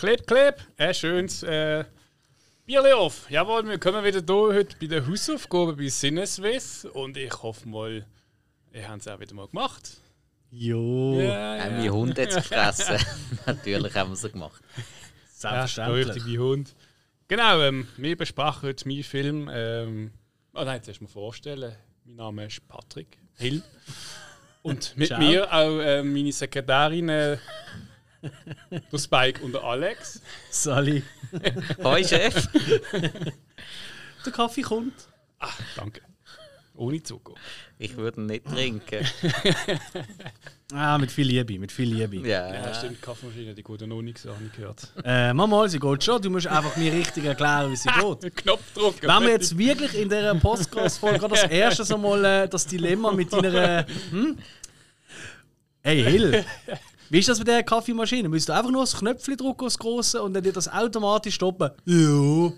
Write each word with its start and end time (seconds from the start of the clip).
Kleb, 0.00 0.26
kleb, 0.26 0.54
ein 0.78 0.94
schönes 0.94 1.42
äh, 1.42 1.84
Bierli 2.64 2.90
auf. 2.92 3.30
Jawohl, 3.30 3.68
wir 3.68 3.78
kommen 3.78 4.02
wieder 4.02 4.22
hier 4.26 4.56
heute 4.56 4.74
bei 4.80 4.86
der 4.86 5.06
Hausaufgabe 5.06 5.76
bei 5.76 5.88
Sinneswiss 5.88 6.86
und 6.86 7.18
ich 7.18 7.42
hoffe 7.42 7.68
mal, 7.68 8.06
ihr 8.72 8.88
habt 8.88 9.02
es 9.02 9.08
auch 9.08 9.20
wieder 9.20 9.34
mal 9.34 9.46
gemacht. 9.48 9.98
Jo. 10.50 11.20
Ja, 11.20 11.62
Haben 11.62 11.82
wir 11.82 11.92
Hunde 11.92 12.22
jetzt 12.22 12.34
gefressen? 12.34 12.96
Natürlich 13.46 13.94
haben 13.94 14.08
wir 14.08 14.14
es 14.14 14.32
gemacht. 14.32 14.62
Ja, 15.42 15.66
Selbstverständlich. 15.66 16.24
wie 16.24 16.38
Hund. 16.38 16.74
Genau, 17.28 17.60
ähm, 17.60 17.86
wir 17.98 18.16
besprechen 18.16 18.62
heute 18.62 18.88
meinen 18.88 19.04
Film. 19.04 19.50
Ähm, 19.52 20.12
oh 20.54 20.64
nein, 20.64 20.76
jetzt 20.76 20.88
erst 20.88 21.02
mal 21.02 21.08
vorstellen. 21.08 21.76
Mein 22.06 22.16
Name 22.16 22.46
ist 22.46 22.66
Patrick 22.66 23.18
Hill. 23.36 23.62
Und 24.62 24.96
mit 24.96 25.08
Ciao. 25.08 25.20
mir 25.20 25.52
auch 25.52 25.78
äh, 25.78 26.02
meine 26.02 26.32
Sekretärin, 26.32 27.10
äh, 27.10 27.36
der 28.92 28.98
Spike 28.98 29.42
und 29.42 29.52
der 29.52 29.64
Alex. 29.64 30.20
Sally. 30.50 31.02
Hoi 31.82 32.04
Chef! 32.04 32.48
Der 34.26 34.32
Kaffee 34.32 34.60
kommt. 34.60 35.08
Ah, 35.38 35.48
danke. 35.76 36.02
Ohne 36.74 37.02
Zucker. 37.02 37.34
Ich 37.78 37.96
würde 37.96 38.20
ihn 38.20 38.26
nicht 38.26 38.44
trinken. 38.46 39.06
Ah, 40.72 40.98
mit 40.98 41.10
viel 41.10 41.26
Liebe, 41.26 41.58
mit 41.58 41.72
viel 41.72 41.92
Liebe. 41.92 42.28
Ja. 42.28 42.52
Ja, 42.52 42.74
stimmt, 42.74 42.98
die 42.98 43.00
Kaffeemaschine, 43.00 43.54
die 43.54 43.62
geht 43.62 43.80
ja 43.80 43.86
noch 43.86 44.02
nichts, 44.02 44.24
habe 44.24 44.36
ich 44.44 44.52
gehört. 44.52 44.92
Äh, 45.04 45.32
Mama, 45.32 45.66
sie 45.68 45.78
geht 45.78 46.04
schon. 46.04 46.22
Du 46.22 46.30
musst 46.30 46.46
einfach 46.46 46.76
mir 46.76 46.92
richtig 46.92 47.24
erklären, 47.24 47.72
wie 47.72 47.76
sie 47.76 47.88
geht. 47.88 48.36
Knopf 48.36 48.72
drücken. 48.74 49.02
Wenn 49.08 49.22
wir 49.22 49.30
jetzt 49.30 49.58
wirklich 49.58 49.94
in 49.94 50.08
dieser 50.08 50.34
Podcast-Folge 50.36 51.18
gerade 51.18 51.34
das 51.34 51.50
erste 51.50 51.98
mal 51.98 52.24
äh, 52.24 52.48
das 52.48 52.66
Dilemma 52.66 53.12
mit 53.12 53.32
deiner. 53.32 53.86
Hm? 54.10 54.38
Hey, 55.82 56.02
Hill! 56.02 56.44
Wie 57.10 57.18
ist 57.18 57.28
das 57.28 57.38
mit 57.38 57.48
der 57.48 57.64
Kaffeemaschine? 57.64 58.28
Müsst 58.28 58.48
du 58.48 58.52
einfach 58.52 58.70
nur 58.70 58.82
das 58.82 58.96
Knöpfchen 58.96 59.36
drücken, 59.36 59.64
das 59.64 59.76
große, 59.76 60.22
und 60.22 60.32
dann 60.32 60.44
dir 60.44 60.52
das 60.52 60.68
automatisch 60.68 61.34
stoppen? 61.34 61.70
Ja. 61.84 62.52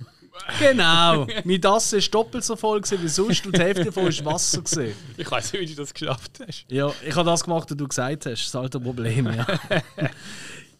Genau. 0.58 1.26
Mein 1.44 1.60
Tasse 1.60 1.98
ist 1.98 2.12
doppelt 2.14 2.44
so 2.44 2.56
voll 2.56 2.80
gewesen 2.80 3.02
wie 3.02 3.08
sonst 3.08 3.44
und 3.46 3.56
die 3.56 3.60
Hälfte 3.60 3.86
davon 3.86 4.06
ist 4.06 4.24
Wasser. 4.24 4.62
Gewesen. 4.62 4.94
Ich 5.16 5.30
weiß 5.30 5.52
nicht, 5.52 5.62
wie 5.62 5.66
du 5.66 5.74
das 5.74 5.92
geschafft 5.92 6.40
hast. 6.46 6.66
Ja, 6.68 6.92
ich 7.06 7.14
habe 7.14 7.28
das 7.28 7.44
gemacht, 7.44 7.70
was 7.70 7.76
du 7.76 7.88
gesagt 7.88 8.26
hast. 8.26 8.32
Das 8.32 8.40
ist 8.40 8.54
halt 8.54 8.74
ein 8.74 8.82
Problem, 8.82 9.26
ja. 9.26 9.46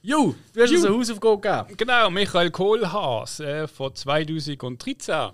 Jo, 0.05 0.35
du 0.53 0.63
hast 0.63 0.73
uns 0.73 0.85
eine 0.85 0.97
Hausaufgabe 0.97 1.41
gegeben. 1.41 1.77
Genau, 1.77 2.11
Michael 2.11 2.51
Kohlhaas 2.51 3.41
äh, 3.41 3.69
von 3.69 3.95
2013. 3.95 5.31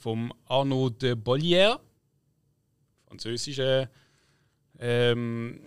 Vom 0.00 0.32
Arnaud 0.46 1.02
de 1.02 1.14
Bollier. 1.14 1.80
Französischer 3.08 3.88
ähm, 4.78 5.60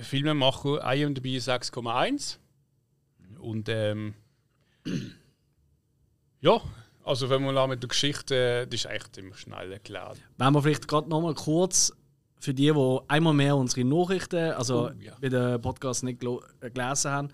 Filmemacher, 0.00 0.80
IMDb 0.94 1.26
6,1. 1.38 2.38
Und 3.38 3.68
ähm, 3.68 4.14
ja, 6.40 6.60
also 7.04 7.30
wenn 7.30 7.42
man 7.42 7.68
mit 7.70 7.82
der 7.82 7.88
Geschichte, 7.88 8.34
äh, 8.34 8.66
das 8.66 8.84
ist 8.84 8.90
echt 8.90 9.14
ziemlich 9.14 9.38
schnell 9.38 9.72
erklärt. 9.72 10.18
Wenn 10.36 10.52
wir 10.52 10.62
vielleicht 10.62 10.88
gerade 10.88 11.08
noch 11.08 11.20
mal 11.20 11.34
kurz 11.34 11.92
für 12.40 12.54
die, 12.54 12.72
die 12.72 12.98
einmal 13.08 13.34
mehr 13.34 13.56
unsere 13.56 13.84
Nachrichten, 13.84 14.52
also 14.52 14.88
Oh, 14.88 14.90
ja. 15.00 15.16
bei 15.20 15.28
den 15.28 15.60
Podcast 15.60 16.04
nicht 16.04 16.22
äh, 16.22 16.70
gelesen 16.70 17.10
haben, 17.10 17.28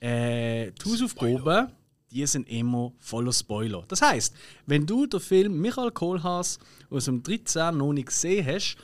äh, 0.00 0.72
die 0.72 0.90
Hausaufgaben, 0.90 1.70
die 2.10 2.26
sind 2.26 2.48
immer 2.48 2.92
voller 2.98 3.32
Spoiler. 3.32 3.84
Das 3.86 4.02
heißt, 4.02 4.34
wenn 4.66 4.84
du 4.86 5.06
den 5.06 5.20
Film 5.20 5.60
Michael 5.60 5.92
Kohlhaas 5.92 6.58
aus 6.90 7.04
dem 7.04 7.22
13 7.22 7.76
noch 7.76 7.92
nicht 7.92 8.06
gesehen 8.06 8.44
hast 8.46 8.76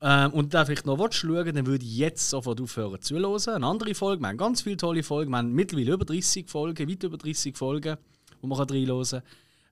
ähm, 0.00 0.32
und 0.32 0.54
da 0.54 0.64
vielleicht 0.64 0.86
noch 0.86 0.98
willst 0.98 1.16
schauen, 1.18 1.54
dann 1.54 1.66
würde 1.66 1.84
ich 1.84 1.96
jetzt 1.96 2.28
sofort 2.30 2.60
aufhören 2.60 3.00
zu 3.02 3.16
hören. 3.18 3.54
Eine 3.54 3.66
andere 3.66 3.94
Folge, 3.94 4.22
wir 4.22 4.28
haben 4.28 4.36
ganz 4.36 4.62
viele 4.62 4.76
tolle 4.76 5.02
Folgen, 5.02 5.30
wir 5.30 5.38
haben 5.38 5.52
mittlerweile 5.52 5.92
über 5.92 6.04
30 6.04 6.48
Folgen, 6.48 6.88
weit 6.88 7.02
über 7.02 7.16
30 7.16 7.56
Folgen, 7.56 7.96
wo 8.40 8.46
man 8.46 8.58
kann 8.58 8.68
reinhören 8.68 9.04
kann. 9.04 9.22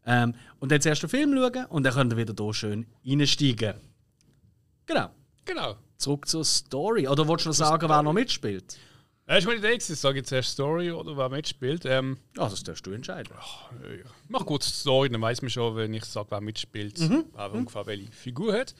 Ähm, 0.08 0.34
und 0.60 0.70
dann 0.72 0.80
zuerst 0.80 1.02
den 1.02 1.10
Film 1.10 1.34
schauen 1.36 1.66
und 1.66 1.82
dann 1.84 1.92
könnt 1.94 2.12
ihr 2.12 2.16
wieder 2.16 2.34
hier 2.36 2.54
schön 2.54 2.86
reinsteigen. 3.04 3.74
Genau. 4.86 5.10
Genau. 5.44 5.76
Zurück 5.96 6.28
zur 6.28 6.44
Story. 6.44 7.08
Oder 7.08 7.26
wolltest 7.26 7.46
du 7.46 7.50
noch 7.50 7.56
sagen, 7.56 7.88
wer 7.88 8.02
noch 8.02 8.12
mitspielt? 8.12 8.78
Das 9.26 9.38
ist 9.38 9.46
meine 9.46 9.58
Idee, 9.58 9.72
gewesen. 9.72 9.94
ich 9.94 9.98
sage 9.98 10.18
jetzt 10.18 10.30
erst 10.30 10.50
Story 10.50 10.92
oder 10.92 11.16
wer 11.16 11.28
mitspielt. 11.28 11.84
Ähm, 11.84 12.18
Ja, 12.36 12.48
das 12.48 12.62
darfst 12.62 12.86
du 12.86 12.92
entscheiden. 12.92 13.32
äh, 13.82 14.04
mach 14.28 14.46
kurz 14.46 14.66
die 14.66 14.78
Story, 14.78 15.08
dann 15.08 15.20
weiß 15.20 15.42
man 15.42 15.50
schon, 15.50 15.74
wenn 15.74 15.92
ich 15.94 16.04
sage, 16.04 16.28
wer 16.30 16.40
mitspielt, 16.40 17.00
wer 17.34 17.52
ungefähr 17.52 17.86
welche 17.86 18.12
Figur 18.12 18.52
hat. 18.52 18.74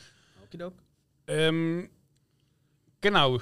Ähm, 1.26 1.88
genau. 3.00 3.40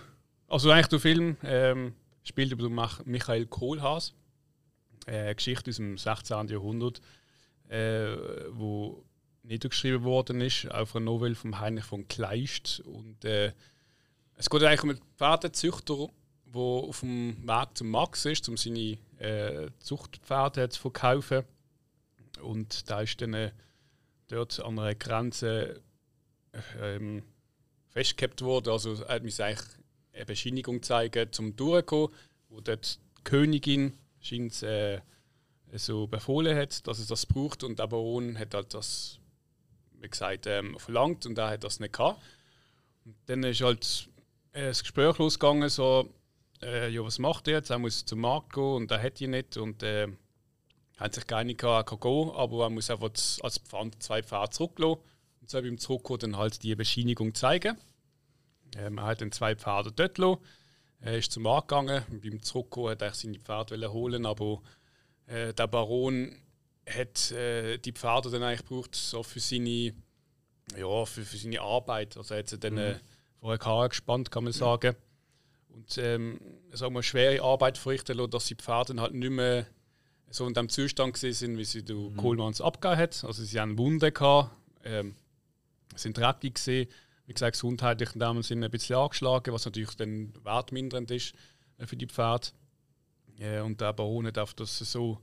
Also 0.49 0.71
eigentlich 0.71 0.89
der 0.89 1.01
Film 1.01 1.37
ähm, 1.43 1.95
spielt 2.23 2.53
über 2.53 2.69
Michael 3.05 3.47
Kohlhaas. 3.47 4.15
Äh, 5.07 5.35
Geschichte 5.35 5.71
aus 5.71 5.77
dem 5.77 5.99
16. 5.99 6.49
Jahrhundert, 6.49 7.01
äh, 7.69 8.17
wo 8.51 9.05
niedergeschrieben 9.43 10.03
worden 10.05 10.41
ist, 10.41 10.71
auf 10.71 10.97
einer 10.97 11.05
Novelle 11.05 11.35
von 11.35 11.61
Heinrich 11.61 11.85
von 11.85 12.09
Kleist. 12.09 12.81
Und 12.81 13.25
äh, 13.25 13.53
es 14.37 14.49
geht 14.49 14.63
eigentlich 14.63 14.83
um 14.83 14.91
einen 14.91 15.01
Pferdezüchter, 15.17 16.09
der 16.47 16.61
auf 16.61 17.01
dem 17.01 17.47
Weg 17.47 17.69
zum 17.75 17.91
Max 17.91 18.25
ist, 18.25 18.49
um 18.49 18.57
seine 18.57 18.99
äh, 19.19 19.71
Zuchtpferde 19.79 20.71
zu 20.71 20.81
verkaufen. 20.81 21.45
Und 22.41 22.91
da 22.91 23.03
ist 23.03 23.21
dann 23.21 23.35
äh, 23.35 23.53
dort 24.29 24.59
an 24.61 24.79
einer 24.79 24.95
Grenze 24.95 25.83
ähm, 26.81 27.23
festgehabt 27.95 28.43
worden. 28.43 28.71
Also 28.71 28.95
er 29.05 29.15
hat 29.15 29.23
mir 29.23 29.33
eigentlich 29.39 29.69
eine 30.13 30.27
Bescheinigung 30.27 30.83
zeigen, 30.83 31.33
zum 31.33 31.57
durchkommen, 31.57 32.15
wo 32.49 32.61
dort 32.61 32.99
die 33.19 33.23
Königin 33.25 33.97
scheint 34.21 34.63
äh, 34.63 35.01
so 35.73 36.07
befohlen 36.07 36.57
hat, 36.57 36.87
dass 36.87 36.99
es 36.99 37.07
das 37.07 37.27
braucht 37.27 37.65
und 37.65 37.79
der 37.79 37.87
Baron 37.87 38.39
hat 38.39 38.55
halt 38.55 38.75
das, 38.75 39.19
wie 40.01 40.09
gesagt, 40.09 40.47
ähm, 40.47 40.79
verlangt 40.79 41.27
und 41.27 41.39
er 41.39 41.51
hat 41.51 41.65
das 41.65 41.81
nicht 41.81 41.95
gehabt. 41.95 42.21
Und 43.05 43.17
dann 43.27 43.43
ist 43.43 43.61
halt 43.61 44.09
äh, 44.53 44.67
das 44.67 44.83
Gespräch 44.83 45.19
losgegangen, 45.19 45.69
so, 45.69 46.09
äh, 46.63 46.91
ja, 46.91 47.03
was 47.03 47.19
macht 47.19 47.49
er 47.49 47.55
jetzt? 47.55 47.71
Er 47.71 47.79
muss 47.79 48.05
zum 48.05 48.21
Markt 48.21 48.53
gehen 48.53 48.63
und 48.63 48.91
er 48.91 49.03
hat 49.03 49.21
ihn 49.21 49.31
nicht 49.31 49.57
und 49.57 49.83
äh, 49.83 50.09
hat 50.97 51.15
sich 51.15 51.27
geeinigt, 51.27 51.63
er 51.63 51.85
kann 51.85 52.01
gehen, 52.01 52.31
aber 52.31 52.65
er 52.65 52.71
muss 52.71 52.91
einfach 52.91 53.11
als 53.11 53.59
Pfand 53.59 54.03
zwei 54.03 54.23
Pferde 54.23 54.51
zurücklassen 54.51 55.01
und 55.45 55.51
so 55.51 55.61
beim 55.61 55.77
Zurückkommen 55.77 56.21
dann 56.21 56.37
halt 56.39 56.63
die 56.63 56.75
Bescheinigung 56.75 57.35
zeigen. 57.35 57.77
Ähm, 58.79 58.97
er 58.97 59.05
hat 59.05 59.21
dann 59.21 59.31
zwei 59.31 59.55
Pferde 59.55 59.93
dort 59.93 60.15
gelassen. 60.15 60.41
Er 61.01 61.19
ist 61.19 61.33
zum 61.33 61.43
Markt 61.43 61.69
gegangen. 61.69 62.03
Beim 62.23 62.41
Zurückkommen 62.41 62.89
hat 62.89 63.03
er 63.03 63.13
seine 63.13 63.39
Pferde 63.39 63.93
holen, 63.93 64.25
aber 64.25 64.63
äh, 65.27 65.53
der 65.53 65.67
Baron 65.67 66.35
hat 66.89 67.31
äh, 67.33 67.77
die 67.77 67.93
Pferde 67.93 68.31
dann 68.31 68.43
eigentlich 68.43 68.67
gebraucht, 68.67 68.95
so 68.95 69.23
für 69.23 69.39
seine, 69.39 69.93
ja, 70.79 71.05
für, 71.05 71.27
für 71.27 71.37
seine 71.37 71.61
Arbeit. 71.61 72.17
Also 72.17 72.33
er 72.33 72.41
hat 72.41 72.49
sie 72.49 72.59
dann 72.59 72.79
äh, 72.79 72.95
vor 73.39 73.51
eine 73.51 73.59
Karre 73.59 73.91
gespannt, 73.91 74.31
kann 74.31 74.45
man 74.45 74.55
sagen. 74.55 74.97
Und 75.69 75.99
ähm, 75.99 76.41
sagen 76.73 76.95
wir, 76.95 77.03
schwere 77.03 77.43
Arbeit 77.43 77.77
verrichten 77.77 78.17
lassen, 78.17 78.31
dass 78.31 78.47
die 78.47 78.55
Pferde 78.55 78.95
dann 78.95 79.03
halt 79.03 79.13
nicht 79.13 79.29
mehr 79.29 79.67
so 80.31 80.47
in 80.47 80.55
dem 80.55 80.71
Zustand 80.71 81.19
sind, 81.19 81.59
wie 81.59 81.67
sie 81.67 81.85
der 81.85 81.97
Kohlmanns 82.17 82.63
abgegeben 82.63 82.99
hat. 82.99 83.25
Also 83.25 83.45
sie 83.45 83.61
haben 83.61 83.77
Wunden 83.77 84.15
gehabt, 84.15 84.51
ähm, 84.85 85.15
sind 85.95 86.19
dreckig 86.19 86.55
gesehen. 86.55 86.89
Wie 87.27 87.33
gesagt, 87.33 87.55
gesundheitlich 87.55 88.15
in 88.15 88.21
dem 88.21 88.43
Sinne 88.43 88.67
ein 88.67 88.71
bisschen 88.71 88.97
angeschlagen, 88.97 89.55
was 89.55 89.65
natürlich 89.65 89.97
dann 89.97 90.33
wertmindernd 90.45 91.11
ist 91.11 91.35
äh, 91.79 91.87
für 91.87 91.97
die 91.97 92.07
Pferde. 92.07 92.49
Äh, 93.39 93.61
und 93.61 93.81
der 93.81 93.93
Baron 93.93 94.27
hat 94.27 94.39
auf 94.39 94.55
das 94.55 94.79
so 94.79 95.21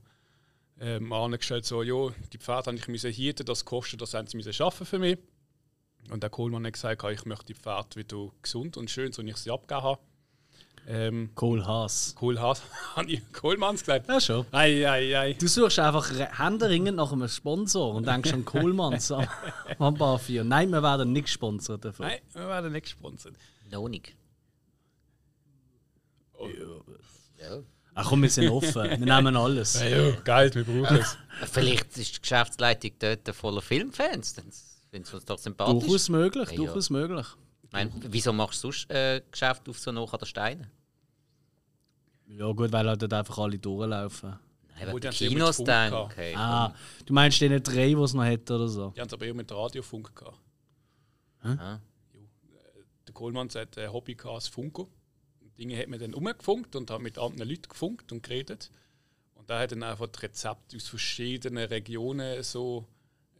ähm, 0.80 1.12
angestellt, 1.12 1.64
so, 1.64 1.82
ja, 1.82 2.12
die 2.32 2.38
Pferde 2.38 2.66
habe 2.66 2.76
ich 2.76 2.88
müssen 2.88 3.12
hieten, 3.12 3.46
das 3.46 3.64
kostet, 3.64 4.00
das 4.00 4.14
haben 4.14 4.26
sie 4.26 4.36
müssen 4.36 4.52
schaffen 4.52 4.86
für 4.86 4.98
mich. 4.98 5.18
Und 6.10 6.22
der 6.22 6.30
Kohlmann 6.30 6.66
hat 6.66 6.72
gesagt, 6.72 7.04
ich 7.04 7.24
möchte 7.24 7.46
die 7.46 7.54
Pferde 7.54 7.96
wieder 7.96 8.30
gesund 8.42 8.76
und 8.76 8.90
schön, 8.90 9.12
so 9.12 9.24
wie 9.24 9.30
ich 9.30 9.36
sie 9.36 9.50
abgegeben 9.50 9.82
habe. 9.84 10.00
Ähm, 10.86 11.30
Kohlhaas. 11.34 12.14
Kohlhaas, 12.16 12.62
habe 12.96 13.10
ich 13.10 13.32
Kohlmanns 13.32 13.80
gesagt? 13.80 14.08
Ja, 14.08 14.20
schon. 14.20 14.46
Ei, 14.50 14.88
ei, 14.88 15.18
ei. 15.18 15.32
Du 15.34 15.46
suchst 15.46 15.78
einfach 15.78 16.10
händeringend 16.38 16.96
nach 16.96 17.12
einem 17.12 17.28
Sponsor 17.28 17.94
und 17.94 18.06
denkst 18.06 18.32
an 18.32 18.44
Kohlmanns 18.44 19.12
am, 19.12 19.26
am 19.78 19.94
Bar 19.94 20.18
4. 20.18 20.44
Nein, 20.44 20.70
wir 20.70 20.82
werden 20.82 21.12
nicht 21.12 21.24
gesponsert 21.24 21.84
davon. 21.84 22.06
Nein, 22.06 22.18
wir 22.32 22.48
werden 22.48 22.72
nicht 22.72 22.84
gesponsert. 22.84 23.34
Noch 23.70 23.88
nicht. 23.88 24.14
Ach 27.94 28.08
komm, 28.08 28.22
wir 28.22 28.30
sind 28.30 28.48
offen. 28.48 28.82
Wir 28.82 28.98
nehmen 28.98 29.36
alles. 29.36 29.80
Ja, 29.80 29.88
ja, 29.88 30.10
Geld, 30.24 30.54
wir 30.54 30.64
brauchen 30.64 30.96
es. 30.96 31.16
Vielleicht 31.52 31.96
ist 31.98 32.16
die 32.16 32.20
Geschäftsleitung 32.20 32.92
dort 32.98 33.28
voller 33.36 33.60
Filmfans. 33.60 34.34
Dann 34.34 34.46
finden 34.90 35.06
sie 35.06 35.14
uns 35.14 35.24
doch 35.24 35.38
sympathisch. 35.38 35.84
Durchaus 35.84 36.08
möglich, 36.08 36.50
Ja, 36.50 36.56
durchaus 36.56 36.90
möglich. 36.90 37.26
Meine, 37.72 37.90
wieso 38.08 38.32
machst 38.32 38.62
du 38.62 38.70
sonst 38.70 38.90
äh, 38.90 39.22
Geschäft 39.30 39.68
auf 39.68 39.78
so 39.78 39.90
nach 39.92 40.12
an 40.12 40.18
der 40.18 40.26
Steine? 40.26 40.70
Ja 42.26 42.50
gut, 42.52 42.70
weil 42.72 42.86
halt 42.88 43.02
dort 43.02 43.12
einfach 43.12 43.38
alle 43.38 43.58
durchlaufen. 43.58 44.38
Nein, 44.74 44.86
wenn 44.88 45.00
die 45.00 45.08
Kinos 45.08 45.56
denken. 45.58 45.68
gehabt. 45.68 46.12
Okay. 46.12 46.34
Ah, 46.36 46.74
du 47.04 47.12
meinst 47.12 47.40
den 47.40 47.62
drei, 47.62 47.88
die 47.88 47.94
es 47.94 48.14
noch 48.14 48.24
hat 48.24 48.50
oder 48.50 48.68
so? 48.68 48.90
Die 48.96 49.00
haben 49.00 49.08
es 49.08 49.12
aber 49.12 49.26
eher 49.26 49.34
mit 49.34 49.50
Radiofunk 49.52 50.14
gehabt. 50.14 50.38
Ah. 51.40 51.78
Jo, 52.12 52.20
äh, 52.20 52.84
Der 53.06 53.14
Kohlmann 53.14 53.48
hat 53.50 53.76
ein 53.78 53.92
Hobby 53.92 54.14
gehabt 54.14 54.34
als 54.34 54.48
Funko. 54.48 54.88
Dinge 55.58 55.76
hat 55.78 55.88
man 55.88 55.98
dann 55.98 56.14
umgefunkt 56.14 56.74
und 56.76 56.90
hat 56.90 57.00
mit 57.00 57.18
anderen 57.18 57.48
Leuten 57.48 57.68
gefunkt 57.68 58.12
und 58.12 58.22
geredet. 58.22 58.70
Und 59.34 59.50
da 59.50 59.60
hat 59.60 59.72
dann 59.72 59.82
einfach 59.82 60.06
die 60.06 60.20
Rezepte 60.20 60.76
aus 60.76 60.88
verschiedenen 60.88 61.66
Regionen 61.68 62.42
so 62.42 62.86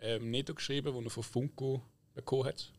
ähm, 0.00 0.30
niedergeschrieben, 0.30 0.92
die 0.92 1.04
er 1.04 1.10
von 1.10 1.22
Funko 1.22 1.82
bekommen 2.14 2.44
hat. 2.46 2.72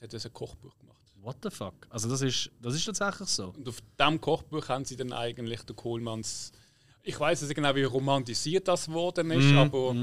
Und 0.00 0.04
hat 0.04 0.12
das 0.14 0.24
ein 0.24 0.32
Kochbuch 0.32 0.76
gemacht. 0.78 0.96
What 1.22 1.36
the 1.42 1.50
fuck? 1.50 1.74
Also 1.90 2.08
das 2.08 2.22
ist, 2.22 2.50
das 2.62 2.74
ist 2.74 2.84
tatsächlich 2.86 3.28
so. 3.28 3.52
Und 3.56 3.68
auf 3.68 3.78
diesem 3.98 4.20
Kochbuch 4.20 4.68
haben 4.68 4.86
sie 4.86 4.96
dann 4.96 5.12
eigentlich 5.12 5.60
den 5.62 5.76
Kohlmanns. 5.76 6.52
Ich 7.02 7.18
weiß 7.20 7.42
nicht 7.42 7.54
genau, 7.54 7.74
wie 7.74 7.82
romantisiert 7.82 8.68
das 8.68 8.90
worden 8.90 9.30
ist, 9.30 9.54
aber 9.54 9.94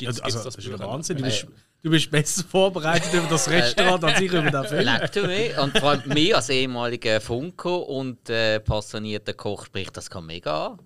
gibt's 0.00 0.20
also, 0.20 0.44
das 0.44 0.56
das 0.56 0.64
ist 0.64 0.68
der. 0.68 0.78
Wahnsinn. 0.80 1.16
Du 1.18 1.22
bist, 1.22 1.46
du 1.82 1.90
bist 1.90 2.10
besser 2.10 2.44
vorbereitet 2.44 3.12
über 3.14 3.28
das 3.28 3.48
Restaurant 3.48 4.02
als 4.04 4.20
ich 4.20 4.32
über 4.32 4.50
den 4.50 4.64
Film. 4.64 4.84
Leck 4.84 5.12
du 5.12 5.26
mich. 5.26 5.56
Und 5.56 5.78
vor 5.78 5.90
allem 5.90 6.08
mir 6.08 6.36
als 6.36 6.48
ehemaliger 6.48 7.20
Funko 7.20 7.76
und 7.76 8.28
äh, 8.28 8.58
passionierter 8.60 9.34
Koch 9.34 9.66
spricht 9.66 9.96
das 9.96 10.10
kann 10.10 10.26
mega 10.26 10.66
an. 10.66 10.78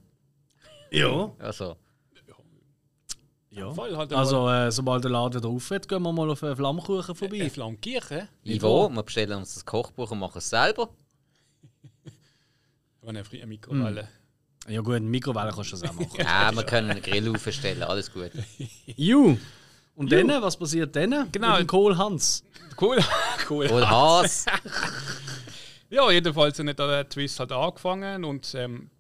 Ja. 0.91 1.33
Also, 1.39 1.77
ja. 3.51 3.73
Fall 3.73 3.97
halt 3.97 4.13
Also, 4.13 4.49
äh, 4.49 4.71
sobald 4.71 5.05
der 5.05 5.11
Laden 5.11 5.41
wieder 5.41 5.49
aufhört, 5.49 5.89
gehen 5.89 6.03
wir 6.03 6.13
mal 6.13 6.31
auf 6.31 6.43
einen 6.43 6.57
Flammkuchen 6.57 7.15
vorbei. 7.15 7.39
äh, 7.39 7.51
Flankirchen, 7.51 8.29
Ivo, 8.45 8.89
wir 8.91 9.03
bestellen 9.03 9.39
uns 9.39 9.55
das 9.55 9.65
Kochbuch 9.65 10.11
und 10.11 10.19
machen 10.19 10.39
es 10.39 10.51
selber. 10.51 10.89
wenn 13.03 13.11
eine 13.11 13.25
freie 13.25 13.47
Mikrowelle. 13.47 14.09
Ja 14.69 14.81
gut, 14.83 14.97
eine 14.97 15.07
Mikrowelle 15.07 15.53
kannst 15.53 15.73
du 15.73 15.77
das 15.77 15.89
auch 15.89 15.95
machen. 15.99 16.09
Ja, 16.19 16.53
wir 16.55 16.63
können 16.65 16.91
einen 16.91 17.03
Grill 17.03 17.31
aufstellen, 17.35 17.83
alles 17.83 18.13
gut. 18.13 18.33
Ju. 18.87 19.37
Und 19.95 20.13
dann, 20.13 20.29
was 20.29 20.57
passiert 20.57 20.95
dann? 20.95 21.31
Genau. 21.33 21.53
Mit 21.53 21.61
dem 21.61 21.67
Kohlhans. 21.67 22.45
Und 22.79 23.91
Haas, 23.91 24.45
Ja, 25.91 26.11
jedenfalls 26.13 26.59
hat 26.59 26.79
der 26.79 27.09
Twist 27.09 27.41
halt 27.41 27.51
angefangen 27.51 28.25
und 28.25 28.55
ähm, 28.55 28.91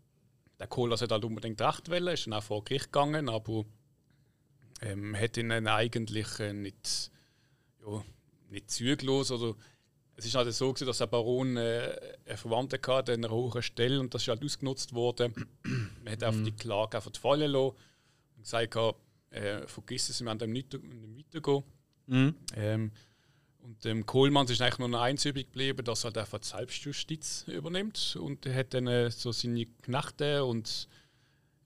der 0.59 0.67
Kohlers 0.67 1.03
hat 1.03 1.12
halt 1.12 1.25
unbedingt 1.25 1.61
recht 1.61 1.89
wollen, 1.89 2.09
ist 2.09 2.27
dann 2.27 2.33
auch 2.33 2.43
vor 2.43 2.65
Gericht 2.65 2.87
gegangen, 2.87 3.29
aber 3.29 3.65
ähm, 4.81 5.17
hat 5.17 5.37
ihn 5.37 5.49
dann 5.49 5.67
eigentlich 5.67 6.39
äh, 6.41 6.53
nicht, 6.53 7.11
ja, 7.87 8.05
nicht 8.51 8.71
zügellos 8.71 9.31
oder 9.31 9.55
es 10.17 10.27
ist 10.27 10.35
halt 10.35 10.53
so 10.53 10.73
gewesen, 10.73 10.87
dass 10.87 10.99
der 10.99 11.07
Baron 11.07 11.57
äh, 11.57 11.97
einen 12.27 12.37
Verwandten 12.37 12.81
hatte 12.87 13.13
an 13.13 13.25
einer 13.25 13.33
hohen 13.33 13.63
Stelle 13.63 14.01
und 14.01 14.13
das 14.13 14.23
ist 14.23 14.29
halt 14.29 14.45
ausgenutzt 14.45 14.93
worden. 14.93 15.33
Man 16.03 16.13
hat 16.13 16.25
einfach 16.25 16.43
die 16.43 16.53
Klage 16.53 16.97
einfach 16.97 17.15
fallen 17.17 17.53
lassen 17.53 17.77
und 18.37 18.43
gesagt, 18.43 18.77
äh, 19.31 19.67
vergiss 19.67 20.09
es, 20.09 20.21
wir 20.21 20.27
werden 20.27 20.39
dem 20.41 20.53
nicht, 20.53 20.75
weitergehen. 20.75 21.63
Mhm. 22.07 22.35
Ähm, 22.57 22.91
und 23.61 23.85
dem 23.85 24.07
Kohlmann 24.07 24.47
ist 24.47 24.61
eigentlich 24.61 24.79
nur 24.79 24.89
noch 24.89 25.03
eins 25.03 25.25
übrig 25.25 25.47
geblieben, 25.49 25.85
dass 25.85 26.03
er 26.03 26.07
halt 26.07 26.19
einfach 26.19 26.39
die 26.39 26.49
Selbstjustiz 26.49 27.45
übernimmt. 27.49 28.17
Und 28.19 28.47
er 28.47 28.55
hat 28.55 28.73
dann 28.73 28.87
äh, 28.87 29.11
so 29.11 29.31
seine 29.31 29.67
Knechte 29.83 30.45
und 30.45 30.89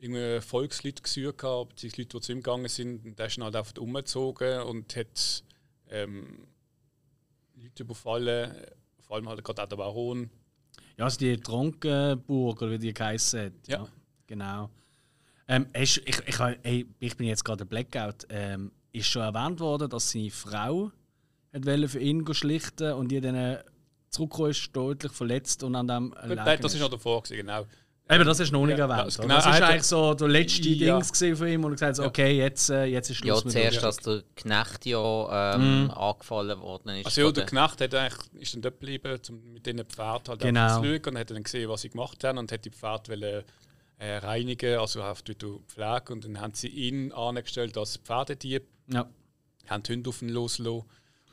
irgendwie 0.02 0.40
Volksleute 0.40 1.02
gesucht, 1.02 1.38
gehabt, 1.38 1.70
beziehungsweise 1.70 2.02
Leute, 2.02 2.16
die 2.18 2.20
zu 2.20 2.32
ihm 2.32 2.38
gegangen 2.38 2.68
sind. 2.68 3.04
Und 3.04 3.18
der 3.18 3.26
ist 3.26 3.36
dann 3.36 3.44
halt 3.44 3.56
einfach 3.56 3.76
umgezogen 3.78 4.62
und 4.62 4.96
hat 4.96 5.44
ähm, 5.90 6.46
Leute 7.54 7.82
überfallen, 7.84 8.52
vor 9.00 9.16
allem 9.16 9.28
halt 9.28 9.44
gerade 9.44 9.62
auch 9.62 9.68
der 9.68 9.76
Baron. 9.76 10.30
Ja, 10.96 11.04
also 11.04 11.18
die 11.18 11.36
Tronkenburg, 11.36 12.62
oder 12.62 12.72
wie 12.72 12.78
die 12.78 12.92
geheißen 12.92 13.46
hat. 13.46 13.68
Ja. 13.68 13.86
Genau. 14.26 14.70
Ähm, 15.46 15.68
ich, 15.72 16.04
ich, 16.06 16.40
ey, 16.62 16.86
ich 16.98 17.16
bin 17.16 17.28
jetzt 17.28 17.44
gerade 17.44 17.64
Blackout. 17.64 18.26
Ähm, 18.28 18.72
ist 18.92 19.06
schon 19.06 19.22
erwähnt 19.22 19.60
worden, 19.60 19.88
dass 19.88 20.10
seine 20.10 20.30
Frau 20.30 20.90
hat 21.52 21.64
für 21.90 22.00
ihn 22.00 22.26
schlichten 22.34 22.92
und 22.92 23.08
die 23.08 23.20
dann 23.20 23.58
zurückgekommen 24.08 24.50
ist, 24.50 24.74
deutlich 24.74 25.12
verletzt 25.12 25.62
und 25.62 25.74
an 25.74 25.88
dem 25.88 26.14
nein, 26.26 26.58
das 26.60 26.74
ist 26.74 26.80
noch 26.80 26.90
davor, 26.90 27.22
gewesen, 27.22 27.38
genau. 27.38 27.66
Eben, 28.14 28.24
das 28.24 28.40
ist 28.40 28.52
noch 28.52 28.66
nicht 28.66 28.78
Ja, 28.78 28.86
erwähnt. 28.86 29.06
das- 29.08 29.18
genau, 29.18 29.34
das 29.36 29.46
ist 29.46 29.52
hat- 29.52 29.62
eigentlich 29.62 29.82
so 29.84 30.14
der 30.14 30.28
letzte 30.28 30.68
Ja. 30.68 30.98
Dings 30.98 31.38
von 31.38 31.46
ihm 31.48 31.64
und 31.64 31.72
er 31.72 31.74
gesagt 31.74 31.98
hat, 31.98 32.04
Ja. 32.04 32.08
okay, 32.08 32.36
jetzt, 32.36 32.70
äh, 32.70 32.84
jetzt 32.84 33.10
ist 33.10 33.24
ja, 33.24 33.34
Schluss 33.34 33.44
mit 33.44 33.52
zuerst, 33.54 33.82
dass 33.82 33.96
der 33.98 34.22
Knecht 34.36 34.86
ja 34.86 35.54
ähm, 35.54 35.90
angefallen 35.90 36.60
worden 36.60 36.96
ist. 36.96 37.06
Also 37.06 37.20
ja, 37.22 37.32
der 37.32 37.46
Knecht 37.46 37.80
hat 37.80 37.94
eigentlich, 37.94 38.42
ist 38.42 38.54
dann 38.54 38.62
dort 38.62 38.80
geblieben, 38.80 39.18
um 39.30 39.52
mit 39.52 39.64
diesen 39.66 39.84
Pferden 39.86 40.28
halt 40.28 40.40
Genau. 40.40 40.68
zu 40.80 40.84
schauen 40.84 41.00
und 41.14 41.18
hat 41.18 41.30
dann 41.30 41.42
gesehen, 41.42 41.68
was 41.68 41.80
sie 41.82 41.90
gemacht 41.90 42.22
haben 42.24 42.38
und 42.38 42.52
hat 42.52 42.64
die 42.64 42.70
Pferde 42.70 43.12
wollen, 43.12 43.44
äh, 43.98 44.16
reinigen, 44.16 44.78
also 44.78 45.02
auf 45.02 45.22
die 45.22 45.34
Pflege 45.34 46.12
und 46.12 46.24
dann 46.24 46.40
haben 46.40 46.54
sie 46.54 46.68
ihn 46.68 47.12
angestellt 47.12 47.78
als 47.78 47.98
Pferdedieb, 47.98 48.64
Ja. 48.92 49.06
haben 49.68 49.82
die 49.84 49.92
Hunde 49.92 50.10
auf 50.10 50.20
ihn 50.22 50.28
losgelassen 50.30 50.80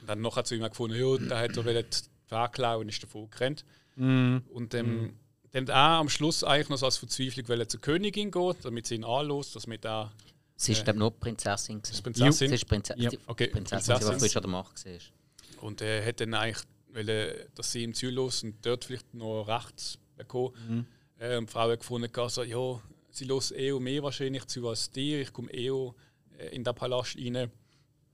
und 0.01 0.07
dann 0.09 0.21
nachher 0.21 0.43
zu 0.43 0.55
ihm 0.55 0.61
gefunden, 0.63 0.95
ja, 0.99 1.17
der 1.17 1.39
hat 1.39 1.57
er 1.57 1.63
die 1.83 1.85
Pferde 2.27 2.51
klauen 2.51 2.81
und 2.81 2.89
ist 2.89 3.01
davon 3.01 3.27
gerannt. 3.31 3.65
Mhm. 3.95 4.43
Und 4.53 4.73
ähm, 4.75 5.13
dann 5.51 5.63
hat 5.63 5.69
er 5.69 5.75
am 5.75 6.09
Schluss 6.09 6.43
eigentlich 6.43 6.69
noch 6.69 6.77
so 6.77 6.85
als 6.85 6.97
Verzweiflung 6.97 7.47
wollen 7.47 7.67
zur 7.67 7.81
Königin 7.81 8.31
gehen, 8.31 8.55
damit 8.63 8.87
sie 8.87 8.95
ihn 8.95 9.03
anlässt, 9.03 9.55
damit 9.55 9.85
er 9.85 10.11
Sie 10.55 10.73
ist, 10.73 10.83
glaube 10.83 10.97
ich, 10.97 10.99
nur 10.99 11.11
die 11.11 11.17
Prinzessin. 11.19 11.81
gewesen. 11.81 12.03
Prinzessin 12.03 12.49
Sie 12.49 12.55
ist 12.55 12.65
Prinze 12.67 12.93
Ja. 12.97 13.09
die 13.09 13.19
Okay, 13.27 13.47
Prinzessin, 13.47 13.93
die 13.95 13.99
Prinzessin. 13.99 14.19
frisch 14.19 14.35
an 14.35 14.41
der 14.43 14.51
Macht 14.51 14.85
war. 14.85 15.63
Und 15.63 15.81
er 15.81 16.05
hat 16.05 16.19
dann 16.19 16.33
eigentlich, 16.33 16.65
wollen, 16.91 17.33
dass 17.55 17.71
sie 17.71 17.83
ihm 17.83 17.93
zulassen 17.93 18.51
und 18.51 18.65
dort 18.65 18.83
vielleicht 18.83 19.13
noch 19.13 19.43
rechts 19.45 19.97
bekommen. 20.17 20.53
Mhm. 20.67 20.85
Äh, 21.17 21.37
und 21.37 21.47
die 21.49 21.51
Frau 21.53 21.69
hat 21.71 21.79
gefunden, 21.79 22.11
also, 22.19 22.43
ja, 22.43 22.81
sie 23.09 23.25
lässt 23.25 23.51
eh 23.53 23.71
auch 23.71 23.79
mehr 23.79 24.03
wahrscheinlich 24.03 24.45
zu 24.47 24.67
als 24.67 24.91
dir. 24.91 25.21
Ich 25.21 25.31
komme 25.31 25.49
eh 25.53 25.71
auch, 25.71 25.95
äh, 26.37 26.47
in 26.55 26.63
den 26.63 26.75
Palast 26.75 27.15
rein. 27.17 27.49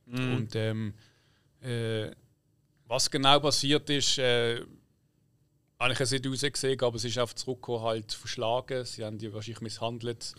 Mhm. 0.06 0.36
Und 0.36 0.56
ähm, 0.56 0.94
äh, 1.62 2.12
was 2.88 3.10
genau 3.10 3.40
passiert 3.40 3.90
ist, 3.90 4.20
äh, 4.20 4.62
habe 5.80 5.94
ich 5.94 6.00
es 6.00 6.12
nicht 6.12 6.26
rausgesehen, 6.26 6.82
aber 6.82 6.98
sie 6.98 7.10
ist 7.10 7.18
einfach 7.18 7.36
zurückgekommen, 7.36 7.84
halt 7.84 8.14
verschlagen. 8.14 8.86
Sie 8.86 9.04
haben 9.04 9.18
die 9.18 9.34
wahrscheinlich 9.34 9.62
misshandelt. 9.62 10.34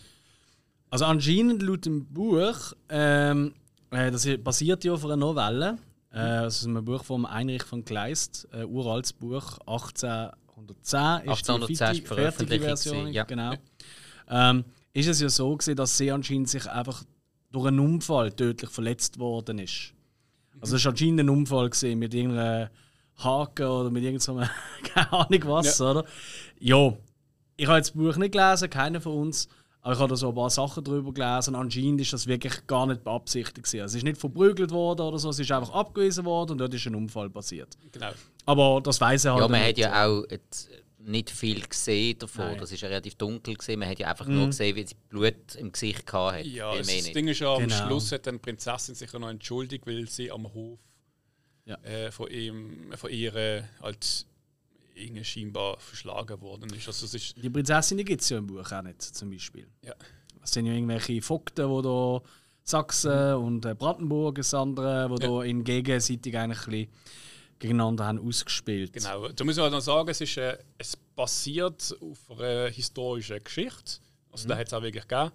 Also 0.90 1.04
anscheinend 1.04 1.62
laut 1.62 1.84
dem 1.84 2.06
Buch, 2.06 2.72
ähm, 2.88 3.54
äh, 3.90 4.10
das 4.10 4.26
basiert 4.38 4.84
ja 4.84 4.92
auf 4.92 5.04
einer 5.04 5.16
Novelle, 5.16 5.78
äh, 6.12 6.38
aus 6.38 6.64
einem 6.64 6.84
Buch 6.84 7.04
von 7.04 7.30
Heinrich 7.30 7.64
von 7.64 7.84
Kleist, 7.84 8.48
ein 8.52 8.66
uraltes 8.66 9.12
Buch, 9.12 9.58
1810 9.66 11.30
ist 11.30 11.50
1810 11.50 11.92
die 11.92 11.98
ist 11.98 12.08
fertige 12.08 12.60
Version, 12.60 13.12
ja. 13.12 13.24
genau. 13.24 13.54
Ähm, 14.28 14.64
ist 14.92 15.08
es 15.08 15.20
ja 15.20 15.28
so 15.28 15.54
gewesen, 15.54 15.76
dass 15.76 15.98
sie 15.98 16.10
anscheinend 16.10 16.48
sich 16.48 16.66
einfach 16.66 17.04
durch 17.52 17.66
einen 17.66 17.80
Unfall 17.80 18.32
tödlich 18.32 18.70
verletzt 18.70 19.18
worden 19.18 19.58
ist. 19.58 19.92
Also 20.60 20.76
es 20.76 20.84
war 20.84 20.92
anscheinend 20.92 21.20
ein 21.20 21.28
Unfall 21.28 21.68
gewesen, 21.68 21.98
mit 21.98 22.14
irgendeinem 22.14 22.68
Haken 23.18 23.66
oder 23.66 23.90
mit 23.90 24.02
irgendeinem, 24.04 24.48
keine 24.94 25.12
Ahnung 25.12 25.40
was, 25.44 25.80
oder? 25.80 26.04
Ja, 26.58 26.94
ich 27.56 27.66
habe 27.66 27.78
jetzt 27.78 27.88
das 27.88 27.96
Buch 27.96 28.16
nicht 28.16 28.32
gelesen, 28.32 28.68
keiner 28.70 29.00
von 29.00 29.12
uns. 29.14 29.48
Aber 29.80 29.94
ich 29.94 30.00
habe 30.00 30.08
da 30.08 30.16
so 30.16 30.30
ein 30.30 30.34
paar 30.34 30.50
Sachen 30.50 30.82
drüber 30.82 31.12
gelesen. 31.14 31.54
Anscheinend 31.54 32.00
ist 32.00 32.12
das 32.12 32.26
wirklich 32.26 32.66
gar 32.66 32.86
nicht 32.86 33.04
beabsichtigt. 33.04 33.54
gewesen. 33.64 33.82
Also 33.82 33.92
es 33.92 33.98
ist 33.98 34.04
nicht 34.04 34.18
verprügelt 34.18 34.72
worden 34.72 35.02
oder 35.02 35.16
so, 35.18 35.30
es 35.30 35.38
ist 35.38 35.52
einfach 35.52 35.72
abgewiesen 35.72 36.24
worden 36.24 36.52
und 36.52 36.58
dort 36.58 36.74
ist 36.74 36.86
ein 36.86 36.94
Unfall 36.96 37.30
passiert. 37.30 37.78
Genau. 37.92 38.10
Aber 38.46 38.80
das 38.82 39.00
weiß 39.00 39.26
er 39.26 39.34
halt 39.34 39.42
Ja, 39.42 39.48
man 39.48 39.60
nicht. 39.60 39.68
hat 39.70 39.78
ja 39.78 40.06
auch 40.06 40.24
nicht 40.98 41.30
viel 41.30 41.60
gesehen 41.60 42.18
davon. 42.18 42.46
Nein. 42.46 42.58
Das 42.58 42.72
ist 42.72 42.80
ja 42.80 42.88
relativ 42.88 43.14
dunkel 43.14 43.54
gesehen. 43.54 43.78
Man 43.78 43.88
hat 43.88 44.00
ja 44.00 44.08
einfach 44.08 44.26
nur 44.26 44.46
gesehen, 44.46 44.74
wie 44.74 44.84
sie 44.84 44.96
Blut 45.08 45.54
im 45.56 45.70
Gesicht 45.70 46.12
hatte. 46.12 46.44
Ja, 46.48 46.70
mehr 46.70 46.78
das 46.78 46.86
nicht. 46.88 47.14
Ding 47.14 47.28
ist 47.28 47.38
ja, 47.38 47.54
am 47.54 47.62
Genau. 47.62 47.86
Schluss 47.86 48.10
hat 48.10 48.26
dann 48.26 48.34
die 48.36 48.40
Prinzessin 48.40 48.96
sich 48.96 49.12
ja 49.12 49.18
noch 49.20 49.28
entschuldigt, 49.30 49.86
weil 49.86 50.08
sie 50.08 50.32
am 50.32 50.52
Hof 50.52 50.80
Ja. 51.66 51.76
äh, 51.82 52.10
von, 52.10 52.30
ihm, 52.30 52.92
von 52.96 53.10
ihr 53.10 53.34
äh, 53.34 53.62
als 53.80 54.26
irgendwie 54.94 55.24
scheinbar 55.24 55.78
verschlagen 55.78 56.40
worden 56.40 56.72
ist. 56.72 56.86
Also 56.86 57.04
ist 57.14 57.34
Die 57.36 57.50
Prinzessin 57.50 58.02
gibt 58.04 58.22
es 58.22 58.28
ja 58.30 58.38
im 58.38 58.46
Buch 58.46 58.70
auch 58.72 58.82
nicht, 58.82 59.02
zum 59.02 59.30
Beispiel. 59.30 59.66
ja, 59.82 59.94
Es 60.42 60.52
sind 60.52 60.66
ja 60.66 60.72
irgendwelche 60.72 61.20
Vogten, 61.20 61.68
die 61.68 61.82
da 61.82 62.22
Sachsen 62.62 63.34
und 63.34 63.64
äh, 63.64 63.74
Brandenburg, 63.74 64.36
das 64.36 64.54
andere, 64.54 65.14
die 65.14 65.26
da 65.26 65.42
in 65.42 65.62
gegenseitig 65.64 66.36
eigentlich 66.36 66.66
ein 66.66 66.70
bisschen 66.70 66.88
gegeneinander 67.58 68.06
haben 68.06 68.18
ausgespielt. 68.26 68.92
genau. 68.92 69.28
Da 69.28 69.44
muss 69.44 69.56
man 69.56 69.64
halt 69.64 69.72
noch 69.72 69.80
sagen, 69.80 70.08
es, 70.08 70.20
ist, 70.20 70.36
äh, 70.36 70.58
es 70.78 70.96
basiert 70.96 71.96
auf 72.00 72.38
einer 72.38 72.68
historischen 72.68 73.42
Geschichte. 73.42 74.00
Also 74.30 74.48
da 74.48 74.56
hat 74.56 74.66
es 74.66 74.72
auch 74.72 74.82
wirklich 74.82 75.06
gegeben. 75.06 75.30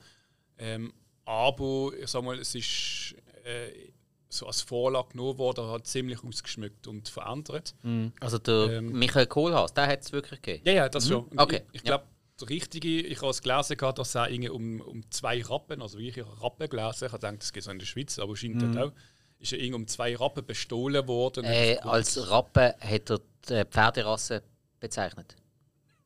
Ähm, 0.58 0.94
aber 1.26 1.92
ich 2.00 2.08
sag 2.08 2.24
mal, 2.24 2.38
es 2.40 2.54
ist 2.54 3.16
äh, 3.44 3.92
so 4.34 4.48
als 4.48 4.62
Vorlage 4.62 5.10
genommen 5.10 5.38
worden, 5.38 5.66
halt 5.66 5.86
ziemlich 5.88 6.24
ausgeschmückt 6.24 6.88
und 6.88 7.10
verändert. 7.10 7.76
Also 8.22 8.38
der 8.40 8.78
Ähm, 8.78 8.92
Michael 8.94 9.28
Kohlhaas, 9.28 9.74
der 9.74 9.88
hat 9.88 10.02
es 10.02 10.12
wirklich 10.14 10.42
gegeben. 10.42 10.64
Ja, 10.66 10.74
ja, 10.74 10.90
das 10.90 11.08
schon. 11.08 11.26
Und 11.26 11.40
Okay, 11.40 11.64
Ich, 11.72 11.82
ich 11.82 11.88
ja. 11.88 11.98
glaube, 11.98 12.06
der 12.40 12.50
richtige, 12.50 13.02
ich 13.02 13.18
habe 13.22 13.30
es 13.32 13.42
gelesen, 13.42 13.76
gehabt, 13.78 14.00
dass 14.00 14.10
es 14.10 14.16
irgendwie 14.16 14.50
um, 14.50 14.80
um 14.82 15.12
zwei 15.12 15.42
Rappen, 15.44 15.82
also 15.82 15.98
wie 16.00 16.08
ich 16.10 16.18
habe 16.20 16.42
Rappen 16.42 16.70
gelesen, 16.70 17.06
ich 17.08 17.12
habe 17.12 17.20
gedacht, 17.22 17.42
das 17.42 17.52
geht 17.54 17.64
so 17.64 17.72
in 17.72 17.80
der 17.80 17.86
Schweiz, 17.86 18.18
aber 18.20 18.36
scheint 18.38 18.62
Mhm. 18.62 18.78
auch, 18.78 18.92
ist 19.40 19.52
ja 19.52 19.58
irgendwie 19.58 19.76
um 19.76 19.88
zwei 19.88 20.16
Rappen 20.16 20.46
bestohlen 20.46 21.08
worden. 21.08 21.44
Äh, 21.44 21.78
als 21.82 22.30
Rappe 22.30 22.76
hat 22.80 23.10
er 23.12 23.20
die 23.50 23.66
Pferderasse 23.66 24.44
bezeichnet. 24.80 25.36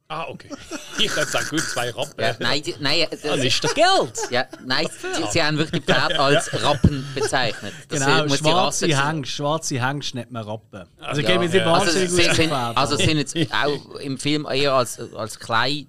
Ah, 0.07 0.27
okay. 0.29 0.49
Ich 0.99 1.13
hätte 1.15 1.25
sagen, 1.25 1.47
gut, 1.49 1.61
zwei 1.61 1.89
Rappen. 1.89 2.23
Ja, 2.23 2.35
nein, 2.39 2.61
die, 2.61 2.75
nein, 2.79 3.07
das, 3.09 3.21
das 3.21 3.43
ist 3.43 3.63
doch 3.63 3.73
Geld! 3.73 4.13
Ja, 4.29 4.45
nein, 4.65 4.87
sie, 4.87 5.31
sie 5.31 5.43
haben 5.43 5.57
wirklich 5.57 5.83
die 5.83 5.91
Pferde 5.91 6.19
als 6.19 6.63
Rappen 6.63 7.05
bezeichnet. 7.13 7.73
Das 7.89 8.05
genau, 8.05 8.29
schwarze 8.29 8.87
Hengst, 8.87 9.31
schwarze 9.31 9.85
Hengst 9.85 10.15
nennt 10.15 10.31
man 10.31 10.43
Rappen. 10.43 10.85
Also 10.99 11.21
ja. 11.21 11.27
geben 11.27 11.49
Sie 11.49 11.57
ja. 11.57 11.65
wahnsinnig 11.65 12.29
also, 12.29 12.33
sind, 12.33 12.51
also 12.51 12.95
sind 12.97 13.17
jetzt 13.17 13.35
auch 13.53 13.95
im 13.95 14.17
Film 14.17 14.47
eher 14.49 14.73
als, 14.73 14.99
als 15.13 15.39
klein 15.39 15.87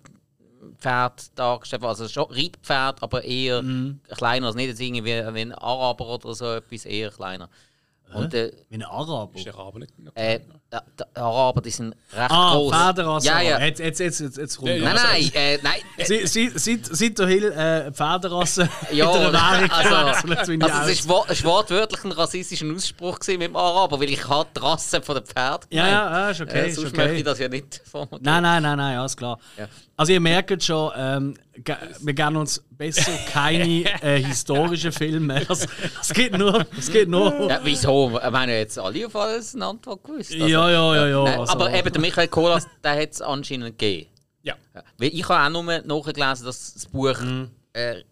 Pferd 0.79 1.39
dargestellt, 1.39 1.85
also 1.85 2.09
schon 2.09 2.27
Reitpferd, 2.31 3.03
aber 3.03 3.23
eher 3.23 3.63
mm. 3.63 4.01
kleiner, 4.17 4.47
also 4.47 4.59
nicht 4.59 4.69
jetzt 4.69 4.81
irgendwie 4.81 5.15
wie 5.15 5.41
ein 5.41 5.53
Araber 5.53 6.09
oder 6.09 6.35
so 6.35 6.53
etwas, 6.55 6.85
eher 6.85 7.11
kleiner. 7.11 7.49
Und, 8.15 8.35
äh, 8.35 8.53
Wie 8.69 8.77
ein 8.77 8.83
Araber? 8.83 9.31
Ist 9.35 9.47
der 9.47 9.55
Araber 9.55 9.81
nicht 9.81 9.99
noch 9.99 10.15
äh, 10.15 10.41
Araber, 11.15 11.61
die 11.61 11.71
sind 11.71 11.95
recht 12.13 12.31
ah, 12.31 12.55
groß. 12.55 12.75
Federrasse. 12.75 13.27
Ja, 13.27 13.41
ja. 13.41 13.59
Jetzt, 13.61 13.81
jetzt, 13.81 14.01
jetzt, 14.01 14.21
jetzt, 14.21 14.37
jetzt 14.37 14.63
Nein, 14.63 14.81
nein, 14.83 15.31
äh, 15.35 15.59
nein. 15.63 15.81
Seit, 16.05 16.59
seit, 16.59 16.87
seit 16.87 17.19
Hill 17.19 17.53
äh, 17.53 17.93
Pferderasse 17.93 18.69
ja, 18.93 19.15
in 19.15 19.21
der 19.21 19.33
Währung 19.33 19.71
also, 19.71 19.95
also 20.35 20.91
es 20.91 21.09
war 21.09 21.53
wortwörtlich 21.53 22.05
ein 22.05 22.13
rassistischer 22.13 22.67
Ausspruch 22.75 23.19
mit 23.27 23.43
dem 23.43 23.57
Araber, 23.57 24.01
weil 24.01 24.11
ich 24.11 24.29
hatte 24.29 24.51
die 24.57 24.61
Rasse 24.61 25.03
von 25.03 25.17
den 25.17 25.25
Pferden 25.25 25.67
Ja, 25.71 25.89
ja, 25.89 26.31
ist 26.31 26.41
okay. 26.41 26.69
Äh, 26.69 26.73
sonst 26.73 26.87
ist 26.87 26.93
okay. 26.93 27.03
möchte 27.03 27.17
ich 27.17 27.25
das 27.25 27.39
ja 27.39 27.49
nicht 27.49 27.83
formulieren. 27.91 28.23
Nein, 28.23 28.43
nein, 28.43 28.63
nein, 28.63 28.79
nein, 28.79 28.99
alles 28.99 29.17
klar. 29.17 29.39
Ja. 29.57 29.69
Also 29.99 30.13
ihr 30.13 30.21
merkt 30.21 30.63
schon, 30.63 30.93
ähm, 30.95 31.35
wir 32.01 32.13
geben 32.13 32.37
uns 32.37 32.63
besser 32.71 33.13
keine 33.33 33.85
äh, 34.03 34.23
historischen 34.23 34.93
Filme. 34.93 35.47
Es, 35.49 35.67
es, 36.03 36.13
geht 36.13 36.37
nur. 36.37 36.67
Es 36.77 36.93
geht 36.93 37.09
nur. 37.09 37.49
Ja, 37.49 37.61
wieso? 37.63 38.21
Ich 38.23 38.31
meine, 38.31 38.59
jetzt 38.59 38.79
alle 38.79 39.07
auf 39.07 39.17
alles 39.17 39.55
eine 39.55 39.67
Antwort 39.67 40.05
gewusst. 40.05 40.33
Also, 40.33 40.47
ja, 40.47 40.71
ja, 40.71 40.95
ja. 40.97 41.07
ja 41.07 41.25
nein, 41.25 41.41
also, 41.41 41.53
aber 41.53 41.73
eben, 41.73 41.93
der 41.93 42.01
Michael 42.01 42.29
Kolas, 42.29 42.67
der 42.85 43.01
hat 43.01 43.13
es 43.13 43.23
anscheinend 43.23 43.79
gegeben. 43.79 44.11
Ja. 44.43 44.55
Weil 44.99 45.15
ich 45.15 45.27
habe 45.29 45.57
auch 45.57 45.63
nur 45.63 45.81
nachgelesen, 45.81 46.47
dass 46.47 46.75
das 46.75 46.87
Buch 46.87 47.19
mhm. 47.21 47.51
äh, 47.73 48.03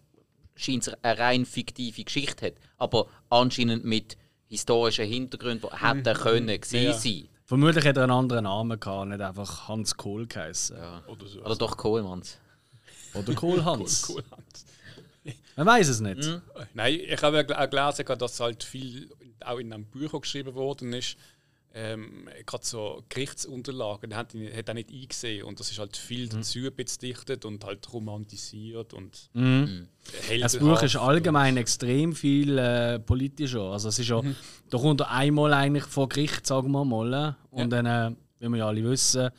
scheint 0.55 0.91
eine 1.03 1.19
rein 1.19 1.45
fiktive 1.45 2.03
Geschichte 2.03 2.47
hat. 2.47 2.53
Aber 2.77 3.07
anscheinend 3.29 3.85
mit 3.85 4.17
historischen 4.47 5.05
Hintergründen 5.05 5.69
hätte 5.71 6.13
mhm. 6.13 6.17
können 6.17 6.59
ja. 6.71 6.93
sein. 6.93 7.27
Vermutlich 7.45 7.85
hätte 7.85 7.99
er 7.99 8.05
einen 8.05 8.11
anderen 8.11 8.45
Namen 8.45 8.79
gehabt, 8.79 9.07
nicht 9.07 9.21
einfach 9.21 9.67
Hans 9.67 9.95
Kohl 9.95 10.25
geheißen. 10.25 10.77
Ja. 10.77 11.03
Oder, 11.07 11.27
so. 11.27 11.41
Oder 11.41 11.55
doch 11.55 11.77
Kohlmanns. 11.77 12.39
Oder 13.13 13.33
Kohlhans. 13.33 14.01
Kohl, 14.01 14.23
Kohlhans. 14.29 14.65
Man 15.55 15.67
weiß 15.67 15.87
es 15.87 15.99
nicht. 15.99 16.23
Mhm. 16.23 16.41
Nein, 16.73 16.99
ich 16.99 17.21
habe 17.21 17.45
auch 17.47 17.69
gelesen, 17.69 18.17
dass 18.17 18.39
halt 18.39 18.63
viel 18.63 19.09
auch 19.41 19.59
in 19.59 19.71
einem 19.71 19.85
Bücher 19.85 20.19
geschrieben 20.19 20.55
worden 20.55 20.91
ist. 20.93 21.17
Ähm, 21.77 22.29
gerade 22.45 22.65
so 22.65 23.03
Gerichtsunterlagen 23.09 24.15
hat, 24.15 24.33
hat 24.33 24.67
er 24.69 24.73
nicht 24.73 24.89
eingesehen 24.93 25.43
und 25.43 25.59
das 25.59 25.71
ist 25.71 25.77
halt 25.77 25.97
viel 25.97 26.27
mhm. 26.27 26.29
dazu 26.29 26.59
bedichtet 26.73 27.43
und 27.43 27.65
halt 27.65 27.91
romantisiert 27.91 28.93
und 28.93 29.29
mhm. 29.33 29.89
Das 30.39 30.57
Buch 30.57 30.81
ist 30.83 30.95
allgemein 30.95 31.57
extrem 31.57 32.15
viel 32.15 32.57
äh, 32.57 32.99
politischer. 32.99 33.71
Also 33.73 33.89
es 33.89 33.99
ist 33.99 34.07
ja, 34.07 34.21
mhm. 34.21 34.37
da 34.69 34.77
kommt 34.77 35.01
er 35.01 35.11
einmal 35.11 35.53
eigentlich 35.53 35.83
vor 35.83 36.07
Gericht, 36.07 36.47
sagen 36.47 36.71
wir 36.71 36.85
mal, 36.85 37.13
äh, 37.13 37.33
und 37.53 37.73
ja. 37.73 37.81
dann, 37.81 38.13
äh, 38.13 38.15
wie 38.39 38.47
wir 38.47 38.57
ja 38.57 38.67
alle 38.67 38.83
wissen, 38.85 39.29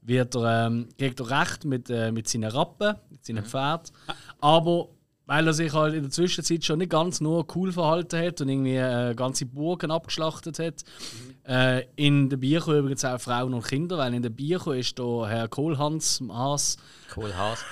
wird 0.00 0.34
er, 0.34 0.68
ähm, 0.68 0.88
kriegt 0.98 1.20
er 1.20 1.42
Recht 1.42 1.66
mit, 1.66 1.90
äh, 1.90 2.10
mit 2.10 2.26
seinen 2.26 2.50
Rappen, 2.50 2.96
mit 3.10 3.22
seinen 3.22 3.44
mhm. 3.44 3.48
Pferden. 3.48 3.94
Aber 4.40 4.88
weil 5.26 5.46
er 5.46 5.52
sich 5.52 5.72
halt 5.72 5.94
in 5.94 6.02
der 6.02 6.10
Zwischenzeit 6.10 6.64
schon 6.64 6.78
nicht 6.78 6.90
ganz 6.90 7.20
nur 7.20 7.46
cool 7.54 7.72
verhalten 7.72 8.18
hat 8.18 8.40
und 8.40 8.48
irgendwie 8.48 8.76
äh, 8.76 9.14
ganze 9.14 9.46
Burgen 9.46 9.90
abgeschlachtet 9.90 10.58
hat. 10.58 10.84
Mhm. 11.44 11.52
Äh, 11.52 11.84
in 11.96 12.28
der 12.28 12.36
Bierko 12.36 12.76
übrigens 12.76 13.04
auch 13.04 13.20
Frauen 13.20 13.54
und 13.54 13.64
Kinder, 13.64 13.98
weil 13.98 14.14
in 14.14 14.22
der 14.22 14.30
Bierko 14.30 14.72
ist 14.72 14.98
da 14.98 15.26
Herr 15.28 15.48
Kohlhans 15.48 16.22
Haas. 16.28 16.76
Kohlhaas. 17.12 17.64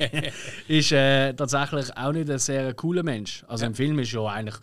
ist 0.68 0.92
äh, 0.92 1.34
tatsächlich 1.34 1.96
auch 1.96 2.12
nicht 2.12 2.30
ein 2.30 2.38
sehr 2.38 2.74
cooler 2.74 3.02
Mensch. 3.02 3.44
Also 3.48 3.64
ja. 3.64 3.68
im 3.68 3.74
Film 3.74 3.98
ist 3.98 4.12
ja 4.12 4.24
eigentlich 4.26 4.56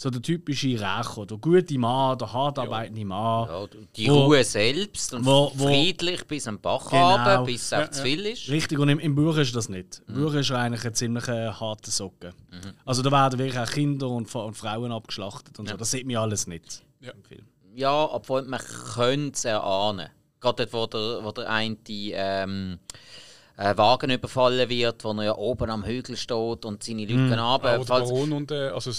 so 0.00 0.10
der 0.10 0.22
typische 0.22 0.68
Rächer, 0.68 1.26
der 1.26 1.38
gute 1.38 1.76
Mann, 1.76 2.16
der 2.16 2.32
hart 2.32 2.56
arbeitende 2.60 3.04
Mann. 3.04 3.48
Ja, 3.48 3.66
die 3.96 4.08
wo, 4.08 4.26
Ruhe 4.26 4.44
selbst 4.44 5.12
und 5.12 5.26
wo, 5.26 5.50
wo, 5.56 5.66
friedlich 5.66 6.24
bis 6.24 6.46
am 6.46 6.60
Bach 6.60 6.88
genau, 6.88 7.18
haben, 7.18 7.46
bis 7.46 7.64
es 7.64 7.70
ja, 7.70 7.90
zu 7.90 8.02
viel 8.02 8.24
ist. 8.26 8.48
Richtig, 8.48 8.78
und 8.78 8.90
im, 8.90 9.00
im 9.00 9.16
Buch 9.16 9.36
ist 9.38 9.56
das 9.56 9.68
nicht. 9.68 10.00
Im 10.06 10.14
mhm. 10.14 10.22
Buch 10.22 10.34
ist 10.34 10.50
er 10.50 10.60
eigentlich 10.60 10.84
ein 10.84 10.94
ziemlich 10.94 11.26
äh, 11.26 11.48
harter 11.48 11.90
Socken. 11.90 12.32
Mhm. 12.52 12.74
Also 12.84 13.02
da 13.02 13.10
werden 13.10 13.40
wirklich 13.40 13.58
auch 13.58 13.68
Kinder 13.68 14.08
und, 14.08 14.32
und 14.32 14.54
Frauen 14.54 14.92
abgeschlachtet 14.92 15.58
und 15.58 15.66
ja. 15.66 15.72
so. 15.72 15.78
Das 15.78 15.90
sieht 15.90 16.06
man 16.06 16.16
alles 16.18 16.46
nicht 16.46 16.84
ja. 17.00 17.10
im 17.10 17.24
Film. 17.24 17.44
Ja, 17.74 18.04
obwohl 18.04 18.42
man 18.42 18.60
könnte 18.94 19.32
es 19.34 19.44
erahnen. 19.46 20.10
Gerade 20.38 20.66
dort, 20.66 20.72
wo 20.72 20.86
der, 20.86 21.24
wo 21.24 21.32
der 21.32 21.50
eine 21.50 21.76
ähm, 21.88 22.78
äh, 23.56 23.76
Wagen 23.76 24.10
überfallen 24.10 24.68
wird, 24.68 25.02
wo 25.02 25.10
er 25.10 25.24
ja 25.24 25.36
oben 25.36 25.68
am 25.70 25.84
Hügel 25.84 26.16
steht 26.16 26.64
und 26.64 26.84
seine 26.84 27.02
Leute 27.02 27.14
mhm. 27.14 27.32
runter. 27.32 27.84
Baron 27.84 28.32
und, 28.32 28.52
äh, 28.52 28.68
also 28.68 28.92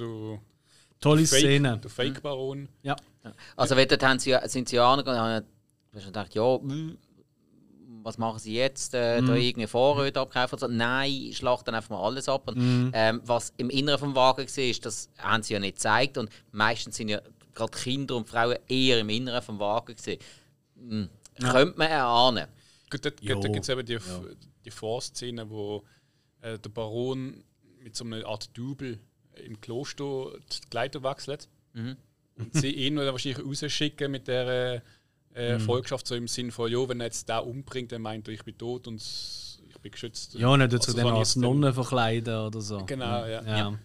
du 0.00 0.38
Tolle 1.00 1.26
Fake, 1.26 1.40
Szene. 1.40 1.78
Der 1.78 1.90
Fake-Baron. 1.90 2.68
Ja. 2.82 2.96
Also 3.56 3.76
wenn 3.76 3.88
dort 3.88 4.02
haben 4.02 4.18
sie, 4.18 4.36
sind 4.44 4.68
sie 4.68 4.78
angegangen 4.78 5.20
und 5.20 6.00
haben 6.00 6.04
gedacht, 6.04 6.34
ja, 6.34 6.58
was 8.02 8.18
machen 8.18 8.38
sie 8.38 8.54
jetzt? 8.54 8.94
Äh, 8.94 9.20
mm. 9.20 9.26
Da 9.26 9.34
irgendwie 9.34 9.66
Vorräte 9.66 10.20
abkaufen? 10.20 10.58
So. 10.58 10.66
Nein, 10.66 11.30
schlachten 11.32 11.74
einfach 11.74 11.90
mal 11.90 12.02
alles 12.02 12.28
ab. 12.28 12.48
Und, 12.48 12.56
mm. 12.56 12.90
ähm, 12.94 13.20
was 13.24 13.52
im 13.56 13.70
Inneren 13.70 13.98
vom 13.98 14.14
Wagen 14.14 14.46
war, 14.46 14.64
ist, 14.64 14.86
das 14.86 15.10
haben 15.18 15.42
sie 15.42 15.54
ja 15.54 15.60
nicht 15.60 15.76
gezeigt. 15.76 16.18
Und 16.18 16.30
meistens 16.50 16.96
sind 16.96 17.08
ja 17.08 17.20
gerade 17.54 17.76
Kinder 17.76 18.16
und 18.16 18.28
Frauen 18.28 18.56
eher 18.66 19.00
im 19.00 19.08
Inneren 19.08 19.42
vom 19.42 19.58
Wagen 19.58 19.94
gesehen. 19.94 20.20
Hm. 20.76 21.08
Ja. 21.40 21.52
Könnte 21.52 21.78
man 21.78 21.88
erahnen. 21.88 22.46
Gut, 22.90 23.04
da, 23.04 23.10
da 23.10 23.48
gibt 23.48 23.64
es 23.64 23.68
eben 23.68 23.84
die, 23.84 23.92
ja. 23.92 24.00
die 24.64 24.70
Vorszene, 24.70 25.48
wo 25.50 25.84
äh, 26.40 26.58
der 26.58 26.70
Baron 26.70 27.44
mit 27.82 27.94
so 27.94 28.04
einer 28.04 28.24
Art 28.26 28.56
Double 28.56 28.98
im 29.44 29.60
Kloster 29.60 30.32
die 30.52 30.68
Kleider 30.70 31.02
wechselt. 31.02 31.48
Mhm. 31.74 31.96
Und 32.36 32.54
sie 32.54 32.70
ihn 32.70 32.96
wahrscheinlich 32.96 33.44
rausschicken 33.44 34.10
mit 34.10 34.28
der 34.28 34.82
äh, 35.34 35.54
mhm. 35.54 35.60
Volkschaft, 35.60 36.06
so 36.06 36.14
im 36.14 36.28
Sinne 36.28 36.52
von, 36.52 36.70
ja, 36.70 36.88
wenn 36.88 37.00
er 37.00 37.06
jetzt 37.06 37.28
da 37.28 37.38
umbringt, 37.38 37.92
dann 37.92 38.02
meint 38.02 38.28
er, 38.28 38.34
ich 38.34 38.44
bin 38.44 38.56
tot 38.56 38.86
und 38.86 39.00
ich 39.00 39.78
bin 39.80 39.92
geschützt. 39.92 40.34
Ja, 40.34 40.56
nicht 40.56 40.72
dazu 40.72 40.92
also, 40.92 41.02
dann 41.02 41.14
als 41.14 41.36
Nonne 41.36 41.72
verkleiden 41.72 42.34
oder 42.34 42.60
so. 42.60 42.84
Genau, 42.86 43.24
ja. 43.24 43.42
ja. 43.42 43.56
ja. 43.58 43.78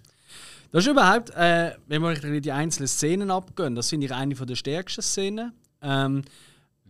Das 0.72 0.86
ist 0.86 0.92
überhaupt, 0.92 1.30
äh, 1.32 1.76
wenn 1.88 2.02
wir 2.02 2.42
die 2.42 2.52
einzelnen 2.52 2.88
Szenen 2.88 3.30
abgehen, 3.30 3.76
das 3.76 3.90
finde 3.90 4.08
ich 4.08 4.12
eine 4.12 4.34
der 4.34 4.56
stärksten 4.56 5.04
Szenen. 5.04 5.54
Ähm, 5.82 6.24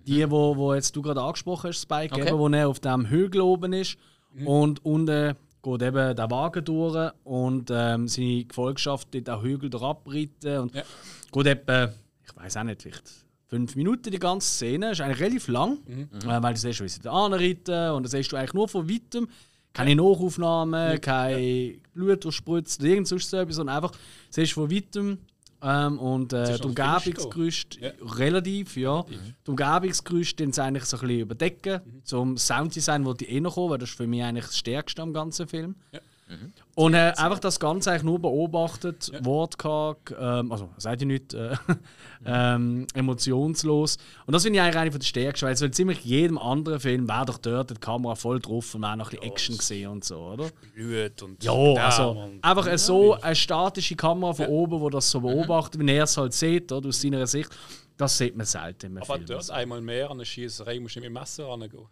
die, 0.06 0.26
mhm. 0.26 0.32
wo, 0.32 0.56
wo 0.56 0.74
jetzt 0.74 0.96
du 0.96 1.02
gerade 1.02 1.22
angesprochen 1.22 1.70
hast, 1.70 1.82
Spike, 1.82 2.16
okay. 2.16 2.28
eben, 2.28 2.38
wo 2.38 2.48
er 2.48 2.70
auf 2.70 2.80
dem 2.80 3.10
Hügel 3.10 3.42
oben 3.42 3.74
ist 3.74 3.98
mhm. 4.34 4.48
und 4.48 4.86
unten 4.86 5.36
geht 5.64 5.82
eben 5.82 6.16
der 6.16 6.30
Wagen 6.30 6.66
durch 6.66 7.12
und 7.24 7.72
ähm, 7.72 8.08
seine 8.08 8.44
Gefolgschaft 8.44 9.08
dort 9.14 9.30
auch 9.30 9.44
Hügel 9.44 9.74
abritten 9.82 10.60
und 10.60 10.76
ja. 10.76 10.84
geht 11.32 11.46
etwa, 11.48 11.86
ich 12.26 12.36
weiß 12.36 12.58
auch 12.58 12.64
nicht, 12.64 12.82
vielleicht 12.82 13.10
fünf 13.48 13.76
Minuten 13.76 14.12
die 14.12 14.20
ganze 14.20 14.48
Szene. 14.48 14.92
Ist 14.92 15.02
eigentlich 15.02 15.22
relativ 15.22 15.48
lang, 15.48 15.78
mhm. 15.88 16.10
äh, 16.30 16.44
weil 16.44 16.54
du 16.54 16.60
siehst, 16.60 16.82
wie 16.82 16.90
sie 16.90 17.00
da 17.00 17.12
anreiten 17.12 17.92
und 17.92 18.04
dann 18.04 18.12
siehst 18.12 18.32
du 18.32 18.36
eigentlich 18.36 18.54
nur 18.54 18.68
von 18.68 18.90
weitem 18.90 19.28
keine 19.72 19.96
Nachaufnahmen, 19.96 21.02
kein 21.02 21.82
Blut 21.94 22.26
oder 22.26 22.64
irgend 22.82 23.08
sonst 23.08 23.30
so 23.30 23.38
etwas, 23.38 23.56
sondern 23.56 23.78
einfach 23.78 23.92
siehst 24.30 24.54
von 24.54 24.70
weitem 24.70 25.18
ähm, 25.64 26.00
und 26.00 26.34
äh, 26.34 26.58
die 26.58 26.68
Umgebungsgerüst 26.68 27.80
ja. 27.80 27.92
relativ, 28.02 28.76
ja. 28.76 29.04
Mhm. 29.04 29.34
Die 29.46 29.50
Umgebungsgerüst 29.50 30.40
den 30.40 30.54
eigentlich 30.60 30.86
so 30.86 30.98
ein 30.98 31.02
bisschen 31.02 31.20
überdecken. 31.22 31.82
Mhm. 31.86 32.06
Zum 32.06 32.38
Sounddesign 32.38 33.06
wollte 33.06 33.26
ich 33.26 33.32
eh 33.32 33.40
noch 33.40 33.56
kommen, 33.56 33.72
weil 33.72 33.78
das 33.78 33.90
ist 33.90 33.96
für 33.96 34.08
mich 34.08 34.24
eigentlich 34.24 34.46
das 34.46 34.58
Stärkste 34.58 35.02
am 35.02 35.14
ganzen 35.14 35.48
Film. 35.48 35.76
Ja. 35.92 36.00
Mhm. 36.34 36.54
Und 36.76 36.96
äh, 36.96 37.14
einfach 37.18 37.40
das 37.40 37.60
Ganze 37.60 37.92
eigentlich 37.92 38.04
nur 38.04 38.20
beobachtet, 38.20 39.12
ja. 39.14 39.24
wortkarg, 39.24 40.16
ähm, 40.20 40.52
also 40.52 40.70
seid 40.78 41.02
ihr 41.02 41.08
nicht 41.08 41.34
äh, 41.34 41.56
ähm, 42.26 42.88
emotionslos. 42.96 43.98
Und 44.26 44.34
das 44.34 44.44
finde 44.44 44.58
ich 44.58 44.64
eigentlich 44.64 44.78
eine 44.78 44.92
von 44.92 45.00
der 45.00 45.06
stärksten, 45.06 45.48
weil 45.48 45.56
so 45.56 45.66
in 45.66 45.74
ziemlich 45.74 46.04
jedem 46.04 46.38
anderen 46.40 46.80
Film 46.80 47.08
wäre 47.08 47.26
doch 47.26 47.38
dort 47.38 47.70
die 47.70 47.76
Kamera 47.76 48.16
voll 48.16 48.40
drauf 48.40 48.74
und 48.74 48.82
wäre 48.82 48.98
noch 48.98 49.12
ein 49.12 49.20
bisschen 49.20 49.32
Action 49.32 49.58
gesehen 49.58 49.90
und 49.92 50.04
so, 50.04 50.18
oder? 50.18 50.50
Blut 50.74 51.22
und 51.22 51.44
ja, 51.44 51.54
also 51.54 52.30
einfach 52.42 52.66
ja, 52.66 52.78
so 52.78 53.14
eine 53.22 53.36
statische 53.36 53.96
Kamera 53.96 54.34
von 54.34 54.46
ja. 54.46 54.52
oben, 54.52 54.82
wo 54.82 54.90
das 54.90 55.12
so 55.12 55.20
mhm. 55.20 55.24
beobachtet, 55.24 55.80
wenn 55.80 55.88
er 55.88 56.06
es 56.06 56.18
halt 56.18 56.34
sieht, 56.34 56.72
oder, 56.72 56.90
aus 56.90 57.02
seiner 57.02 57.28
Sicht. 57.28 57.52
Das 57.98 58.18
sieht 58.18 58.36
man 58.36 58.48
selten 58.48 58.88
im 58.88 58.98
Aber 58.98 59.16
Film. 59.16 59.28
dort 59.28 59.52
einmal 59.52 59.80
mehr 59.80 60.10
an 60.10 60.18
der 60.18 60.26
Schießerei 60.26 60.80
musst 60.80 60.96
du 60.96 61.00
nicht 61.00 61.10
mit 61.10 61.16
dem 61.16 61.22
Messer 61.22 61.48
rangehen. 61.48 61.88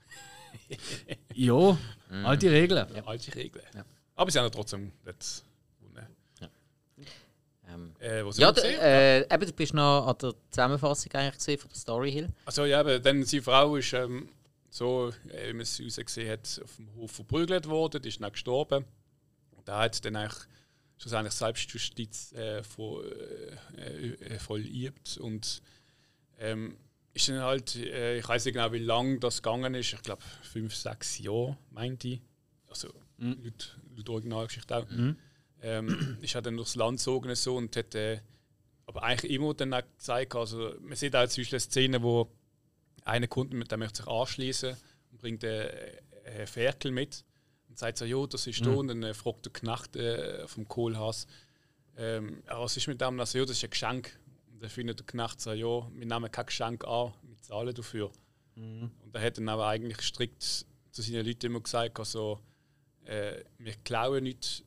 ja, 1.36 1.78
mhm. 2.10 2.26
alte 2.26 2.50
Regeln. 2.50 2.88
Ja. 2.96 3.04
Alte 3.06 3.36
Regeln. 3.36 3.64
Ja. 4.22 4.24
Aber 4.24 4.32
sie 4.32 4.40
haben 4.40 4.52
trotzdem 4.52 4.92
nicht 5.04 5.44
gewonnen. 5.80 6.08
Ja, 6.40 6.50
ähm, 7.74 7.94
äh, 8.00 8.24
ja 8.24 8.52
äh, 8.52 9.34
eben, 9.34 9.46
du 9.46 9.54
bist 9.54 9.74
noch 9.74 10.08
an 10.08 10.18
der 10.22 10.34
Zusammenfassung 10.52 11.12
eigentlich 11.14 11.38
gesehen 11.38 11.58
von 11.58 11.70
der 11.70 11.78
Story 11.78 12.12
Hill. 12.12 12.30
Also 12.46 12.66
ja, 12.66 12.82
aber 12.82 13.00
dann 13.00 13.24
seine 13.24 13.42
Frau 13.42 13.76
ist 13.78 13.94
ähm, 13.94 14.30
so, 14.70 15.12
äh, 15.30 15.50
wie 15.50 15.54
man 15.54 15.62
es 15.62 15.78
gesehen 15.78 16.32
hat, 16.32 16.62
auf 16.64 16.76
dem 16.76 16.94
Hof 16.96 17.12
verprügelt 17.12 17.68
worden, 17.68 18.02
die 18.02 18.10
ist 18.10 18.22
dann 18.22 18.32
gestorben. 18.32 18.86
Und 19.52 19.68
er 19.68 19.80
hat 19.80 20.04
dann 20.06 20.16
eigentlich 20.16 20.48
schlussendlich 20.98 21.34
Selbstjustiz 21.34 22.32
äh, 22.34 22.64
voll, 22.64 23.58
äh, 23.78 24.08
äh, 24.08 24.40
voll 24.40 24.62
übt 24.62 25.20
und 25.20 25.62
ähm, 26.40 26.78
ist 27.14 27.28
dann 27.28 27.42
halt, 27.42 27.76
äh, 27.76 28.20
ich 28.20 28.28
weiß 28.28 28.46
nicht 28.46 28.54
genau, 28.54 28.72
wie 28.72 28.80
lange 28.80 29.20
das 29.20 29.42
gegangen 29.42 29.74
ist. 29.76 29.94
Ich 29.94 30.02
glaube, 30.04 30.22
fünf, 30.44 30.76
sechs 30.76 31.18
Jahre, 31.20 31.58
meinte 31.72 32.08
ich. 32.08 32.22
Also, 32.70 32.94
mhm. 33.18 33.38
laut, 33.44 33.78
laut 33.96 34.10
Originalgeschichte 34.10 34.76
auch. 34.76 34.90
Mhm. 34.90 35.18
Ähm, 35.62 36.18
ist 36.22 36.36
halt 36.36 36.46
dann 36.46 36.58
durchs 36.58 36.76
Land 36.76 37.00
gezogen 37.00 37.34
so 37.36 37.56
und 37.56 37.76
hat 37.76 37.96
äh, 37.96 38.20
aber 38.86 39.04
eigentlich 39.04 39.32
immer 39.32 39.54
dann 39.54 39.74
auch 39.74 39.82
gezeigt, 39.82 40.36
also 40.36 40.74
man 40.82 40.96
sieht 40.96 41.16
auch 41.16 41.28
zum 41.28 41.42
Beispiel 41.42 41.56
eine 41.56 41.60
Szene, 41.62 42.04
wo 42.04 42.30
einer 43.06 43.28
Kunde 43.28 43.56
mit 43.56 43.72
dem 43.72 43.80
möchte 43.80 44.04
sich 44.04 44.08
anschließen 44.08 44.76
und 45.12 45.18
bringt 45.18 45.46
einen, 45.46 45.70
einen 46.26 46.48
Ferkel 46.48 46.92
mit 46.92 47.24
und 47.70 47.78
sagt 47.78 47.98
so, 47.98 48.06
jo, 48.06 48.28
das 48.28 48.48
ist 48.48 48.62
mhm. 48.62 48.66
da 48.66 48.72
und 48.72 48.88
dann 48.90 49.04
äh, 49.04 49.14
fragt 49.14 49.46
der 49.46 49.54
Knecht 49.54 49.96
äh, 49.96 50.48
vom 50.48 50.68
Kohlhaas, 50.68 51.28
ähm, 51.98 52.44
was 52.48 52.78
ist 52.78 52.88
mit 52.88 53.02
dem? 53.02 53.20
Also, 53.20 53.38
ja, 53.38 53.46
das 53.46 53.58
ist 53.58 53.64
ein 53.64 53.70
Geschenk. 53.70 54.20
Und 54.52 54.62
dann 54.62 54.70
findet 54.70 55.00
der 55.00 55.06
Knecht 55.06 55.42
so, 55.42 55.54
ja, 55.54 55.88
wir 55.94 56.06
nehmen 56.06 56.32
kein 56.32 56.46
Geschenk 56.46 56.86
an, 56.86 57.14
wir 57.24 57.42
zahlen 57.42 57.74
dafür. 57.74 58.12
Mhm. 58.56 58.92
Und 59.04 59.16
er 59.16 59.22
hat 59.22 59.38
dann 59.38 59.50
aber 59.50 59.68
eigentlich 59.68 60.02
strikt 60.02 60.42
zu 60.42 61.02
seinen 61.02 61.26
Leuten 61.26 61.48
immer 61.48 61.62
gesagt, 61.62 61.98
also, 62.00 62.40
äh, 63.06 63.44
wir 63.58 63.74
klauen 63.84 64.24
nicht 64.24 64.64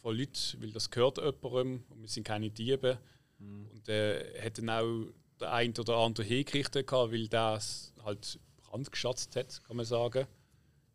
von 0.00 0.16
Leuten, 0.16 0.60
weil 0.60 0.70
das 0.70 0.90
gehört 0.90 1.18
jemandem 1.18 1.84
und 1.90 2.02
wir 2.02 2.08
sind 2.08 2.24
keine 2.24 2.50
Diebe. 2.50 2.98
Mhm. 3.38 3.66
Und 3.72 3.88
äh, 3.88 4.40
hat 4.42 4.58
dann 4.58 4.70
auch 4.70 5.06
der 5.40 5.52
ein 5.52 5.74
oder 5.78 5.96
andere 5.96 6.24
hingerichtet, 6.26 6.90
weil 6.92 7.28
das 7.28 7.92
halt 8.04 8.38
brandgeschatzt 8.56 9.36
hat, 9.36 9.62
kann 9.64 9.76
man 9.76 9.86
sagen. 9.86 10.26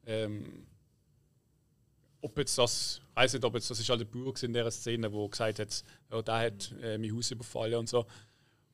Ähm, 0.06 0.66
ob 2.22 2.38
jetzt 2.38 2.58
das, 2.58 3.02
ich 3.10 3.16
weiß 3.16 3.34
nicht, 3.34 3.46
ob 3.46 3.56
jetzt 3.56 3.70
das 3.70 3.80
ist 3.80 3.90
halt 3.90 4.02
der 4.02 4.06
Bauer 4.06 4.34
in 4.44 4.54
dieser 4.54 4.72
Szene, 4.72 5.10
der 5.10 5.30
gesagt 5.30 5.60
hat, 5.60 5.84
ja, 6.12 6.22
der 6.22 6.40
hat 6.40 6.76
äh, 6.82 6.98
mein 6.98 7.16
Haus 7.16 7.32
überfallen 7.32 7.76
und 7.76 7.90
so. 7.90 8.06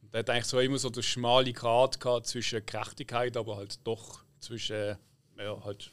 Und 0.02 0.14
der 0.14 0.20
hat 0.20 0.30
eigentlich 0.30 0.46
so 0.46 0.60
immer 0.60 0.78
so 0.78 0.90
den 0.90 1.04
schmale 1.04 1.54
Grad 1.54 2.00
gehabt 2.00 2.28
zwischen 2.28 2.66
Gerechtigkeit, 2.66 3.36
aber 3.38 3.58
halt 3.58 3.80
doch 3.86 4.24
zwischen 4.40 4.98
ja, 5.38 5.64
halt 5.64 5.92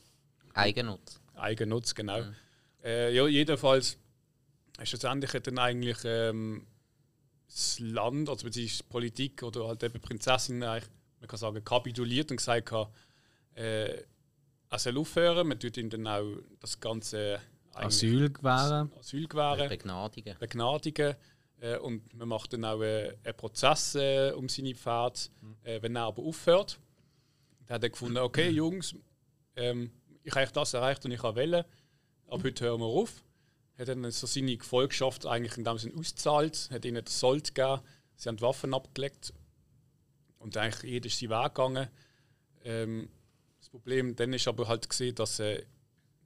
Eigennutz. 0.52 1.20
Eigennutz, 1.34 1.94
genau. 1.94 2.22
Mhm. 2.22 2.34
Äh, 2.82 3.14
ja, 3.14 3.26
jedenfalls 3.26 3.98
schlussendlich 4.82 5.32
hat 5.32 5.46
dann 5.46 5.58
eigentlich 5.58 5.98
ähm, 6.04 6.66
das 7.46 7.78
Land, 7.80 8.28
also 8.28 8.44
beziehungsweise 8.44 8.82
die 8.82 8.88
Politik 8.90 9.42
oder 9.42 9.68
halt 9.68 9.82
eben 9.82 10.00
Prinzessin, 10.00 10.62
eigentlich, 10.62 10.90
man 11.20 11.28
kann 11.28 11.38
sagen, 11.38 11.64
kapituliert 11.64 12.30
und 12.30 12.38
gesagt 12.38 12.72
hat, 12.72 12.90
äh, 13.54 14.02
er 14.70 14.78
soll 14.78 14.98
aufhören, 14.98 15.46
man 15.46 15.58
tut 15.58 15.76
ihm 15.76 15.88
dann 15.88 16.06
auch 16.06 16.36
das 16.58 16.80
ganze 16.80 17.40
Asyl 17.74 18.30
gewähren. 18.30 18.92
Asyl 18.98 19.28
gewähren. 19.28 19.68
Begnadigen. 19.68 20.36
Begnadigen. 20.38 21.14
Äh, 21.60 21.78
und 21.78 22.12
man 22.14 22.28
macht 22.28 22.52
dann 22.52 22.64
auch 22.64 22.82
äh, 22.82 23.16
einen 23.24 23.36
Prozess 23.36 23.94
äh, 23.94 24.32
um 24.32 24.48
seine 24.48 24.74
Pferde, 24.74 25.20
äh, 25.62 25.80
wenn 25.82 25.96
er 25.96 26.02
aber 26.02 26.22
aufhört. 26.22 26.78
Dann 27.66 27.76
hat 27.76 27.82
er 27.82 27.90
gefunden, 27.90 28.18
okay 28.18 28.48
Jungs, 28.50 28.94
ähm, 29.56 29.90
ich 30.24 30.34
habe 30.34 30.50
das 30.52 30.74
erreicht 30.74 31.04
und 31.04 31.12
ich 31.12 31.22
wählen, 31.22 31.64
ab 32.28 32.42
heute 32.42 32.64
hören 32.64 32.80
wir 32.80 32.86
auf 32.86 33.22
hat 33.78 33.88
dann 33.88 34.08
so 34.10 34.26
seine 34.26 34.56
Gefolgschaft 34.56 35.26
eigentlich 35.26 35.56
in 35.56 35.64
dem 35.64 35.78
Sinne 35.78 35.98
ausgezahlt, 35.98 36.68
hat 36.70 36.84
ihnen 36.84 37.04
das 37.04 37.18
Sold 37.18 37.54
gegeben, 37.54 37.80
sie 38.16 38.28
haben 38.28 38.36
die 38.36 38.42
Waffen 38.42 38.74
abgelegt 38.74 39.32
und 40.38 40.56
eigentlich 40.56 40.90
jeder 40.90 41.06
ist 41.06 41.18
seinen 41.18 41.30
Weg 41.30 41.54
gegangen. 41.54 41.88
Ähm, 42.62 43.08
das 43.58 43.68
Problem 43.70 44.14
dann 44.14 44.32
ist 44.32 44.46
aber 44.46 44.68
halt 44.68 44.88
gesehen, 44.88 45.14
dass 45.14 45.40
äh, 45.40 45.64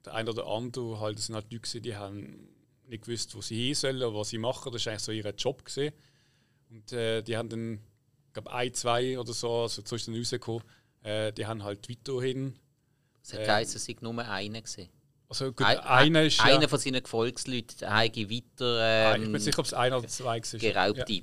der 0.05 0.13
eine 0.13 0.29
oder 0.29 0.45
andere 0.47 0.99
halt, 0.99 1.17
das 1.17 1.25
sind 1.25 1.35
halt 1.35 1.51
Leute, 1.51 1.81
die 1.81 1.95
haben 1.95 2.49
nicht 2.87 3.05
gewusst, 3.05 3.35
wo 3.35 3.41
sie 3.41 3.67
hin 3.67 3.75
sollen, 3.75 4.13
was 4.13 4.29
sie 4.29 4.37
machen. 4.37 4.71
Das 4.71 4.85
war 4.85 4.93
eigentlich 4.93 5.03
so 5.03 5.11
ihr 5.11 5.33
Job 5.35 5.63
gesehen. 5.63 5.93
Und 6.69 6.91
äh, 6.91 7.21
die 7.21 7.37
haben 7.37 7.49
dann, 7.49 7.79
ich 8.27 8.33
glaube, 8.33 8.51
ein, 8.51 8.73
zwei 8.73 9.17
oder 9.19 9.33
so, 9.33 9.61
also 9.61 9.81
dann 9.81 10.15
rausgekommen, 10.15 10.63
äh, 11.03 11.31
die 11.33 11.45
haben 11.45 11.63
halt 11.63 11.89
weiterhin. 11.89 12.57
Es 13.29 13.33
hat 13.33 13.41
äh, 13.41 13.45
geheißen, 13.45 13.75
es 13.77 13.85
sei 13.85 13.95
nur 14.01 14.17
einer 14.17 14.61
gesehen. 14.61 14.89
Also 15.27 15.51
gut, 15.51 15.65
ein, 15.65 15.77
einer 15.79 16.23
ist 16.23 16.41
einer 16.41 16.63
ja, 16.63 16.67
von 16.67 16.79
seinen 16.79 17.03
Gefolgsleuten 17.03 17.87
hat 17.87 18.17
weiter. 18.17 19.15
Ähm, 19.15 19.23
ich 19.23 19.31
bin 19.31 19.41
sicher, 19.41 19.59
ob 19.59 19.65
es 19.65 19.73
einer 19.73 19.99
oder 19.99 20.07
zwei 20.07 20.41
war. 20.41 20.59
Geraubt 20.59 21.09
ja. 21.09 21.17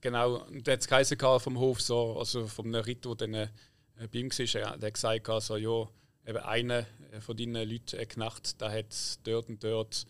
Genau, 0.00 0.36
und 0.44 0.66
der 0.66 0.74
hat 0.74 0.80
es 0.82 0.86
geheißen 0.86 1.18
vom 1.18 1.58
Hof, 1.58 1.80
so, 1.80 2.18
also 2.18 2.46
vom 2.46 2.72
Ritter, 2.74 3.16
der 3.16 3.26
dann 3.26 3.34
äh, 3.34 3.48
bei 3.96 4.18
ihm 4.18 4.30
war, 4.30 4.76
der 4.76 4.86
hat 4.86 4.94
gesagt, 4.94 5.28
also, 5.28 5.56
ja, 5.56 5.88
eben 6.26 6.38
einer 6.38 6.86
äh, 7.10 7.20
von 7.20 7.36
deinen 7.36 7.68
Leuten, 7.68 7.96
eine 7.96 8.06
Knacht, 8.06 8.60
der 8.60 8.70
hat 8.70 8.94
dort 9.24 9.48
und 9.48 9.64
dort 9.64 10.06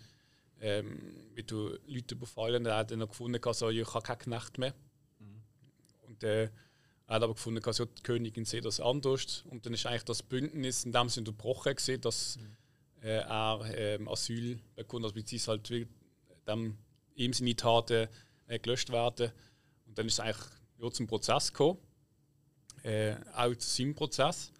ähm, 0.61 0.99
wie 1.35 1.44
du 1.44 1.79
Leute 1.87 2.16
überfallen, 2.16 2.64
der 2.64 2.77
hat 2.77 2.90
dann 2.90 2.99
noch 2.99 3.09
gefunden, 3.09 3.40
also, 3.44 3.70
ich 3.70 3.94
habe 3.94 4.05
keine 4.05 4.18
Knacht 4.18 4.59
mehr. 4.59 4.75
Mhm. 5.20 5.42
Und 6.09 6.25
äh, 6.25 6.51
er 7.09 7.16
hat 7.16 7.23
aber 7.23 7.35
gefunden, 7.35 7.64
also, 7.64 7.87
die 7.87 8.03
Königin 8.03 8.44
sieht 8.44 8.64
das 8.64 8.81
anders. 8.81 9.44
Und 9.51 9.66
dann 9.66 9.75
ist 9.75 9.87
eigentlich 9.87 10.05
das 10.05 10.23
Bündnis 10.23 10.85
in 10.85 10.92
dem 10.92 11.09
Sinne 11.09 11.29
unterbrochen, 11.31 11.75
gewesen, 11.75 12.01
dass 12.01 12.37
mhm 12.37 12.57
äh, 13.03 13.18
er 13.18 13.61
ähm, 13.75 14.09
Asyl 14.09 14.59
bekommt, 14.75 15.05
also 15.05 15.14
beziehungsweise 15.14 15.61
halt 15.75 15.88
dann 16.44 16.79
ihm 17.14 17.33
seine 17.33 17.57
Taten 17.57 18.09
äh, 18.47 18.59
gelöscht 18.59 18.90
werden. 18.90 19.33
Und 19.87 19.99
dann 19.99 20.07
ist 20.07 20.14
es 20.14 20.21
eigentlich 20.21 20.47
ja, 20.79 20.90
zum 20.90 21.07
Prozess 21.07 21.53
gekommen, 21.53 21.79
äh, 22.83 23.14
auch 23.35 23.55
zu 23.57 23.68
seinem 23.68 23.94
Prozess, 23.94 24.53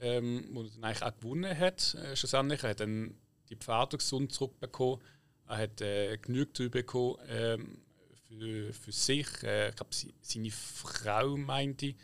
ähm, 0.00 0.48
wo 0.52 0.62
er 0.62 0.70
dann 0.70 0.84
eigentlich 0.84 1.02
auch 1.02 1.16
gewonnen 1.16 1.58
hat, 1.58 1.94
äh, 1.94 2.16
schlussendlich. 2.16 2.62
Er 2.62 2.70
hat 2.70 2.80
dann 2.80 3.14
die 3.48 3.56
Pferde 3.56 3.98
gesund 3.98 4.32
zurückbekommen, 4.32 5.00
er 5.48 5.58
hat 5.58 5.80
äh, 5.80 6.16
genug 6.18 6.52
bekommen 6.70 7.16
ähm, 7.28 7.78
für, 8.28 8.72
für 8.72 8.92
sich, 8.92 9.26
äh, 9.42 9.70
ich 9.70 9.76
glaube 9.76 9.90
seine 10.20 10.50
Frau 10.50 11.36
meinte, 11.36 11.94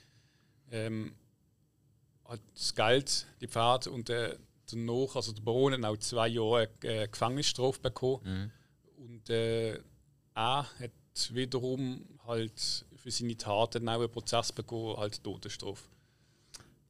ähm, 0.70 1.14
hat 2.24 2.40
das 2.54 2.74
Geld, 2.74 3.26
die 3.40 3.48
Pferde 3.48 3.90
und 3.90 4.08
äh, 4.10 4.36
danach, 4.70 5.16
also 5.16 5.32
der 5.32 5.42
Baron 5.42 5.72
hat 5.72 5.84
auch 5.84 5.96
zwei 5.98 6.28
Jahre 6.28 6.68
äh, 6.82 7.08
Gefängnisstrafe 7.08 7.80
bekommen. 7.80 8.22
Mhm. 8.24 8.50
Und 9.04 9.30
äh, 9.30 9.74
er 10.34 10.66
hat 10.78 11.30
wiederum 11.32 12.06
halt 12.26 12.86
für 12.96 13.10
seine 13.10 13.36
Taten 13.36 13.88
auch 13.88 14.00
einen 14.00 14.10
Prozess 14.10 14.52
bekommen, 14.52 14.96
halt 14.96 15.22
Todesstrafe. 15.22 15.82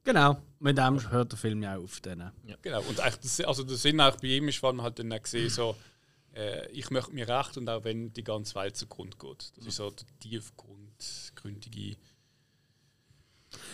Genau, 0.05 0.37
mit 0.59 0.77
dem 0.77 1.09
hört 1.11 1.31
der 1.31 1.39
Film 1.39 1.63
ja 1.63 1.77
auf. 1.77 2.01
Dann. 2.01 2.31
Ja. 2.45 2.57
Genau, 2.61 2.81
und 2.81 2.99
das, 2.99 3.39
also 3.41 3.63
der 3.63 3.77
Sinn 3.77 4.01
auch 4.01 4.17
bei 4.17 4.27
ihm 4.27 4.47
ist, 4.49 4.61
weil 4.61 4.73
man 4.73 4.83
halt 4.83 4.99
dann 4.99 5.09
gesehen 5.09 5.49
so, 5.49 5.75
äh, 6.35 6.69
ich 6.71 6.89
möchte 6.89 7.13
mir 7.13 7.27
recht 7.27 7.57
und 7.57 7.69
auch 7.69 7.83
wenn 7.83 8.13
die 8.13 8.23
ganze 8.23 8.55
Welt 8.55 8.75
zugrunde 8.75 9.17
geht. 9.17 9.51
Das 9.57 9.65
ist 9.65 9.75
so 9.77 9.89
der 9.89 10.05
tiefgründige 10.19 11.97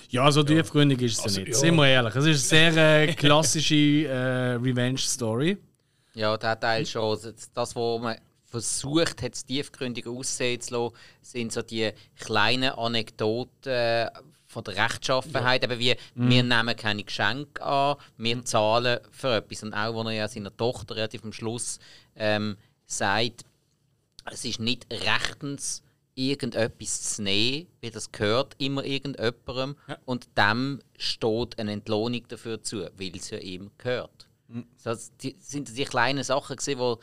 ja, 0.09 0.31
so 0.31 0.43
tiefgründig 0.43 1.01
ist 1.01 1.19
es 1.19 1.23
also, 1.23 1.39
nicht. 1.39 1.53
Ja. 1.53 1.57
Sind 1.57 1.75
wir 1.75 1.87
ehrlich. 1.87 2.15
Es 2.15 2.25
ist 2.25 2.53
eine 2.53 2.73
sehr 2.73 3.09
äh, 3.09 3.13
klassische 3.15 4.07
äh, 4.07 4.55
Revenge-Story. 4.55 5.57
Ja, 6.15 6.35
der 6.35 6.59
Teil 6.59 6.85
schon. 6.85 7.17
Das, 7.53 7.75
was 7.75 7.75
man 7.75 8.17
versucht 8.45 9.21
hat, 9.21 9.47
tiefgründig 9.47 10.07
aussehen 10.07 10.59
zu 10.59 10.73
lassen, 10.73 10.95
sind 11.21 11.53
so 11.53 11.61
die 11.61 11.91
kleinen 12.17 12.71
Anekdoten 12.71 14.09
von 14.49 14.63
der 14.63 14.75
Rechtschaffenheit. 14.75 15.63
Ja. 15.63 15.69
Eben 15.69 15.79
wie, 15.79 15.95
mm. 16.15 16.29
wir 16.29 16.43
nehmen 16.43 16.75
keine 16.75 17.03
Geschenke 17.03 17.63
an, 17.63 17.97
wir 18.17 18.35
mhm. 18.35 18.45
zahlen 18.45 18.99
für 19.11 19.35
etwas. 19.35 19.63
Und 19.63 19.73
auch, 19.73 19.93
wo 19.93 20.01
er 20.01 20.11
ja 20.11 20.27
seiner 20.27 20.55
Tochter 20.55 20.95
relativ 20.95 21.23
am 21.23 21.31
Schluss 21.31 21.79
ähm, 22.15 22.57
sagt, 22.85 23.45
es 24.25 24.43
ist 24.45 24.59
nicht 24.59 24.87
rechtens 24.91 25.83
irgendetwas 26.15 27.15
zu 27.15 27.21
nehmen, 27.21 27.67
weil 27.81 27.91
das 27.91 28.11
gehört 28.11 28.55
immer 28.57 28.83
irgendjemandem 28.83 29.77
ja. 29.87 29.97
und 30.05 30.27
dem 30.37 30.81
steht 30.97 31.57
eine 31.59 31.71
Entlohnung 31.71 32.27
dafür 32.27 32.61
zu, 32.61 32.89
weil 32.97 33.15
es 33.15 33.29
ja 33.29 33.37
ihm 33.37 33.71
gehört. 33.77 34.27
Mhm. 34.47 34.65
Das 34.83 35.11
sind 35.39 35.77
die 35.77 35.85
kleinen 35.85 36.23
Sachen, 36.23 36.55
gewesen, 36.55 36.79
wo 36.79 36.99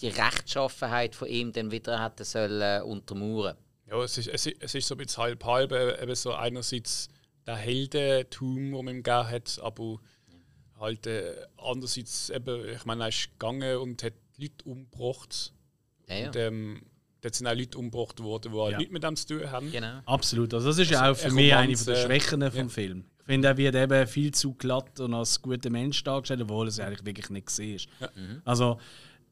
die 0.00 0.08
Rechtschaffenheit 0.08 1.14
von 1.16 1.28
ihm 1.28 1.52
dann 1.52 1.70
wieder 1.70 2.02
hätte 2.02 2.24
sollen 2.24 2.82
untermauern. 2.82 3.56
Ja, 3.88 4.02
es 4.02 4.18
ist, 4.18 4.28
es, 4.28 4.46
ist, 4.46 4.56
es 4.60 4.74
ist 4.74 4.88
so 4.88 4.94
ein 4.94 4.98
bisschen 4.98 5.22
halb 5.22 5.44
halb, 5.44 5.72
äh, 5.72 6.02
eben 6.02 6.14
so 6.14 6.32
einerseits 6.32 7.08
der 7.46 7.56
Heldentum, 7.56 8.56
den 8.56 8.70
man 8.72 8.88
ihm 8.88 9.02
gegeben 9.02 9.28
hat, 9.28 9.60
aber 9.62 10.00
halt 10.78 11.06
äh, 11.06 11.34
andererseits 11.56 12.30
eben, 12.30 12.68
ich 12.68 12.84
meine, 12.84 13.04
er 13.04 13.08
ist 13.08 13.30
gegangen 13.32 13.76
und 13.78 14.02
hat 14.02 14.14
Leute 14.36 14.64
umgebracht. 14.64 15.52
Ja, 16.08 16.16
ja. 16.16 16.26
Und, 16.26 16.36
ähm, 16.36 16.82
Dort 17.26 17.34
sind 17.34 17.46
auch 17.48 17.54
Leute 17.54 17.78
umgebracht 17.78 18.22
worden, 18.22 18.52
die 18.52 18.58
halt 18.58 18.72
ja. 18.72 18.78
nichts 18.78 18.92
mit 18.92 19.02
dem 19.02 19.16
zu 19.16 19.26
tun 19.26 19.50
haben. 19.50 19.72
Genau. 19.72 20.00
Absolut. 20.04 20.54
Also 20.54 20.68
das 20.68 20.78
ist 20.78 20.92
ja 20.92 21.00
also 21.00 21.20
auch 21.20 21.28
für 21.28 21.34
mich 21.34 21.52
eine 21.52 21.74
der 21.74 21.96
Schwächen 21.96 22.40
vom 22.50 22.60
ja. 22.60 22.68
Film. 22.68 23.04
Ich 23.18 23.24
finde, 23.24 23.48
er 23.48 23.56
wird 23.56 23.74
eben 23.74 24.06
viel 24.06 24.32
zu 24.32 24.54
glatt 24.54 25.00
und 25.00 25.12
als 25.12 25.42
guter 25.42 25.70
Mensch 25.70 26.04
dargestellt, 26.04 26.42
obwohl 26.42 26.66
er 26.66 26.68
es 26.68 26.78
eigentlich 26.78 27.04
wirklich 27.04 27.30
nicht 27.30 27.46
gesehen 27.46 27.74
ist. 27.74 27.88
Ja. 27.98 28.10
Mhm. 28.14 28.42
Also, 28.44 28.78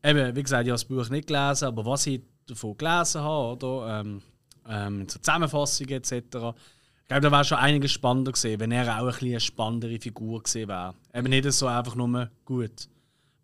eben, 0.02 0.34
wie 0.34 0.42
gesagt, 0.42 0.64
ich 0.66 0.70
habe 0.70 0.74
das 0.74 0.84
Buch 0.84 1.08
nicht 1.08 1.28
gelesen, 1.28 1.66
aber 1.66 1.86
was 1.86 2.06
ich 2.08 2.22
davon 2.46 2.76
gelesen 2.76 3.20
habe, 3.20 3.64
oder, 3.64 4.00
ähm, 4.00 4.22
ähm, 4.68 5.08
so 5.08 5.18
Zusammenfassungen 5.18 5.94
etc., 5.94 6.12
ich 7.04 7.08
glaube, 7.08 7.20
da 7.20 7.32
wäre 7.32 7.44
schon 7.44 7.58
einiges 7.58 7.92
spannender 7.92 8.32
gesehen, 8.32 8.60
wenn 8.60 8.72
er 8.72 8.98
auch 8.98 9.20
ein 9.20 9.28
eine 9.28 9.38
spannendere 9.38 10.00
Figur 10.00 10.42
gesehen 10.42 10.68
wäre. 10.68 10.94
Eben 11.12 11.28
nicht 11.28 11.52
so 11.52 11.66
einfach 11.66 11.94
nur 11.96 12.30
gut. 12.46 12.88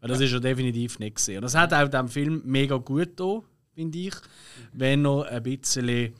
Weil 0.00 0.08
das 0.08 0.20
ja. 0.20 0.26
ist 0.26 0.32
er 0.32 0.40
definitiv 0.40 0.98
nicht 0.98 1.16
gesehen. 1.16 1.36
Und 1.36 1.42
das 1.42 1.54
hat 1.54 1.74
auch 1.74 1.88
dem 1.88 2.08
Film 2.08 2.40
mega 2.46 2.76
gut 2.76 3.18
getan 3.18 3.42
finde 3.80 3.98
ich. 3.98 4.14
Wenn 4.72 5.02
noch 5.02 5.24
ein 5.24 5.42
bisschen 5.42 6.14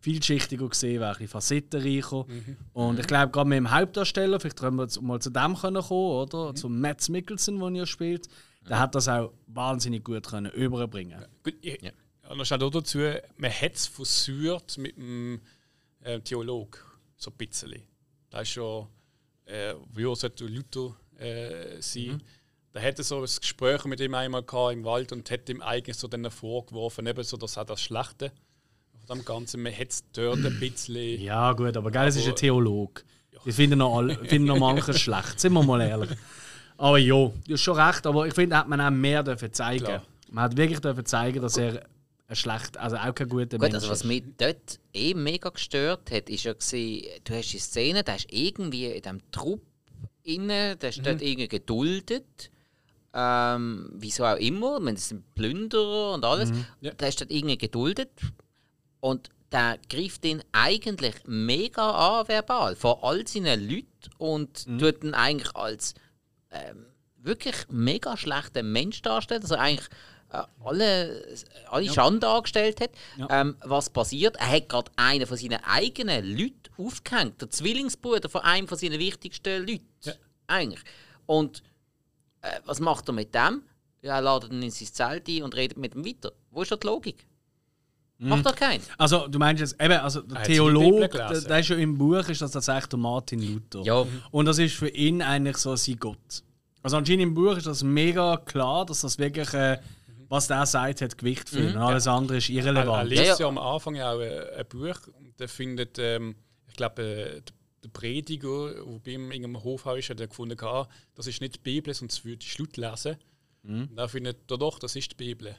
vielschichtiger 0.00 0.68
gesehen, 0.68 1.00
wäre 1.00 1.10
ein 1.10 1.12
bisschen 1.12 1.28
facettenreicher. 1.28 2.24
Mhm. 2.26 2.56
Und 2.72 2.98
ich 2.98 3.06
glaube, 3.06 3.30
gerade 3.30 3.48
mit 3.48 3.58
dem 3.58 3.70
Hauptdarsteller, 3.70 4.40
vielleicht 4.40 4.58
können 4.58 4.76
wir 4.76 4.84
jetzt 4.84 5.00
mal 5.00 5.20
zu 5.20 5.30
dem 5.30 5.54
kommen, 5.54 5.76
oder? 5.90 6.50
Mhm. 6.50 6.56
Zu 6.56 6.68
Matt 6.68 7.08
Mickelson, 7.08 7.58
der 7.58 7.70
ja 7.70 7.86
spielt. 7.86 8.28
Der 8.68 8.78
hat 8.78 8.94
das 8.94 9.08
auch 9.08 9.32
wahnsinnig 9.46 10.04
gut 10.04 10.26
können 10.26 10.52
überbringen. 10.52 11.24
Gut, 11.42 11.54
ich, 11.62 11.80
ja. 11.82 11.90
Noch 12.38 12.44
schnell 12.44 12.58
dazu, 12.58 12.98
man 13.36 13.50
hat 13.50 13.74
es 13.74 13.86
versucht 13.86 14.78
mit 14.78 14.96
dem 14.96 15.40
äh, 16.02 16.20
Theolog, 16.20 16.98
so 17.16 17.30
ein 17.30 17.36
bisschen. 17.36 17.82
Da 18.30 18.40
ist 18.40 18.50
schon, 18.50 18.86
äh, 19.46 19.74
wie 19.92 20.14
sollte 20.14 20.46
Luther 20.46 20.96
äh, 21.18 21.80
sein. 21.80 22.04
Mhm. 22.04 22.20
Da 22.72 22.80
hatte 22.80 23.02
so 23.02 23.18
ein 23.18 23.22
Gespräch 23.22 23.84
mit 23.84 24.00
ihm 24.00 24.14
einmal 24.14 24.44
im 24.72 24.84
Wald 24.84 25.12
und 25.12 25.28
hat 25.30 25.48
ihm 25.48 25.60
eigentlich 25.60 25.96
so 25.96 26.06
dann 26.06 26.30
vorgeworfen, 26.30 27.06
eben 27.06 27.24
so, 27.24 27.36
dass 27.36 27.56
er 27.56 27.64
das 27.64 27.82
Schlechte 27.82 28.30
von 29.06 29.18
dem 29.18 29.24
Ganzen, 29.24 29.62
man 29.62 29.76
hat 29.76 29.88
es 29.90 30.04
dort 30.12 30.44
ein 30.44 30.60
bisschen. 30.60 31.20
Ja, 31.20 31.52
gut, 31.52 31.76
aber 31.76 31.90
geil, 31.90 32.08
es 32.08 32.16
ist 32.16 32.28
ein 32.28 32.36
Theolog. 32.36 33.04
Ja. 33.32 33.40
Die 33.44 33.52
finden 33.52 33.78
noch, 33.78 33.96
alle, 33.96 34.14
finden 34.24 34.46
noch 34.46 34.58
manches 34.58 35.00
schlecht, 35.00 35.40
sind 35.40 35.52
wir 35.52 35.64
mal 35.64 35.80
ehrlich. 35.80 36.10
Aber 36.76 36.96
ja, 36.98 37.14
du 37.14 37.52
hast 37.52 37.60
schon 37.60 37.78
recht, 37.78 38.06
aber 38.06 38.26
ich 38.26 38.34
finde, 38.34 38.56
hat 38.56 38.68
man 38.68 38.80
auch 38.80 38.90
mehr 38.90 39.22
dürfen 39.24 39.52
zeigen. 39.52 39.84
Klar. 39.84 40.02
Man 40.30 40.44
hat 40.44 40.56
wirklich 40.56 40.78
dürfen 40.78 41.04
zeigen, 41.04 41.42
dass 41.42 41.56
er 41.56 41.84
ein 42.30 42.36
schlecht, 42.36 42.76
also 42.76 42.96
auch 42.96 43.14
kein 43.14 43.28
guter 43.28 43.58
Gut, 43.58 43.60
Mensch 43.60 43.74
also 43.74 43.90
was 43.90 44.04
mich 44.04 44.22
dort 44.38 44.78
eh 44.94 45.14
mega 45.14 45.50
gestört 45.50 46.10
hat, 46.12 46.30
ist 46.30 46.44
ja 46.44 46.52
gewesen, 46.52 47.08
du 47.24 47.34
hast 47.34 47.52
die 47.52 47.58
Szene, 47.58 48.04
da 48.04 48.14
ist 48.14 48.32
irgendwie 48.32 48.86
in 48.86 49.02
diesem 49.02 49.30
Trupp 49.32 49.62
inne, 50.22 50.76
der 50.76 50.90
ist 50.90 50.98
mhm. 50.98 51.04
dort 51.04 51.22
irgendwie 51.22 51.48
geduldet. 51.48 52.50
Ähm, 53.12 53.90
wieso 53.94 54.24
auch 54.24 54.36
immer, 54.36 54.78
wenn 54.84 54.94
es 54.94 55.08
sind 55.08 55.34
Plünderer 55.34 56.14
und 56.14 56.24
alles, 56.24 56.52
mhm. 56.52 56.66
ja. 56.80 56.92
der 56.92 57.08
ist 57.08 57.20
dort 57.20 57.32
irgendwie 57.32 57.58
geduldet. 57.58 58.12
Und 59.00 59.30
der 59.50 59.78
greift 59.88 60.24
ihn 60.24 60.44
eigentlich 60.52 61.16
mega 61.26 62.20
an, 62.20 62.28
verbal, 62.28 62.76
vor 62.76 63.02
all 63.02 63.26
seinen 63.26 63.68
Leuten 63.68 63.86
und 64.18 64.68
mhm. 64.68 64.78
tut 64.78 65.02
ihn 65.02 65.14
eigentlich 65.14 65.56
als 65.56 65.94
ähm, 66.52 66.86
wirklich 67.16 67.56
mega 67.68 68.16
schlechten 68.16 68.70
Mensch 68.70 69.02
darstellen. 69.02 69.42
Also 69.42 69.56
eigentlich 69.56 69.88
alle, 70.64 71.36
alle 71.68 71.86
ja. 71.86 71.92
Schande 71.92 72.28
angestellt 72.28 72.80
hat. 72.80 72.90
Ja. 73.16 73.28
Ähm, 73.30 73.56
was 73.64 73.90
passiert? 73.90 74.36
Er 74.36 74.48
hat 74.48 74.68
gerade 74.68 74.90
einen 74.96 75.26
von 75.26 75.36
seinen 75.36 75.62
eigenen 75.64 76.24
Leuten 76.36 76.54
aufgehängt, 76.78 77.40
der 77.40 77.50
Zwillingsbruder 77.50 78.28
von 78.28 78.42
einem 78.42 78.68
von 78.68 78.78
seinen 78.78 78.98
wichtigsten 78.98 79.66
Leuten. 79.66 79.88
Ja. 80.02 80.12
Eigentlich. 80.46 80.82
Und 81.26 81.62
äh, 82.42 82.60
was 82.64 82.80
macht 82.80 83.08
er 83.08 83.12
mit 83.12 83.34
dem? 83.34 83.62
Ja, 84.02 84.16
er 84.16 84.22
ladet 84.22 84.52
ihn 84.52 84.62
in 84.62 84.70
sein 84.70 84.88
Zelt 84.88 85.28
ein 85.28 85.42
und 85.42 85.54
redet 85.54 85.76
mit 85.76 85.94
ihm 85.94 86.04
weiter. 86.04 86.32
Wo 86.50 86.62
ist 86.62 86.72
da 86.72 86.76
die 86.76 86.86
Logik? 86.86 87.26
Mhm. 88.18 88.28
Macht 88.28 88.46
doch 88.46 88.54
keinen. 88.54 88.82
Also, 88.98 89.26
du 89.28 89.38
meinst 89.38 89.60
jetzt, 89.60 89.82
eben, 89.82 89.94
also 89.94 90.20
der 90.20 90.42
Theologe, 90.42 91.08
der, 91.08 91.40
der 91.40 91.58
ist 91.58 91.68
ja 91.68 91.76
im 91.76 91.96
Buch, 91.96 92.28
ist 92.28 92.42
das 92.42 92.50
tatsächlich 92.50 92.86
der 92.86 92.98
Martin 92.98 93.40
Luther. 93.40 93.82
Ja. 93.82 94.06
Und 94.30 94.46
das 94.46 94.58
ist 94.58 94.74
für 94.74 94.88
ihn 94.88 95.22
eigentlich 95.22 95.56
so 95.56 95.74
sein 95.74 95.96
Gott. 95.98 96.42
Also, 96.82 96.96
anscheinend 96.98 97.22
im 97.22 97.34
Buch 97.34 97.56
ist 97.56 97.66
das 97.66 97.82
mega 97.82 98.36
klar, 98.38 98.84
dass 98.84 99.00
das 99.00 99.18
wirklich, 99.18 99.52
äh, 99.54 99.78
was 100.30 100.46
der 100.46 100.64
sagt, 100.64 101.02
hat 101.02 101.18
Gewicht 101.18 101.50
für 101.50 101.58
ihn. 101.58 101.70
Mhm. 101.70 101.76
Und 101.76 101.82
alles 101.82 102.06
andere 102.06 102.38
ist 102.38 102.48
irrelevant. 102.48 103.10
Er, 103.10 103.18
er 103.18 103.26
liest 103.26 103.40
ja, 103.40 103.46
am 103.46 103.58
Anfang 103.58 104.00
auch 104.00 104.20
ein, 104.20 104.30
ein 104.30 104.66
Buch 104.68 105.08
und 105.18 105.38
der 105.38 105.48
findet, 105.48 105.98
ähm, 105.98 106.36
ich 106.68 106.76
glaube, 106.76 107.02
äh, 107.02 107.42
der 107.82 107.88
Prediger, 107.88 108.74
der 108.74 108.98
bei 109.04 109.10
ihm 109.10 109.32
in 109.32 109.44
einem 109.44 109.62
Hof 109.62 109.86
ist, 109.86 110.08
hat 110.08 110.20
er 110.20 110.28
gefunden, 110.28 110.56
das 111.14 111.26
ist 111.26 111.40
nicht 111.40 111.56
die 111.56 111.58
Bibel, 111.58 111.92
sonst 111.92 112.24
würde 112.24 112.42
ich 112.42 112.52
Schlut 112.52 112.76
lesen. 112.76 113.16
Mhm. 113.64 113.88
Und 113.90 113.98
er 113.98 114.08
findet, 114.08 114.38
doch, 114.46 114.78
das 114.78 114.94
ist 114.94 115.10
die 115.10 115.16
Bibel. 115.16 115.56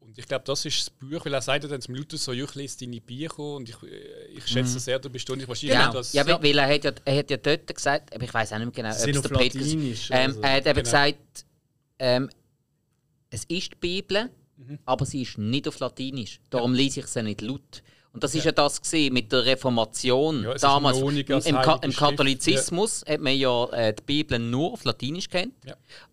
Und 0.00 0.18
ich 0.18 0.26
glaube, 0.26 0.44
das 0.44 0.64
ist 0.64 0.78
das 0.78 0.90
Buch, 0.90 1.24
weil 1.24 1.34
er 1.34 1.42
sagt 1.42 1.64
ja 1.64 1.70
dann 1.70 1.80
zum 1.80 1.94
Luther 1.94 2.16
so, 2.16 2.32
ich 2.32 2.54
lese 2.56 2.78
deine 2.80 3.00
Bücher 3.00 3.38
und 3.38 3.68
ich, 3.68 3.80
äh, 3.84 4.26
ich 4.36 4.46
schätze 4.46 4.74
mhm. 4.74 4.78
sehr, 4.80 4.98
du 4.98 5.08
bist 5.08 5.28
nicht 5.28 5.46
wahrscheinlich 5.46 5.78
genau. 5.78 5.92
das... 5.92 6.12
Ja, 6.12 6.26
ja, 6.26 6.42
weil 6.42 6.58
er 6.58 6.74
hat 6.74 6.84
ja, 6.84 6.92
er 7.04 7.18
hat 7.18 7.30
ja 7.30 7.36
dort 7.36 7.72
gesagt, 7.72 8.12
aber 8.12 8.24
ich 8.24 8.34
weiß 8.34 8.52
auch 8.52 8.58
nicht 8.58 8.76
mehr 8.76 8.90
genau, 8.90 9.00
ob 9.00 9.08
es 9.08 9.22
der 9.22 9.28
Prediger 9.28 9.92
ist. 9.92 10.10
Ähm, 10.10 10.30
also. 10.30 10.40
Er 10.40 10.50
hat 10.50 10.66
eben 10.66 10.74
genau. 10.74 10.82
gesagt, 10.82 11.46
ähm, 12.00 12.30
es 13.30 13.44
ist 13.44 13.72
die 13.72 13.76
Bibel, 13.80 14.30
mhm. 14.56 14.78
aber 14.84 15.06
sie 15.06 15.22
ist 15.22 15.38
nicht 15.38 15.68
auf 15.68 15.78
Latinisch. 15.78 16.40
Darum 16.50 16.74
ja. 16.74 16.82
lese 16.82 17.00
ich 17.00 17.06
sie 17.06 17.22
nicht 17.22 17.40
laut. 17.40 17.82
Und 18.16 18.24
das 18.24 18.32
ja. 18.32 18.38
ist 18.38 18.44
ja 18.46 18.52
das 18.52 18.80
mit 19.10 19.30
der 19.30 19.44
Reformation. 19.44 20.42
Ja, 20.42 20.54
Damals 20.54 20.98
im, 20.98 21.56
Ka 21.56 21.78
im 21.82 21.92
Katholizismus 21.92 23.04
ja. 23.06 23.12
hat 23.12 23.20
man 23.20 23.36
ja 23.36 23.66
äh, 23.66 23.92
die 23.92 24.02
Bibel 24.04 24.38
nur 24.38 24.72
auf 24.72 24.84
Latinisch 24.84 25.28
kennt. 25.28 25.52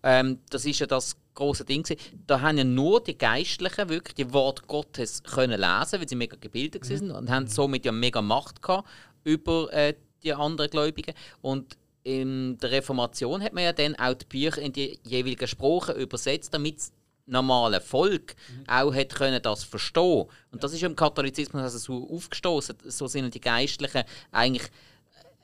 Ähm, 0.04 0.40
das 0.50 0.66
ist 0.66 0.80
ja 0.80 0.86
das 0.86 1.16
große 1.34 1.64
Ding. 1.64 1.86
Da 2.28 2.42
haben 2.42 2.58
ja 2.58 2.66
nur 2.66 3.02
die 3.02 3.18
Geistlichen 3.18 3.88
wirklich 3.88 4.16
die 4.16 4.34
Wort 4.34 4.68
Gottes 4.68 5.24
können 5.24 5.58
lesen, 5.58 6.00
weil 6.00 6.10
sie 6.10 6.16
mega 6.16 6.36
gebildet 6.36 6.84
mhm. 6.84 6.88
sind 6.88 7.12
und 7.12 7.30
haben 7.30 7.48
somit 7.48 7.86
ja 7.86 7.94
mega 7.94 8.22
Macht 8.22 8.62
gehabt 8.62 8.90
über 9.24 9.72
äh, 9.72 9.94
die 10.24 10.34
anderen 10.34 10.70
Gläubigen. 10.70 11.14
Und 11.42 11.78
in 12.04 12.58
der 12.58 12.72
Reformation 12.72 13.42
hat 13.42 13.54
man 13.54 13.64
ja 13.64 13.72
dann 13.72 13.96
auch 13.96 14.16
die 14.16 14.26
Bücher 14.26 14.62
in 14.62 14.74
die 14.74 15.00
jeweiligen 15.04 15.48
Sprachen 15.48 15.96
übersetzt, 15.96 16.54
damit 16.54 16.82
normale 17.26 17.82
Volk 17.82 18.36
mhm. 18.50 18.64
auch 18.68 18.94
hat 18.94 19.16
können 19.16 19.42
das 19.42 19.64
verstehen. 19.64 20.26
Und 20.52 20.64
das 20.64 20.74
ist 20.74 20.84
im 20.84 20.96
Katholizismus 20.96 21.62
also 21.62 21.78
so 21.78 22.16
aufgestoßen. 22.16 22.76
So 22.86 23.08
sind 23.08 23.34
die 23.34 23.42
Geistlichen 23.42 24.04
eigentlich 24.32 24.70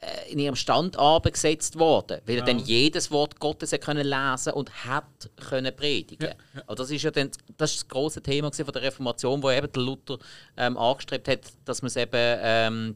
äh, 0.01 0.31
in 0.31 0.39
ihrem 0.39 0.55
Stand 0.55 0.97
abgesetzt 0.97 1.77
worden, 1.77 2.21
weil 2.25 2.35
ja. 2.35 2.41
er 2.41 2.45
dann 2.45 2.59
jedes 2.59 3.11
Wort 3.11 3.39
Gottes 3.39 3.71
können 3.81 4.07
lesen 4.07 4.53
und 4.53 4.85
hat 4.85 5.29
können 5.49 5.75
predigen. 5.75 6.29
Ja, 6.29 6.61
ja. 6.67 6.75
Das 6.75 6.89
ist 6.89 7.01
ja 7.01 7.11
dann 7.11 7.31
das, 7.57 7.71
ist 7.71 7.81
das 7.81 7.87
große 7.89 8.21
Thema 8.21 8.51
von 8.51 8.65
der 8.65 8.81
Reformation, 8.81 9.43
wo 9.43 9.51
eben 9.51 9.71
der 9.71 9.83
Luther 9.83 10.17
ähm, 10.55 10.77
angestrebt 10.77 11.27
hat, 11.27 11.41
dass 11.65 11.81
man 11.81 11.87
es 11.87 11.95
eben 11.95 12.39
ähm, 12.41 12.95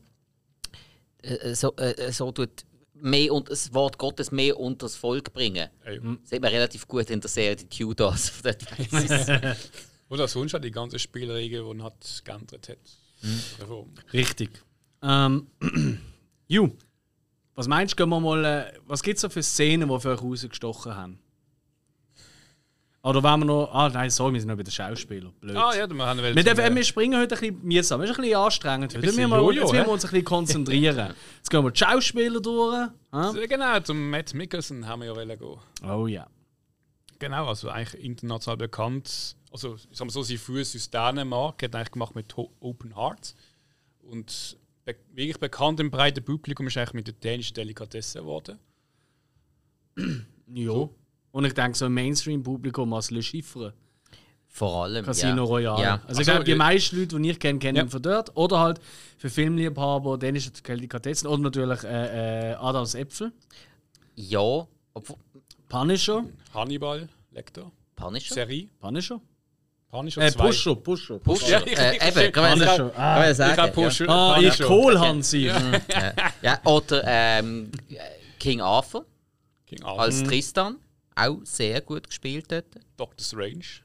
äh, 1.23 1.53
so, 1.53 1.75
äh, 1.75 2.11
so 2.11 2.31
tut 2.31 2.63
mehr 3.03 3.33
und 3.33 3.49
das 3.49 3.73
Wort 3.73 3.97
Gottes 3.97 4.31
mehr 4.31 4.57
unter 4.59 4.85
das 4.85 4.95
Volk 4.95 5.33
bringen. 5.33 5.69
Ja. 5.85 5.91
Das 5.95 6.29
sieht 6.29 6.41
man 6.41 6.51
relativ 6.51 6.87
gut 6.87 7.09
in 7.09 7.19
der 7.19 7.29
Serie 7.29 7.55
die 7.55 7.67
Tudors. 7.67 8.31
Oder 10.09 10.27
sonst 10.27 10.53
hat 10.53 10.63
die 10.63 10.71
ganze 10.71 10.97
Spielregel, 10.99 11.65
die 11.75 11.83
hat 11.83 12.21
geändert 12.23 12.69
hat. 12.69 12.77
Mhm. 13.21 13.93
Richtig. 14.13 14.51
Ähm, 15.01 15.47
Ju, 16.47 16.69
was 17.55 17.67
meinst 17.67 17.93
du, 17.93 17.95
gehen 17.97 18.09
wir 18.09 18.19
mal, 18.19 18.45
äh, 18.45 18.73
was 18.85 19.03
gibt 19.03 19.17
es 19.17 19.21
da 19.21 19.29
für 19.29 19.43
Szenen, 19.43 19.89
die 19.89 19.99
für 19.99 20.11
euch 20.11 20.21
rausgestochen 20.21 20.95
haben? 20.95 21.19
Oder 23.05 23.21
wollen 23.21 23.41
wir 23.41 23.45
noch. 23.45 23.69
Ah, 23.73 23.89
nein, 23.89 24.09
sorry, 24.09 24.33
wir 24.33 24.39
sind 24.39 24.47
noch 24.47 24.55
bei 24.55 24.63
den 24.63 24.71
Schauspielern. 24.71 25.33
Blöd. 25.41 25.57
Ah, 25.57 25.75
ja, 25.75 25.89
wir, 25.89 26.05
haben 26.05 26.23
wir, 26.23 26.33
dürfen, 26.41 26.73
wir 26.73 26.83
springen 26.85 27.19
heute 27.19 27.35
ein 27.35 27.39
bisschen 27.41 27.67
mühsam. 27.67 28.01
Es 28.01 28.09
ist 28.09 28.15
ein 28.15 28.21
bisschen 28.21 28.37
anstrengend. 28.37 28.95
Ein 28.95 29.01
bisschen 29.01 29.29
wir 29.29 29.37
Jojo, 29.37 29.51
jetzt 29.51 29.71
müssen 29.73 29.85
wir 29.85 29.91
uns 29.91 30.05
ein 30.05 30.11
bisschen 30.11 30.25
konzentrieren. 30.25 31.13
jetzt 31.35 31.49
gehen 31.49 31.63
wir 31.65 31.71
die 31.71 31.79
Schauspieler 31.79 32.39
durch. 32.39 32.87
Ja? 33.11 33.31
Genau, 33.31 33.79
zum 33.81 34.09
Matt 34.09 34.33
Mickelson 34.33 34.87
haben 34.87 35.01
wir 35.01 35.13
ja 35.13 35.35
gehen. 35.35 35.57
Oh 35.85 36.07
ja. 36.07 36.27
Genau, 37.19 37.47
also 37.47 37.69
eigentlich 37.69 38.01
international 38.01 38.55
bekannt. 38.55 39.35
Also, 39.51 39.75
ich 39.75 39.87
sag 39.91 40.07
mal 40.07 40.11
so, 40.11 40.23
sein 40.23 40.37
Fuß 40.37 40.73
aus 40.73 40.89
Dänemark 40.89 41.61
hat 41.61 41.75
eigentlich 41.75 41.91
gemacht 41.91 42.15
mit 42.15 42.33
Open 42.37 42.95
Hearts. 42.95 43.35
Und 44.01 44.57
be 44.85 44.95
wirklich 45.11 45.39
bekannt 45.39 45.81
im 45.81 45.91
breiten 45.91 46.23
Publikum 46.23 46.67
ist 46.67 46.77
eigentlich 46.77 46.93
mit 46.93 47.07
der 47.07 47.15
dänischen 47.15 47.53
Delikatesse 47.53 48.19
geworden. 48.19 48.59
ja. 50.47 50.71
So. 50.71 50.95
Und 51.33 51.45
ich 51.45 51.53
denke, 51.55 51.75
so 51.75 51.85
ein 51.85 51.93
Mainstream-Publikum 51.93 52.93
als 52.93 53.09
Le 53.09 53.23
Chiffre. 53.23 53.73
Vor 54.47 54.83
allem. 54.83 55.03
Casino 55.03 55.37
ja. 55.37 55.41
Royale. 55.41 55.83
Ja. 55.83 56.01
Also, 56.07 56.21
ich 56.21 56.27
glaube, 56.27 56.43
die 56.43 56.53
meisten 56.53 56.95
Leute, 56.95 57.19
die 57.19 57.31
ich 57.31 57.39
kenne, 57.39 57.57
kennen 57.57 57.75
ja. 57.75 57.83
ihn 57.83 57.89
von 57.89 58.03
dort. 58.03 58.37
Oder 58.37 58.59
halt 58.59 58.79
für 59.17 59.31
Filmliebhaber, 59.31 60.19
dänische 60.19 60.51
Delikatessen. 60.51 61.27
Oder 61.27 61.41
natürlich 61.41 61.83
äh, 61.85 62.51
äh, 62.51 62.53
Adams 62.53 62.93
Äpfel. 62.93 63.31
Ja. 64.15 64.67
Punisher. 65.67 66.23
Hannibal 66.53 67.09
Lecter. 67.31 67.71
Punisher. 67.95 68.35
Serie. 68.35 68.69
Punisher. 68.79 69.19
Punisher 69.89 70.21
äh, 70.21 70.31
Pusher, 70.31 70.75
Pusher. 70.75 71.17
Pusher. 71.17 71.49
Ja, 71.49 71.59
äh, 71.61 72.09
eben, 72.09 72.31
kann 72.31 72.43
man 72.43 72.59
sagen. 72.59 72.91
Ah, 72.95 73.31
ich 73.31 73.37
kann 73.55 73.71
Pusher. 73.73 74.07
Ah, 74.07 74.39
ich 74.39 74.59
Kohlhansi. 74.59 75.47
Ja. 75.47 75.81
ja. 76.43 76.59
Oder 76.63 77.03
ähm, 77.07 77.71
King 78.37 78.61
Arthur. 78.61 79.07
King 79.65 79.81
Arthur. 79.81 79.99
Als 79.99 80.21
Tristan 80.21 80.77
auch 81.15 81.39
sehr 81.43 81.82
gut 81.82 82.08
gespielt 82.08 82.52
dort. 82.52 82.65
Doctor 82.97 83.23
Strange. 83.23 83.82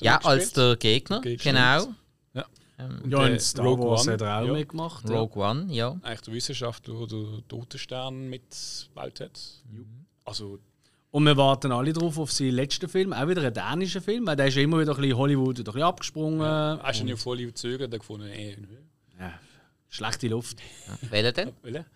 Ja, 0.00 0.18
als 0.18 0.52
der 0.52 0.76
Gegner, 0.76 1.20
genau. 1.20 1.88
Ja, 2.32 2.46
ähm, 2.78 3.02
ja 3.06 3.26
in 3.26 3.38
Star 3.38 3.66
Rogue 3.66 3.90
Wars 3.90 4.04
One. 4.04 4.12
hat 4.12 4.20
er 4.22 4.40
auch 4.40 4.46
ja. 4.46 4.52
mitgemacht. 4.52 5.08
Rogue 5.08 5.42
ja. 5.42 5.50
One, 5.50 5.66
ja. 5.72 6.00
Eigentlich 6.02 6.20
der 6.22 6.34
Wissenschaftler, 6.34 6.94
der 6.94 7.06
den 7.06 7.48
Totenstern 7.48 8.28
mitgebaut 8.28 9.20
hat. 9.20 9.40
Mhm. 9.70 10.06
Also, 10.24 10.58
und 11.10 11.24
wir 11.24 11.36
warten 11.36 11.72
alle 11.72 11.92
drauf 11.92 12.18
auf 12.18 12.32
seinen 12.32 12.52
letzten 12.52 12.88
Film, 12.88 13.12
auch 13.12 13.28
wieder 13.28 13.42
einen 13.42 13.52
dänischen 13.52 14.00
Film, 14.00 14.26
weil 14.26 14.34
der 14.34 14.46
ist 14.46 14.54
ja 14.54 14.62
immer 14.62 14.80
wieder 14.80 14.92
ein 14.94 15.00
bisschen 15.00 15.18
Hollywood, 15.18 15.58
ein 15.58 15.64
bisschen 15.64 15.82
abgesprungen. 15.82 16.40
Ja, 16.40 16.80
hast 16.82 17.00
du 17.00 17.06
ihn 17.06 17.12
auf 17.12 17.24
Hollywood 17.26 17.54
gezögert, 17.54 17.92
der 17.92 17.98
gefunden, 17.98 18.28
eh, 18.28 18.56
ja, 19.20 19.34
Schlechte 19.92 20.26
Luft. 20.28 20.56
Ja. 20.88 21.10
Welcher 21.10 21.32
denn? 21.32 21.52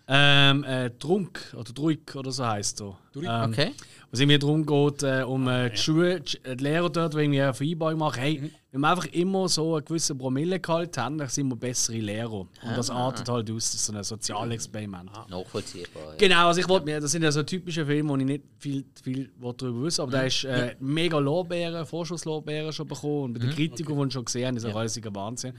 Ähm, 0.07 0.63
äh, 0.65 0.91
Trunk 0.99 1.55
oder 1.57 1.73
Druck 1.73 2.15
oder 2.15 2.31
so 2.31 2.45
heisst 2.45 2.79
er. 2.79 2.95
Ähm, 3.15 3.51
okay. 3.51 3.71
Wo 3.75 4.09
es 4.11 4.19
irgendwie 4.19 4.37
darum 4.37 4.63
geht, 4.67 5.01
äh, 5.01 5.23
um 5.23 5.47
äh, 5.47 5.71
die, 5.71 5.77
Schule, 5.77 6.21
die 6.21 6.63
Lehrer 6.63 6.91
dort, 6.91 7.15
die 7.15 7.17
irgendwie 7.17 7.41
eine 7.41 7.55
Vereinbarung 7.55 7.97
machen, 7.97 8.19
hey, 8.19 8.39
mhm. 8.39 8.51
wenn 8.71 8.81
wir 8.81 8.89
einfach 8.91 9.07
immer 9.07 9.49
so 9.49 9.77
einen 9.77 9.85
gewissen 9.85 10.15
Promillegehalt 10.15 10.95
haben, 10.95 11.17
dann 11.17 11.27
sind 11.27 11.47
wir 11.49 11.55
bessere 11.55 11.97
Lehrer. 11.97 12.41
Und 12.41 12.49
das 12.75 12.91
ah. 12.91 12.97
artet 12.97 13.27
halt 13.29 13.49
aus, 13.49 13.71
das 13.71 13.73
ist 13.73 13.85
so 13.87 13.93
ein 13.93 14.03
Sozialexperiment. 14.03 15.09
Ah. 15.11 15.25
Nachvollziehbar. 15.27 16.03
Ja. 16.11 16.15
Genau, 16.19 16.47
also 16.49 16.61
ich 16.61 16.69
wollte 16.69 16.85
mir, 16.85 16.99
das 16.99 17.11
sind 17.11 17.23
ja 17.23 17.31
so 17.31 17.41
typische 17.41 17.83
Filme, 17.83 18.09
wo 18.11 18.17
ich 18.17 18.25
nicht 18.25 18.43
viel, 18.59 18.85
viel 19.01 19.31
darüber 19.41 19.81
wissen 19.85 20.01
aber 20.01 20.11
mhm. 20.11 20.13
da 20.13 20.21
ist 20.21 20.43
äh, 20.43 20.75
mega 20.79 21.17
Lorbeeren, 21.17 21.83
Vorschusslorbeeren 21.83 22.71
schon 22.71 22.87
bekommen 22.87 23.23
und 23.23 23.33
bei 23.33 23.39
den 23.39 23.49
mhm. 23.49 23.55
Kritikern, 23.55 23.97
okay. 23.97 24.07
die 24.07 24.13
schon 24.13 24.25
gesehen 24.25 24.47
haben, 24.49 24.57
ist 24.57 24.67
ja 24.67 24.75
alles 24.75 25.01
Wahnsinn. 25.03 25.53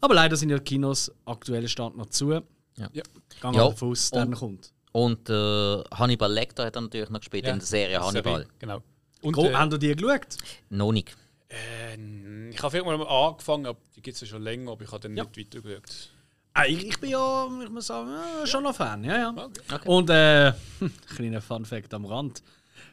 Aber 0.00 0.14
leider 0.14 0.36
sind 0.36 0.50
ja 0.50 0.58
die 0.58 0.64
Kinos 0.64 1.12
aktuell 1.24 1.68
Stand 1.68 1.96
noch 1.96 2.06
zu. 2.06 2.32
Ja. 2.32 2.42
ja. 2.76 2.88
Gehen 2.92 3.02
ja. 3.42 3.50
davon 3.50 3.90
aus, 3.90 4.10
dann 4.10 4.34
kommt. 4.34 4.72
Und 4.92 5.30
äh, 5.30 5.82
Hannibal 5.92 6.32
Lecter 6.32 6.66
hat 6.66 6.76
er 6.76 6.82
natürlich 6.82 7.10
noch 7.10 7.20
gespielt 7.20 7.44
ja. 7.44 7.52
in 7.52 7.58
der 7.58 7.66
Serie 7.66 8.00
Hannibal. 8.00 8.46
Genau. 8.58 8.82
Und, 9.22 9.38
äh, 9.38 9.54
haben 9.54 9.78
die 9.78 9.94
geschaut? 9.94 10.36
Noch 10.70 10.92
nicht. 10.92 11.16
Äh, 11.48 12.50
ich 12.50 12.62
habe 12.62 12.76
irgendwann 12.76 12.98
mal 12.98 13.28
angefangen, 13.28 13.66
aber 13.66 13.78
die 13.94 14.02
gibt 14.02 14.14
es 14.14 14.20
ja 14.22 14.26
schon 14.26 14.42
länger, 14.42 14.72
aber 14.72 14.82
ich 14.82 14.90
habe 14.90 15.00
dann 15.00 15.16
ja. 15.16 15.24
nicht 15.24 15.36
weitergeschaut. 15.38 16.10
Ah, 16.52 16.64
ich, 16.64 16.84
ich, 16.84 16.98
bin 16.98 17.10
ja, 17.10 17.48
ich 17.62 17.70
muss 17.70 17.86
sagen, 17.86 18.10
ja, 18.10 18.46
schon 18.46 18.64
noch 18.64 18.74
Fan. 18.74 19.04
Ja, 19.04 19.16
ja. 19.16 19.30
Okay. 19.30 19.60
Okay. 19.72 19.88
Und 19.88 20.10
äh, 20.10 20.52
kleiner 21.14 21.40
Fun-Fact 21.40 21.94
am 21.94 22.04
Rand. 22.06 22.42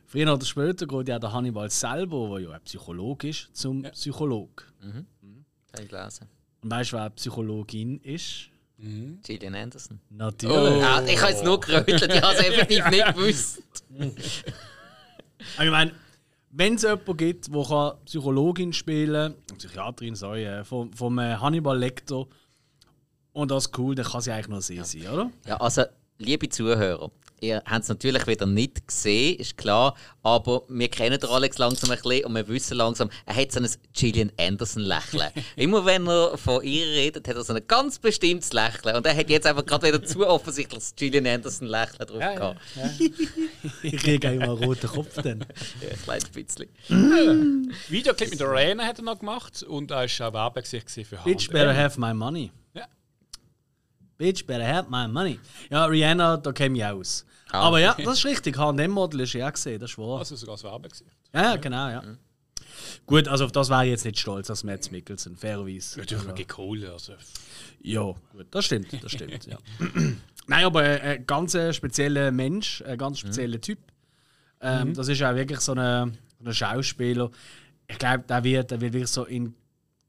Früher 0.06 0.32
oder 0.32 0.46
später 0.46 0.86
geht 0.86 1.08
ja 1.08 1.18
der 1.18 1.34
Hannibal 1.34 1.70
selber, 1.70 2.30
der 2.30 2.40
ja 2.40 2.52
ein 2.52 2.62
Psycholog 2.62 3.24
ist, 3.24 3.50
zum 3.54 3.84
ja. 3.84 3.90
Psycholog. 3.90 4.72
Mhm. 4.82 5.08
Mhm. 5.22 5.46
Habe 5.74 5.84
ich 5.84 5.90
gelesen. 5.90 6.30
Weißt 6.70 6.92
du, 6.92 6.98
wer 6.98 7.10
Psychologin 7.12 8.00
ist? 8.00 8.50
Mhm. 8.78 9.20
Gillian 9.24 9.56
Anderson. 9.56 10.00
Natürlich. 10.10 10.56
Oh. 10.56 10.82
Ah, 10.84 11.02
ich 11.06 11.20
habe 11.20 11.32
jetzt 11.32 11.44
nur 11.44 11.60
gerötelt, 11.60 12.14
ich 12.14 12.22
habe 12.22 12.34
es 12.34 12.40
effektiv 12.40 12.90
nicht 12.90 13.06
gewusst. 13.08 13.62
ich 15.40 15.70
meine, 15.70 15.92
wenn 16.52 16.76
es 16.76 16.84
jemanden 16.84 17.18
gibt, 17.18 17.54
der 17.54 17.98
Psychologin 18.06 18.74
spielen 18.74 19.36
kann, 19.48 19.58
Psychiaterin, 19.58 20.16
sorry, 20.16 20.46
äh, 20.46 20.64
vom, 20.64 20.94
vom 20.94 21.18
äh, 21.20 21.36
Hannibal 21.36 21.78
Lecter, 21.78 22.28
und 23.34 23.52
das 23.52 23.68
ist 23.68 23.78
cool, 23.78 23.94
dann 23.94 24.06
kann 24.06 24.22
sie 24.22 24.32
eigentlich 24.32 24.48
nur 24.48 24.62
sie 24.62 24.76
ja. 24.76 24.84
sein, 24.84 25.08
oder? 25.08 25.32
Ja, 25.46 25.58
also, 25.58 25.84
liebe 26.18 26.50
Zuhörer, 26.50 27.12
Ihr 27.40 27.62
habt 27.66 27.84
es 27.84 27.90
natürlich 27.90 28.26
wieder 28.26 28.46
nicht 28.46 28.88
gesehen, 28.88 29.38
ist 29.40 29.58
klar. 29.58 29.96
Aber 30.24 30.64
wir 30.68 30.90
kennen 30.90 31.20
den 31.20 31.30
Alex 31.30 31.58
langsam 31.58 31.92
ein 31.92 31.98
bisschen 32.02 32.26
und 32.26 32.36
wir 32.36 32.48
wissen 32.48 32.78
langsam, 32.78 33.10
er 33.26 33.36
hat 33.36 33.52
so 33.52 33.60
ein 33.60 33.70
Gillian 33.94 34.32
Anderson-Lächeln. 34.40 35.32
Immer 35.56 35.86
wenn 35.86 36.08
er 36.08 36.38
von 36.38 36.64
ihr 36.64 36.86
redet, 36.86 37.28
hat 37.28 37.36
er 37.36 37.44
so 37.44 37.54
ein 37.54 37.62
ganz 37.68 38.00
bestimmtes 38.00 38.54
Lächeln. 38.54 38.96
Und 38.96 39.06
er 39.06 39.16
hat 39.16 39.30
jetzt 39.30 39.46
einfach 39.46 39.66
gerade 39.66 39.88
wieder 39.88 40.04
zu 40.04 40.28
offensichtlich 40.28 40.80
das 40.80 40.96
Gillian 40.96 41.28
Anderson-Lächeln 41.28 42.08
drauf 42.08 42.22
ja, 42.22 42.34
gehabt. 42.34 42.62
Ja, 42.76 42.86
ja. 42.86 42.92
ich 43.84 43.98
kriege 43.98 44.28
immer 44.34 44.44
einen 44.44 44.64
roten 44.64 44.88
Kopf 44.88 45.22
dann. 45.22 45.42
ja, 45.82 45.90
ein 45.90 46.02
kleines 46.04 46.30
bisschen. 46.30 46.70
ja. 46.88 47.36
Videoclip 47.90 48.32
mit 48.32 48.40
der 48.40 48.48
Arena 48.48 48.84
hat 48.84 48.98
er 49.00 49.04
noch 49.04 49.20
gemacht 49.20 49.64
und 49.64 49.92
er 49.92 49.98
war 49.98 50.48
auch 50.48 50.56
Werbegesicht 50.56 50.90
für 50.90 51.18
Bitch 51.24 51.50
better 51.50 51.76
have 51.76 52.00
my 52.00 52.14
money. 52.14 52.52
Bitch, 54.18 54.46
better 54.46 54.66
have 54.66 54.90
my 54.90 55.08
money. 55.08 55.40
Ja, 55.70 55.86
Rihanna, 55.86 56.38
da 56.38 56.52
käme 56.52 56.78
ich 56.78 56.86
aus. 56.86 57.26
Ah, 57.52 57.62
Aber 57.62 57.80
ja, 57.80 57.96
das 58.04 58.20
ist 58.20 58.26
richtig. 58.26 58.58
HM-Model 58.58 59.22
ist 59.22 59.34
ja 59.34 59.50
gesehen, 59.50 59.80
das 59.80 59.92
ist 59.92 59.98
wahr. 59.98 60.20
Also 60.20 60.36
sogar 60.36 60.56
das 60.56 60.64
Werbegesicht. 60.64 61.12
Ja, 61.34 61.56
genau, 61.56 61.90
ja. 61.90 62.02
Mhm. 62.02 62.18
Gut, 63.06 63.28
also 63.28 63.46
auf 63.46 63.52
das 63.52 63.70
wäre 63.70 63.86
ich 63.86 63.92
jetzt 63.92 64.06
nicht 64.06 64.20
stolz 64.20 64.50
als 64.50 64.64
Mads 64.64 64.92
Mikkelsen, 64.92 65.36
fairerweise. 65.36 66.00
Natürlich 66.00 66.24
also. 66.24 66.36
gekohlt, 66.36 66.86
also. 66.86 67.14
Ja, 67.82 68.14
gut, 68.32 68.48
das 68.52 68.66
stimmt, 68.66 69.04
das 69.04 69.12
stimmt, 69.12 69.46
ja. 69.48 69.58
Nein, 70.48 70.66
aber 70.66 70.82
ein, 70.82 71.02
ein 71.02 71.28
ganz 71.28 71.58
spezieller 71.72 72.32
Mensch, 72.32 72.82
ein 72.84 72.98
ganz 72.98 73.20
spezieller 73.20 73.58
mhm. 73.58 73.62
Typ. 73.62 73.80
Ähm, 74.62 74.90
mhm. 74.90 74.94
Das 74.94 75.08
ist 75.08 75.22
auch 75.22 75.36
wirklich 75.36 75.60
so 75.60 75.74
ein, 75.74 76.18
ein 76.44 76.54
Schauspieler. 76.54 77.32
Ich 77.88 77.98
glaube, 77.98 78.24
der 78.28 78.44
wird, 78.44 78.72
der 78.72 78.82
wird 78.82 78.94
wirklich 78.94 79.12
so 79.12 79.26
in 79.26 79.54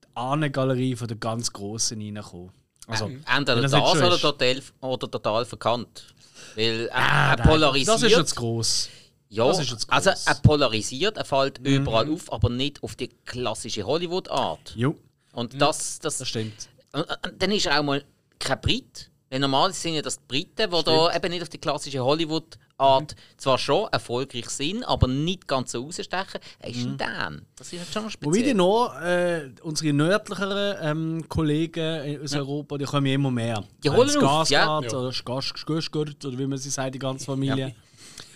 die 0.02 0.08
Ahnengalerie 0.14 0.96
von 0.96 1.08
der 1.08 1.16
ganz 1.16 1.52
Großen 1.52 2.00
reinkommen. 2.00 2.50
Also, 2.88 3.06
ähm, 3.06 3.22
entweder 3.26 3.62
das, 3.62 3.70
das 3.70 3.96
oder 3.96 4.18
total, 4.18 4.62
oder 4.80 5.10
total 5.10 5.44
verkannt. 5.44 6.14
Weil 6.56 6.90
ah, 6.90 7.32
er, 7.32 7.36
polarisiert. 7.36 7.88
Das 7.88 8.02
ist 8.02 8.16
jetzt 8.16 8.34
groß. 8.34 8.88
Ja, 9.30 9.44
also 9.44 10.10
er 10.10 10.34
polarisiert, 10.42 11.18
er 11.18 11.24
fällt 11.24 11.60
mhm. 11.60 11.66
überall 11.66 12.10
auf, 12.10 12.32
aber 12.32 12.48
nicht 12.48 12.82
auf 12.82 12.96
die 12.96 13.08
klassische 13.26 13.84
Hollywood-Art. 13.84 14.74
Jo. 14.74 14.96
Und 15.34 15.54
mhm. 15.54 15.58
das, 15.58 15.98
das, 15.98 16.18
das 16.18 16.28
stimmt. 16.28 16.68
Und, 16.92 17.06
dann 17.36 17.52
ist 17.52 17.66
er 17.66 17.78
auch 17.78 17.84
mal 17.84 18.02
kein 18.38 18.60
Brit. 18.60 19.10
Weil 19.30 19.40
normal 19.40 19.74
sind 19.74 19.94
ja 19.94 20.02
das 20.02 20.16
die 20.16 20.24
Briten, 20.26 20.70
die 20.70 20.82
da 20.84 21.14
eben 21.14 21.30
nicht 21.30 21.42
auf 21.42 21.50
die 21.50 21.58
klassische 21.58 22.02
Hollywood-Art 22.02 22.58
mhm. 22.78 23.06
zwar 23.36 23.58
schon 23.58 23.88
erfolgreich 23.92 24.48
sind, 24.50 24.84
aber 24.84 25.08
nicht 25.08 25.46
ganz 25.48 25.72
so 25.72 25.82
rausstechen. 25.82 26.40
Er 26.58 26.70
ist 26.70 26.84
mhm. 26.84 26.92
ein 26.92 26.96
Dan. 26.98 27.42
Das 27.56 27.72
ist 27.72 27.92
schon 27.92 28.10
speziell. 28.10 28.32
Wobei 28.32 28.42
die 28.42 28.54
noch, 28.54 28.94
äh, 29.00 29.50
unsere 29.62 29.92
nördlicheren 29.92 30.76
ähm, 30.80 31.28
Kollegen 31.28 32.22
aus. 32.22 32.34
Europa, 32.34 32.78
die 32.78 32.84
kommen 32.84 33.06
immer 33.06 33.30
mehr. 33.30 33.64
Die 33.82 33.90
holen 33.90 34.08
äh, 34.08 34.24
auf, 34.24 34.48
ja. 34.50 34.78
oder 34.78 35.10
Skarsgård, 35.10 36.24
oder 36.24 36.38
wie 36.38 36.46
man 36.46 36.58
sie 36.58 36.70
sagt, 36.70 36.94
die 36.94 36.98
ganze 36.98 37.24
Familie. 37.24 37.74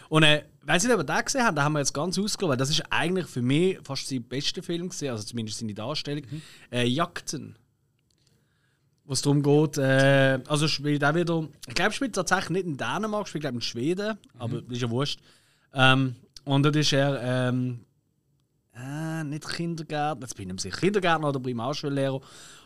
Und 0.08 0.24
äh, 0.24 0.44
weiß 0.66 0.84
nicht, 0.84 0.92
ob 0.92 1.00
ihr 1.00 1.04
den 1.04 1.24
gesehen 1.24 1.44
habt, 1.44 1.56
da 1.56 1.62
haben 1.62 1.72
wir 1.72 1.78
jetzt 1.78 1.94
ganz 1.94 2.18
ausgelassen, 2.18 2.58
das 2.58 2.70
ist 2.70 2.82
eigentlich 2.90 3.26
für 3.26 3.40
mich 3.40 3.78
fast 3.82 4.08
sein 4.08 4.22
bester 4.22 4.62
Film 4.62 4.90
gesehen, 4.90 5.10
also 5.10 5.24
zumindest 5.24 5.58
seine 5.58 5.72
Darstellung. 5.72 6.24
Mhm. 6.30 6.42
Äh, 6.70 6.84
Jagden 6.84 7.56
wo 9.12 9.14
es 9.14 9.20
darum 9.20 9.42
geht, 9.42 9.76
äh, 9.76 10.40
also 10.48 10.66
spielt 10.66 11.04
auch 11.04 11.14
wieder, 11.14 11.46
ich 11.68 11.74
glaube, 11.74 11.92
spielt 11.92 12.14
tatsächlich 12.14 12.48
nicht 12.50 12.66
in 12.66 12.78
Dänemark, 12.78 13.28
spielt 13.28 13.42
glaube 13.42 13.56
in 13.56 13.60
Schweden, 13.60 14.16
mhm. 14.16 14.40
aber 14.40 14.62
das 14.62 14.72
ist 14.72 14.80
ja 14.80 14.90
wurscht. 14.90 15.20
Ähm, 15.74 16.16
und 16.44 16.62
dort 16.62 16.76
ist 16.76 16.94
er, 16.94 17.20
ähm, 17.22 17.84
äh, 18.74 19.22
nicht 19.24 19.46
Kindergärtner, 19.46 20.24
jetzt 20.24 20.34
bin 20.34 20.48
ich 20.48 20.54
mir 20.54 20.60
sicher, 20.60 20.78
Kindergärtner 20.78 21.28
oder 21.28 21.40
Primarschullehrer. 21.40 22.22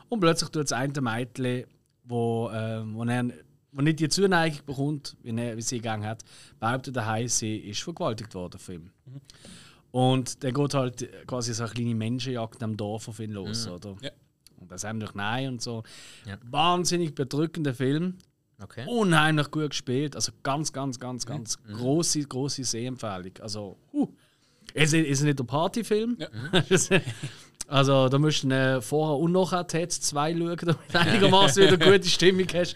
Und 0.08 0.20
plötzlich 0.20 0.50
tut 0.50 0.62
das 0.62 0.72
eine 0.72 1.00
Mädchen, 1.00 1.64
wo, 2.04 2.48
äh, 2.50 2.80
wo, 2.94 3.02
er, 3.02 3.24
wo 3.72 3.82
nicht 3.82 3.98
die 3.98 4.08
Zuneigung 4.08 4.60
bekommt, 4.66 5.16
wie, 5.24 5.36
er, 5.36 5.56
wie 5.56 5.62
sie 5.62 5.78
gegangen 5.78 6.06
hat, 6.06 6.22
behauptet 6.60 6.94
daheim, 6.94 7.26
sie 7.26 7.56
ist 7.56 7.82
vergewaltigt 7.82 8.32
worden 8.36 8.60
von 8.60 8.74
ihm. 8.76 8.90
Mhm. 9.04 9.20
Und 9.90 10.44
der 10.44 10.52
geht 10.52 10.74
halt 10.74 11.26
quasi 11.26 11.52
so 11.54 11.64
eine 11.64 11.72
kleine 11.72 11.94
Menschenjagd 11.96 12.62
am 12.62 12.76
Dorf 12.76 13.08
auf 13.08 13.18
ihn 13.18 13.32
los, 13.32 13.66
mhm. 13.66 13.72
oder? 13.72 13.96
Ja. 14.00 14.10
Und 14.66 14.72
das 14.72 14.82
haben 14.82 14.98
durch 14.98 15.14
Nein 15.14 15.48
und 15.48 15.62
so. 15.62 15.84
Ja. 16.26 16.36
Wahnsinnig 16.50 17.14
bedrückender 17.14 17.72
Film. 17.72 18.16
Okay. 18.60 18.84
Unheimlich 18.88 19.50
gut 19.52 19.70
gespielt. 19.70 20.16
Also 20.16 20.32
ganz, 20.42 20.72
ganz, 20.72 20.98
ganz, 20.98 21.24
ganz 21.24 21.56
mhm. 21.66 21.74
große, 21.74 22.22
große 22.22 22.64
Sehempfehlung. 22.64 23.32
Also, 23.40 23.76
uh. 23.92 24.08
Es 24.74 24.92
ist 24.92 25.22
nicht 25.22 25.38
ein 25.38 25.46
Partyfilm. 25.46 26.18
Ja. 26.18 26.28
also, 27.68 28.08
da 28.08 28.18
musst 28.18 28.42
du 28.42 28.50
äh, 28.50 28.82
vorher 28.82 29.16
und 29.18 29.32
nachher 29.32 29.66
Tets 29.66 30.00
2 30.00 30.32
schauen, 30.32 30.56
damit 30.56 30.78
du 30.92 30.98
einigermaßen 30.98 31.62
wieder 31.62 31.80
eine 31.80 31.92
gute 31.92 32.08
Stimmung 32.08 32.46
hast. 32.52 32.74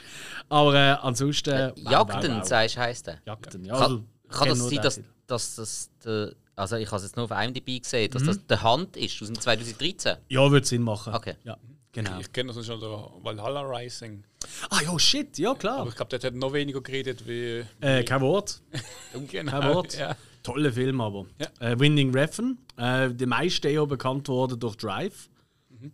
Aber 0.48 0.74
äh, 0.74 0.96
ansonsten. 1.02 1.50
Äh, 1.50 1.72
Jagden, 1.76 2.30
wow, 2.30 2.38
wow. 2.38 2.48
sagst 2.48 2.76
heißt 2.76 3.06
der? 3.08 3.18
Jagden, 3.26 3.64
ja. 3.64 3.74
Kann, 3.74 3.82
also, 3.82 4.04
kann 4.28 4.48
das 4.48 4.58
sein, 4.68 4.82
dass, 4.82 5.00
dass 5.26 5.54
das 5.56 5.90
der 6.04 6.32
also 6.60 6.76
ich 6.76 6.88
habe 6.88 6.96
es 6.98 7.04
jetzt 7.04 7.16
nur 7.16 7.24
auf 7.24 7.30
IMDb 7.30 7.82
gesehen, 7.82 8.10
dass 8.10 8.22
mhm. 8.22 8.26
das 8.26 8.46
der 8.46 8.62
Hand 8.62 8.96
ist 8.98 9.20
aus 9.22 9.28
dem 9.28 9.40
2013. 9.40 10.16
Ja, 10.28 10.50
würde 10.50 10.66
Sinn 10.66 10.82
machen. 10.82 11.14
Okay. 11.14 11.36
Ja, 11.42 11.56
genau. 11.92 12.18
Ich 12.20 12.32
kenne 12.32 12.52
das 12.52 12.64
schon, 12.64 12.80
der 12.80 12.88
Valhalla 13.22 13.62
Rising. 13.62 14.24
Ah 14.70 14.80
ja, 14.82 14.98
shit, 14.98 15.38
ja 15.38 15.54
klar. 15.54 15.80
Aber 15.80 15.90
ich 15.90 15.96
glaube, 15.96 16.18
der 16.18 16.30
hat 16.30 16.36
noch 16.36 16.52
weniger 16.52 16.80
geredet 16.80 17.26
wie... 17.26 17.64
Äh, 17.80 18.04
kein 18.04 18.20
Wort. 18.20 18.62
genau. 19.30 19.52
Kein 19.52 19.74
Wort. 19.74 19.98
Ja. 19.98 20.16
Toller 20.42 20.72
Film 20.72 21.00
aber. 21.00 21.26
Ja. 21.38 21.72
Äh, 21.72 21.78
Winding 21.78 22.14
Refn. 22.14 22.58
Äh, 22.76 23.10
die 23.10 23.26
meisten 23.26 23.70
ja 23.72 23.84
bekannt 23.84 24.28
worden 24.28 24.58
durch 24.58 24.76
Drive. 24.76 25.28
Mhm. 25.68 25.92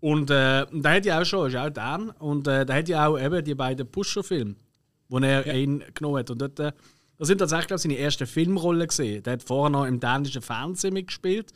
Und 0.00 0.30
äh, 0.30 0.66
der 0.70 0.90
hat 0.90 1.06
ja 1.06 1.20
auch 1.20 1.24
schon, 1.24 1.48
ist 1.48 1.56
auch 1.56 1.70
Dan. 1.70 2.10
Und 2.10 2.48
äh, 2.48 2.66
der 2.66 2.76
hat 2.76 2.88
ja 2.88 3.06
auch 3.06 3.18
eben 3.18 3.44
die 3.44 3.54
beiden 3.54 3.86
Pusher-Filme, 3.86 4.56
wo 5.08 5.18
er 5.18 5.46
ja. 5.46 5.52
ihn 5.52 5.84
genommen 5.94 6.18
hat. 6.18 6.30
Und 6.30 6.40
dort 6.40 6.58
äh, 6.58 6.72
das 7.18 7.28
sind 7.28 7.38
tatsächlich 7.38 7.68
glaube 7.68 7.78
seine 7.78 7.98
ersten 7.98 8.26
Filmrollen 8.26 8.88
gesehen. 8.88 9.22
Der 9.22 9.34
hat 9.34 9.42
vorher 9.42 9.70
noch 9.70 9.86
im 9.86 10.00
dänischen 10.00 10.42
Fernsehen 10.42 10.94
mitgespielt. 10.94 11.52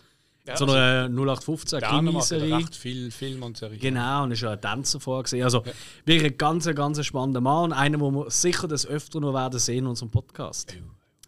Ja, 0.51 0.57
so 0.57 0.65
eine 0.67 1.03
also 1.03 1.23
0815 1.23 1.81
Krimiserie. 1.81 2.67
viel 2.73 3.11
Film 3.11 3.43
und 3.43 3.57
Serie. 3.57 3.79
Genau, 3.79 4.25
und 4.25 4.33
ist 4.33 4.43
ja 4.43 4.51
ein 4.51 4.61
Tänzer 4.61 4.99
vorgesehen. 4.99 5.45
Also 5.45 5.63
ja. 5.65 5.73
wirklich 6.05 6.33
ein 6.33 6.39
ganz, 6.39 6.67
ganz 6.75 7.05
spannender 7.05 7.41
Mann 7.41 7.67
und 7.67 7.73
einer, 7.73 8.01
wo 8.01 8.11
wir 8.11 8.31
sicher 8.31 8.67
das 8.67 8.87
öfter 8.87 9.21
noch 9.21 9.33
werden 9.33 9.61
sehen 9.61 9.79
in 9.79 9.87
unserem 9.87 10.11
Podcast. 10.11 10.77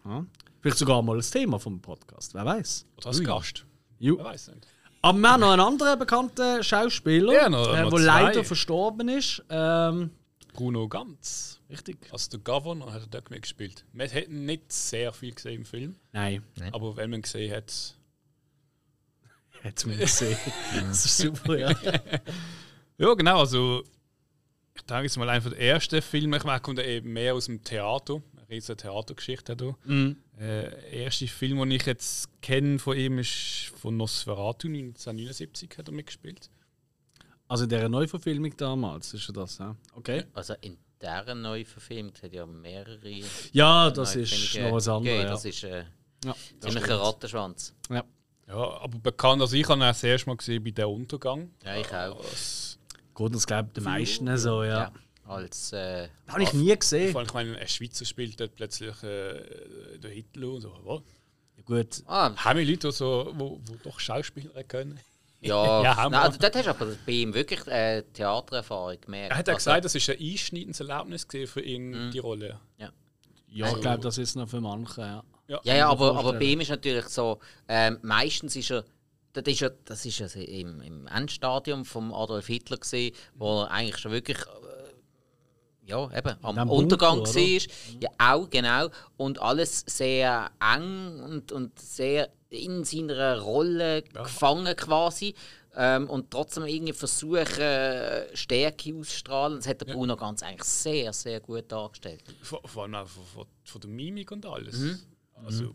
Ja. 0.04 0.26
Vielleicht 0.61 0.78
sogar 0.78 1.02
mal 1.02 1.16
das 1.16 1.30
Thema 1.30 1.58
vom 1.58 1.80
Podcast, 1.80 2.35
wer 2.35 2.44
weiß. 2.44 2.87
Oder 2.96 3.06
als 3.06 3.22
Gast. 3.22 3.64
Ju. 3.98 4.16
Wer 4.18 4.24
weiß 4.24 4.48
nicht. 4.48 4.66
Aber 5.02 5.18
wir 5.18 5.30
haben 5.30 5.40
noch 5.40 5.50
einen 5.50 5.62
anderen 5.62 5.98
bekannten 5.98 6.62
Schauspieler, 6.62 7.32
ja, 7.32 7.48
der 7.48 7.92
äh, 7.92 7.98
leider 7.98 8.44
verstorben 8.44 9.08
ist. 9.08 9.42
Ähm, 9.50 10.11
Bruno 10.52 10.88
Ganz. 10.88 11.61
Richtig. 11.70 11.96
Als 12.12 12.28
der 12.28 12.40
Governor 12.40 12.92
hat 12.92 13.02
er 13.02 13.08
dort 13.08 13.30
mitgespielt. 13.30 13.85
Man 13.92 14.08
hat 14.08 14.28
nicht 14.28 14.70
sehr 14.72 15.12
viel 15.12 15.35
gesehen 15.35 15.61
im 15.61 15.64
Film. 15.64 15.96
Nein. 16.12 16.42
Aber 16.72 16.96
wenn 16.96 17.11
man 17.11 17.22
gesehen 17.22 17.54
hat. 17.54 17.96
Hat 19.64 19.87
man 19.87 19.98
gesehen. 19.98 20.37
das 20.88 21.05
ist 21.05 21.18
super, 21.18 21.59
ja. 21.59 21.70
ja, 22.98 23.14
genau. 23.14 23.40
Also, 23.40 23.83
ich 24.75 24.83
denke, 24.83 25.07
es 25.07 25.12
ist 25.12 25.18
mal 25.18 25.29
einer 25.29 25.51
der 25.51 25.59
ersten 25.59 26.01
Filme. 26.03 26.37
Ich 26.37 26.44
meine, 26.44 26.61
kommt 26.61 26.79
eben 26.81 27.12
mehr 27.12 27.35
aus 27.35 27.46
dem 27.46 27.62
Theater. 27.62 28.22
Eine 28.37 28.48
riesige 28.48 28.77
Theatergeschichte 28.77 29.57
hier. 29.59 29.77
Mhm. 29.85 30.16
Äh, 30.38 31.03
erste 31.05 31.29
Film, 31.29 31.59
den 31.59 31.70
ich 31.72 31.87
jetzt 31.87 32.29
kenne 32.40 32.79
von 32.79 32.96
ihm, 32.96 33.18
ist 33.18 33.70
von 33.81 33.96
Nosferatu 33.96 34.68
1979 34.68 35.70
hat 35.79 35.88
er 35.88 35.92
mitgespielt. 35.94 36.51
Also 37.48 37.64
in 37.64 37.70
dieser 37.70 37.88
Neuverfilmung 37.88 38.57
damals 38.57 39.12
ist 39.12 39.27
ja 39.29 39.35
das, 39.35 39.59
ja? 39.59 39.77
Okay. 39.94 40.25
Also 40.33 40.55
in 40.62 40.79
dieser 41.01 41.35
Neuverfilmung 41.35 42.14
hat 42.22 42.33
ja 42.33 42.46
mehrere. 42.46 43.20
Ja, 43.53 43.90
das 43.90 44.16
ist 44.16 44.59
noch 44.59 44.72
was 44.72 44.88
anderes. 44.88 45.05
gegeben. 45.05 45.25
Ja. 45.27 45.31
Das 45.31 45.44
ist 45.44 45.64
äh, 45.64 45.85
Ja, 46.25 46.37
ziemlich 46.61 46.85
ein 46.85 46.90
Rattenschwanz. 46.92 47.75
ja. 47.90 48.03
Ja, 48.48 48.81
aber 48.81 48.98
bekannt, 48.98 49.40
also 49.40 49.57
ich 49.57 49.68
habe 49.68 49.78
ihn 49.81 49.83
auch 49.85 49.88
das 49.88 50.02
erste 50.02 50.28
Mal 50.28 50.37
gesehen 50.37 50.62
bei 50.62 50.70
«Der 50.72 50.88
Untergang». 50.88 51.50
Ja, 51.64 51.76
ich 51.76 51.92
auch. 51.94 52.20
Das, 52.22 52.78
Gut, 53.14 53.35
das 53.35 53.46
glaube 53.46 53.68
ich 53.68 53.74
den 53.74 53.85
meisten 53.85 54.37
so, 54.38 54.62
ja. 54.64 54.68
Ja. 54.78 54.92
Als. 55.26 55.72
Äh, 55.72 56.09
Habe 56.28 56.42
ich 56.42 56.52
nie 56.52 56.76
gesehen. 56.76 57.12
vor 57.12 57.20
allem, 57.20 57.28
ich 57.28 57.35
meine, 57.35 57.59
ein 57.59 57.68
Schweizer 57.68 58.05
spielt 58.05 58.38
dort 58.40 58.55
plötzlich 58.57 59.00
äh, 59.02 59.98
der 59.98 60.11
Hitler 60.11 60.48
und 60.48 60.61
so. 60.62 60.72
Was? 60.85 61.02
Gut. 61.64 62.02
ah, 62.09 62.35
Haben 62.37 62.59
wir 62.59 62.66
Leute, 62.66 62.88
die 62.88 62.92
so, 62.92 63.33
wo, 63.37 63.61
wo 63.64 63.74
doch 63.85 64.00
Schauspieler 64.00 64.64
können? 64.64 64.98
ja, 65.40 65.83
Ja, 65.83 65.96
haben 65.96 66.11
Nein, 66.12 66.20
wir. 66.20 66.24
also 66.24 66.38
dort 66.40 66.57
hast 66.57 66.64
du 66.66 66.70
aber 66.70 66.87
bei 67.07 67.12
ihm 67.12 67.33
wirklich 67.35 67.64
äh, 67.68 68.02
Theatererfahrung 68.12 69.00
gemerkt. 69.00 69.31
Er 69.33 69.38
hat 69.38 69.46
ja 69.48 69.55
Also, 69.55 69.64
gesagt, 69.70 69.85
das 69.85 69.94
ist 69.94 70.11
ein 70.11 70.16
einschneidendes 70.20 70.81
Erlebnis 70.81 71.26
für 71.46 71.61
ihn, 71.61 71.90
Mhm. 72.09 72.11
die 72.11 72.18
Rolle. 72.18 72.59
Ja, 72.78 72.90
Also- 73.66 73.76
ich 73.76 73.83
glaube, 73.83 74.00
das 74.02 74.18
ist 74.18 74.35
noch 74.35 74.48
für 74.48 74.61
manche, 74.61 75.00
ja. 75.02 75.24
Ja, 75.53 75.61
ja, 75.65 75.75
mir 75.75 75.87
aber, 75.87 76.17
aber 76.17 76.33
bei 76.35 76.45
ihm 76.45 76.61
ist 76.61 76.71
natürlich 76.71 77.07
so, 77.07 77.38
ähm, 77.69 77.99
meistens 78.03 78.57
ist 78.57 78.71
er, 78.71 78.85
das 79.35 79.45
ist 79.47 79.61
ja, 79.61 79.71
das 79.85 80.07
ist 80.07 80.21
also 80.23 80.41
im, 80.41 80.81
im 80.81 81.07
Endstadium 81.07 81.85
vom 81.85 82.12
Adolf 82.12 82.47
Hitler 82.47 82.79
gesehen, 82.79 83.15
wo 83.35 83.62
er 83.62 83.71
eigentlich 83.71 83.99
schon 83.99 84.12
wirklich 84.12 84.38
äh, 84.38 84.93
ja, 85.85 86.11
eben, 86.17 86.37
am 86.43 86.71
Untergang 86.71 87.17
Bunker, 87.19 87.35
war. 87.35 87.45
oder? 87.45 88.01
Ja, 88.01 88.11
auch, 88.19 88.49
genau. 88.49 88.88
Und 89.17 89.41
alles 89.41 89.85
sehr 89.87 90.51
eng 90.61 91.21
und, 91.21 91.53
und 91.53 91.79
sehr 91.79 92.31
in 92.51 92.85
seiner 92.85 93.41
Rolle 93.41 94.03
gefangen 94.03 94.77
quasi. 94.77 95.35
Ähm, 95.75 96.09
und 96.11 96.31
trotzdem 96.31 96.67
irgendwie 96.67 96.93
versuchen, 96.93 97.47
Stärke 98.35 98.95
auszustrahlen. 98.95 99.57
Das 99.57 99.67
hat 99.67 99.81
der 99.81 99.95
Bruno 99.95 100.17
ganz 100.17 100.43
eigentlich 100.43 100.65
sehr, 100.65 101.15
sehr 101.15 101.41
gut 101.41 101.73
dargestellt. 101.73 102.23
Vor, 102.43 102.61
vor 102.67 102.83
allem 102.83 102.95
auch 102.97 103.07
von, 103.07 103.25
von, 103.25 103.47
von 103.65 103.81
der 103.81 103.91
Mimik 103.91 104.31
und 104.33 104.45
alles. 104.45 104.77
Mhm. 104.77 105.01
Also, 105.44 105.74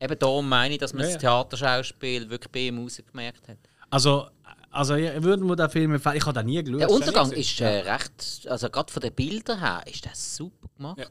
Eben 0.00 0.18
darum 0.18 0.48
meine 0.48 0.74
ich, 0.74 0.80
dass 0.80 0.92
man 0.92 1.02
Ja, 1.02 1.08
das. 1.12 1.18
Theaterschauspiel 1.20 2.30
wirklich 2.30 2.52
bei 2.52 2.60
ihm 2.60 2.78
rausgemerkt 2.78 3.48
hat. 3.48 3.58
Also, 3.90 4.28
also 4.70 4.94
ich 4.94 5.22
würde 5.22 5.42
mir 5.42 5.56
den 5.56 5.68
Film 5.70 5.94
empfehlen. 5.94 6.16
Ich 6.16 6.24
habe 6.26 6.38
den 6.38 6.46
nie 6.46 6.62
geschaut. 6.62 6.80
Der 6.80 6.90
Untergang 6.90 7.32
ist 7.32 7.60
äh, 7.60 7.66
recht, 7.80 8.46
also 8.48 8.70
gerade 8.70 8.92
von 8.92 9.00
den 9.02 9.12
Bildern 9.12 9.58
her, 9.58 9.82
ist 9.86 10.06
das 10.06 10.36
super 10.36 10.68
gemacht. 10.76 10.98
Ja. 10.98 11.06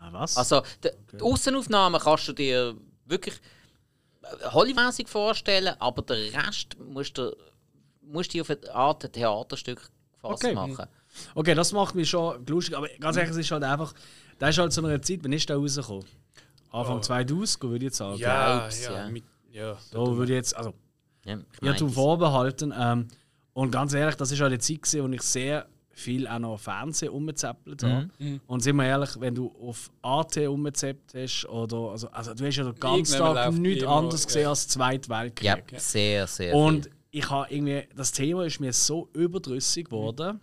Ah, 0.00 0.08
was? 0.12 0.36
Also 0.36 0.62
die, 0.84 0.90
die 1.16 1.22
Aussenaufnahmen 1.22 1.98
kannst 2.00 2.28
du 2.28 2.32
dir 2.34 2.76
wirklich 3.06 3.34
äh, 4.22 4.48
Hollymäßig 4.50 5.08
vorstellen, 5.08 5.74
aber 5.78 6.02
den 6.02 6.34
Rest 6.34 6.76
musst 6.78 7.16
du, 7.16 7.34
musst 8.02 8.34
du 8.34 8.40
auf 8.42 8.50
eine 8.50 8.74
Art 8.74 9.04
ein 9.04 9.12
Theaterstück 9.12 9.78
gefasst 10.12 10.44
Okay. 10.44 10.54
machen. 10.54 10.86
Okay, 11.34 11.54
das 11.54 11.72
macht 11.72 11.94
mich 11.94 12.10
schon 12.10 12.44
lustig, 12.46 12.76
aber 12.76 12.88
ganz 13.00 13.16
ehrlich, 13.16 13.30
es 13.30 13.38
ist 13.38 13.50
halt 13.50 13.62
einfach, 13.64 13.94
da 14.38 14.48
ist 14.48 14.58
halt 14.58 14.72
so 14.74 14.84
eine 14.84 15.00
Zeit, 15.00 15.20
wann 15.22 15.32
ist 15.32 15.48
der 15.48 15.56
rausgekommen? 15.56 16.04
Anfang 16.76 16.98
Oh. 16.98 17.00
2000, 17.00 17.62
würde 17.64 17.76
ich 17.76 17.82
jetzt 17.84 17.96
sagen. 17.98 18.18
ja, 18.18 18.58
Glaub's, 18.58 18.84
ja, 18.84 18.92
ja. 18.92 19.08
Mit, 19.10 19.24
ja. 19.52 19.76
Da 19.92 19.98
würde 20.16 20.32
ich 20.32 20.36
jetzt, 20.36 20.56
also, 20.56 20.74
Ja, 21.24 21.38
ich 21.60 21.66
ja, 21.66 21.76
zum 21.76 21.88
das- 21.88 21.94
Vorbehalten. 21.94 22.72
Ähm, 22.78 23.08
und 23.52 23.70
ganz 23.70 23.94
ehrlich, 23.94 24.14
das 24.16 24.30
ist 24.30 24.40
halt 24.40 24.52
eine 24.52 24.58
Zeit, 24.58 24.82
gewesen, 24.82 25.02
wo 25.10 25.14
ich 25.14 25.22
sehr 25.22 25.66
viel 25.90 26.28
auch 26.28 26.38
noch 26.38 26.58
Fernsehen 26.60 27.08
umgezappelt 27.10 27.82
habe. 27.82 28.10
Mhm. 28.18 28.40
Und 28.46 28.60
sind 28.62 28.76
wir 28.76 28.84
ehrlich, 28.84 29.18
wenn 29.18 29.34
du 29.34 29.50
auf 29.66 29.90
AT 30.02 30.36
umgezappt 30.46 31.14
hast, 31.14 31.46
oder, 31.48 31.92
also, 31.92 32.08
also 32.10 32.34
du 32.34 32.44
hast 32.46 32.56
ja 32.56 32.64
den 32.64 32.74
ganzen 32.78 33.18
Tag 33.18 33.52
nichts 33.54 33.82
immer, 33.82 33.92
anderes 33.92 34.26
gesehen 34.26 34.42
ja. 34.42 34.50
als 34.50 34.68
Zweiten 34.68 35.08
Weltkrieg. 35.08 35.72
ja, 35.72 35.78
sehr, 35.78 36.26
sehr 36.26 36.54
Und 36.54 36.84
viel. 36.84 36.92
ich 37.12 37.30
habe 37.30 37.46
irgendwie, 37.52 37.84
das 37.96 38.12
Thema 38.12 38.44
ist 38.44 38.60
mir 38.60 38.74
so 38.74 39.08
überdrüssig 39.14 39.86
geworden. 39.86 40.38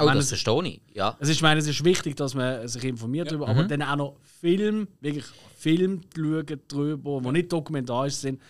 Oh, 0.00 0.04
meine, 0.04 0.18
das 0.18 0.28
verstehe 0.28 0.62
ich. 0.66 0.80
Ja. 0.92 1.16
Also 1.20 1.30
ich 1.32 1.40
meine, 1.40 1.60
es 1.60 1.68
ist 1.68 1.82
wichtig, 1.84 2.16
dass 2.16 2.34
man 2.34 2.66
sich 2.66 2.82
informiert 2.84 3.30
darüber, 3.30 3.46
aber 3.48 3.62
dann 3.62 3.82
auch 3.82 3.96
noch 3.96 4.16
Film, 4.40 4.88
wirklich 5.00 5.24
Film 5.66 6.00
schauen 6.14 6.60
darüber, 6.68 7.20
die 7.20 7.32
nicht 7.32 7.52
dokumentarisch 7.52 8.14
sind, 8.14 8.40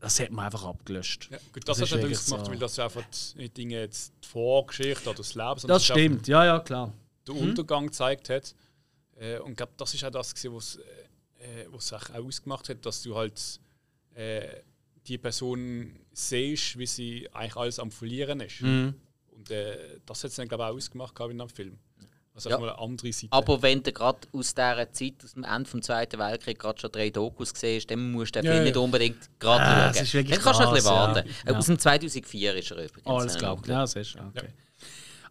das 0.00 0.18
hat 0.18 0.32
man 0.32 0.46
einfach 0.46 0.64
abgelöscht. 0.64 1.28
Ja, 1.30 1.38
gut, 1.52 1.68
das, 1.68 1.78
Das 1.78 1.92
hat 1.92 1.98
wirklich 2.00 2.18
ausgemacht, 2.18 2.46
so. 2.46 2.50
weil 2.52 2.58
das 2.58 2.78
einfach 2.78 3.04
nicht 3.36 3.56
Dinge 3.56 3.80
jetzt 3.80 4.12
die 4.24 4.28
Vorgeschichte 4.28 5.08
oder 5.08 5.18
das 5.18 5.34
Leben, 5.34 5.58
sondern 5.58 5.76
Das 5.76 5.84
stimmt, 5.84 6.26
ja, 6.26 6.44
ja, 6.44 6.60
klar. 6.60 6.92
den 7.28 7.36
Untergang 7.36 7.86
gezeigt 7.86 8.28
hat. 8.30 8.54
Äh, 9.16 9.38
und 9.38 9.52
ich 9.52 9.56
glaube, 9.56 9.72
das 9.76 9.94
ist 9.94 10.04
auch 10.04 10.10
das, 10.10 10.34
was 10.44 10.78
äh, 11.42 11.66
was 11.70 11.92
auch 11.92 12.10
ausgemacht 12.10 12.68
hat, 12.68 12.84
dass 12.84 13.02
du 13.02 13.14
halt 13.16 13.60
äh, 14.14 14.48
die 15.06 15.18
Person 15.18 15.98
siehst, 16.12 16.78
wie 16.78 16.86
sie 16.86 17.28
eigentlich 17.32 17.56
alles 17.56 17.78
am 17.78 17.90
Verlieren 17.90 18.40
ist. 18.40 18.60
Mhm. 18.60 18.94
Und 19.30 19.50
äh, 19.50 20.00
das 20.06 20.22
hat 20.22 20.30
es 20.30 20.36
dann, 20.36 20.48
glaube 20.48 20.64
ich, 20.64 20.70
auch 20.70 20.76
ausgemacht 20.76 21.20
in 21.30 21.38
dem 21.38 21.48
Film. 21.48 21.78
Also 22.34 22.48
Ja. 22.48 22.56
eine 22.56 22.78
andere 22.78 23.12
Seite. 23.12 23.28
Aber 23.32 23.60
wenn 23.60 23.82
du 23.82 23.92
gerade 23.92 24.20
aus 24.32 24.54
dieser 24.54 24.90
Zeit, 24.92 25.14
aus 25.22 25.34
dem 25.34 25.44
Ende 25.44 25.70
des 25.70 25.80
Zweiten 25.86 26.18
Weltkriegs, 26.18 26.58
gerade 26.60 26.80
schon 26.80 26.90
drei 26.90 27.10
Dokus 27.10 27.52
siehst, 27.54 27.90
dann 27.90 28.10
musst 28.12 28.34
du 28.34 28.40
den 28.40 28.46
Ja, 28.46 28.52
Film 28.52 28.64
ja. 28.64 28.70
nicht 28.70 28.76
unbedingt 28.78 29.30
gerade 29.38 29.62
Ah, 29.64 29.82
schauen. 29.84 29.90
es 29.96 30.00
ist 30.02 30.14
wirklich 30.14 30.34
dann 30.36 30.44
kannst 30.44 30.60
du 30.60 30.66
ein 30.68 30.74
bisschen 30.74 30.90
ja. 30.90 30.96
warten. 30.96 31.30
Ja. 31.46 31.54
Aus 31.56 31.66
dem 31.66 31.78
2004 31.78 32.54
ist 32.56 32.70
er 32.70 32.76
übrigens. 32.84 33.06
Oh, 33.06 33.16
Alles 33.18 33.36
klar. 33.36 33.56
Ja, 33.66 33.80
das 33.82 33.94
ist 33.96 34.16
okay. 34.16 34.48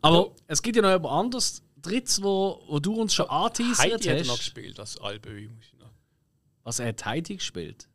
Aber 0.03 0.31
es 0.47 0.61
gibt 0.61 0.75
ja 0.75 0.81
noch 0.83 0.91
jemand 0.91 1.13
anderes, 1.13 1.63
drittes, 1.81 2.21
wo, 2.21 2.61
wo 2.67 2.79
du 2.79 3.01
uns 3.01 3.13
schon 3.15 3.27
angeteasert 3.29 3.79
Heidi 3.79 4.03
hat 4.05 4.25
noch 4.25 4.33
hast. 4.33 4.37
gespielt, 4.39 4.79
als 4.79 4.97
Alböi. 4.99 5.49
Was 6.63 6.79
er 6.79 6.87
hat 6.89 7.03
Heidi 7.05 7.37
gespielt. 7.37 7.87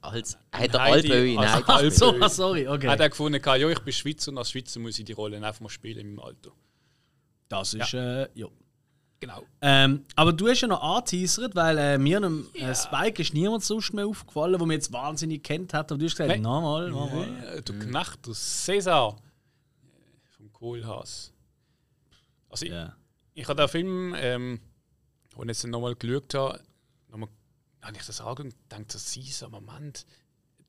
Als, 0.00 0.36
hat 0.52 0.74
er 0.74 0.82
Heidi 0.82 1.12
Alböi 1.12 1.36
als 1.36 1.52
nein, 1.52 1.64
Alböi. 1.64 1.90
So, 1.90 2.14
ah, 2.20 2.28
sorry, 2.28 2.68
okay. 2.68 2.88
Hat 2.88 3.00
er 3.00 3.08
gefunden, 3.10 3.40
ja, 3.44 3.68
ich 3.68 3.78
bin 3.80 3.92
Schweizer 3.92 4.30
und 4.30 4.38
als 4.38 4.50
Schweizer 4.52 4.78
muss 4.80 4.98
ich 4.98 5.04
die 5.04 5.12
Rolle 5.12 5.36
einfach 5.44 5.60
mal 5.60 5.68
spielen 5.68 5.98
in 5.98 6.14
meinem 6.14 6.24
Alter. 6.26 6.50
Das 7.52 7.74
ist, 7.74 7.94
äh, 7.94 8.28
ja. 8.34 8.46
Genau. 9.20 9.44
Ähm, 9.60 10.04
aber 10.16 10.32
du 10.32 10.48
hast 10.48 10.62
ja 10.62 10.68
noch 10.68 10.82
angeteasert, 10.82 11.54
weil 11.54 11.78
äh, 11.78 11.96
mir 11.98 12.16
einem 12.16 12.48
äh, 12.54 12.74
Spike 12.74 13.22
ist 13.22 13.32
niemand 13.34 13.62
sonst 13.62 13.92
mehr 13.92 14.06
aufgefallen, 14.06 14.58
wo 14.58 14.66
mir 14.66 14.74
jetzt 14.74 14.92
wahnsinnig 14.92 15.44
kennt 15.44 15.72
hat. 15.74 15.92
Aber 15.92 15.98
du 15.98 16.06
hast 16.06 16.12
gesagt, 16.16 16.28
Nein. 16.30 16.42
nochmal, 16.42 16.90
nochmal. 16.90 17.28
Äh, 17.44 17.62
Der 17.62 17.78
Knecht, 17.78 18.26
der 18.26 18.34
Cäsar 18.34 19.14
äh, 19.14 20.28
vom 20.36 20.52
Kohlhaas. 20.52 21.32
Also 22.48 22.66
ich, 22.66 22.72
Ja. 22.72 22.96
ich 23.34 23.46
habe 23.48 23.62
den 23.62 23.68
Film, 23.68 24.14
ähm, 24.16 24.60
als 25.36 25.42
ich 25.42 25.46
jetzt 25.48 25.66
nochmal 25.68 25.94
geschaut 25.94 26.34
habe, 26.34 26.60
nochmal, 27.08 27.28
habe 27.82 27.96
ich 27.96 28.04
das 28.04 28.20
angeguckt 28.20 28.54
und 28.54 28.72
dachte, 28.72 28.98
so, 28.98 29.20
Caesar, 29.20 29.48
Moment, 29.50 30.04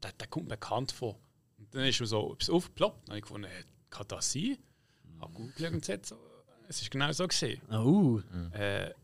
der, 0.03 0.11
der 0.11 0.27
kommt 0.27 0.45
mir 0.47 0.57
bekannt 0.57 0.91
vor. 0.91 1.17
Und 1.57 1.73
dann 1.73 1.85
ist 1.85 1.99
mir 1.99 2.05
so 2.05 2.33
etwas 2.33 2.51
aufgeploppt. 2.51 3.07
Dann 3.07 3.13
habe 3.13 3.17
ich 3.17 3.23
gefunden, 3.23 3.47
hey, 3.49 3.63
kann 3.89 4.07
das 4.09 4.31
sein? 4.31 4.57
Habe 5.19 5.33
gegoogelt 5.33 5.89
und 5.89 6.05
so, 6.05 6.17
es 6.67 6.81
ist 6.81 6.91
genau 6.91 7.11
so 7.11 7.27
gesehen. 7.27 7.61
Oh, 7.71 8.19
Äh, 8.51 8.89
er 8.89 8.95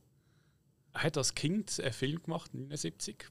hat 0.93 1.17
als 1.17 1.33
Kind 1.35 1.79
einen 1.79 1.93
Film 1.93 2.21
gemacht, 2.23 2.53
79. 2.53 3.25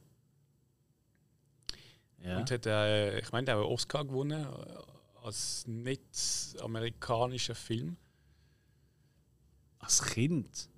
ja. 2.23 2.39
Und 2.39 2.51
hat, 2.51 2.67
äh, 2.67 3.19
ich 3.19 3.33
meine, 3.33 3.51
hat 3.51 3.59
einen 3.59 3.67
Oscar 3.67 4.05
gewonnen 4.05 4.45
äh, 4.45 5.25
als 5.25 5.67
nicht 5.67 6.57
amerikanischer 6.63 7.55
Film. 7.55 7.97
Als 9.79 10.03
Kind. 10.03 10.69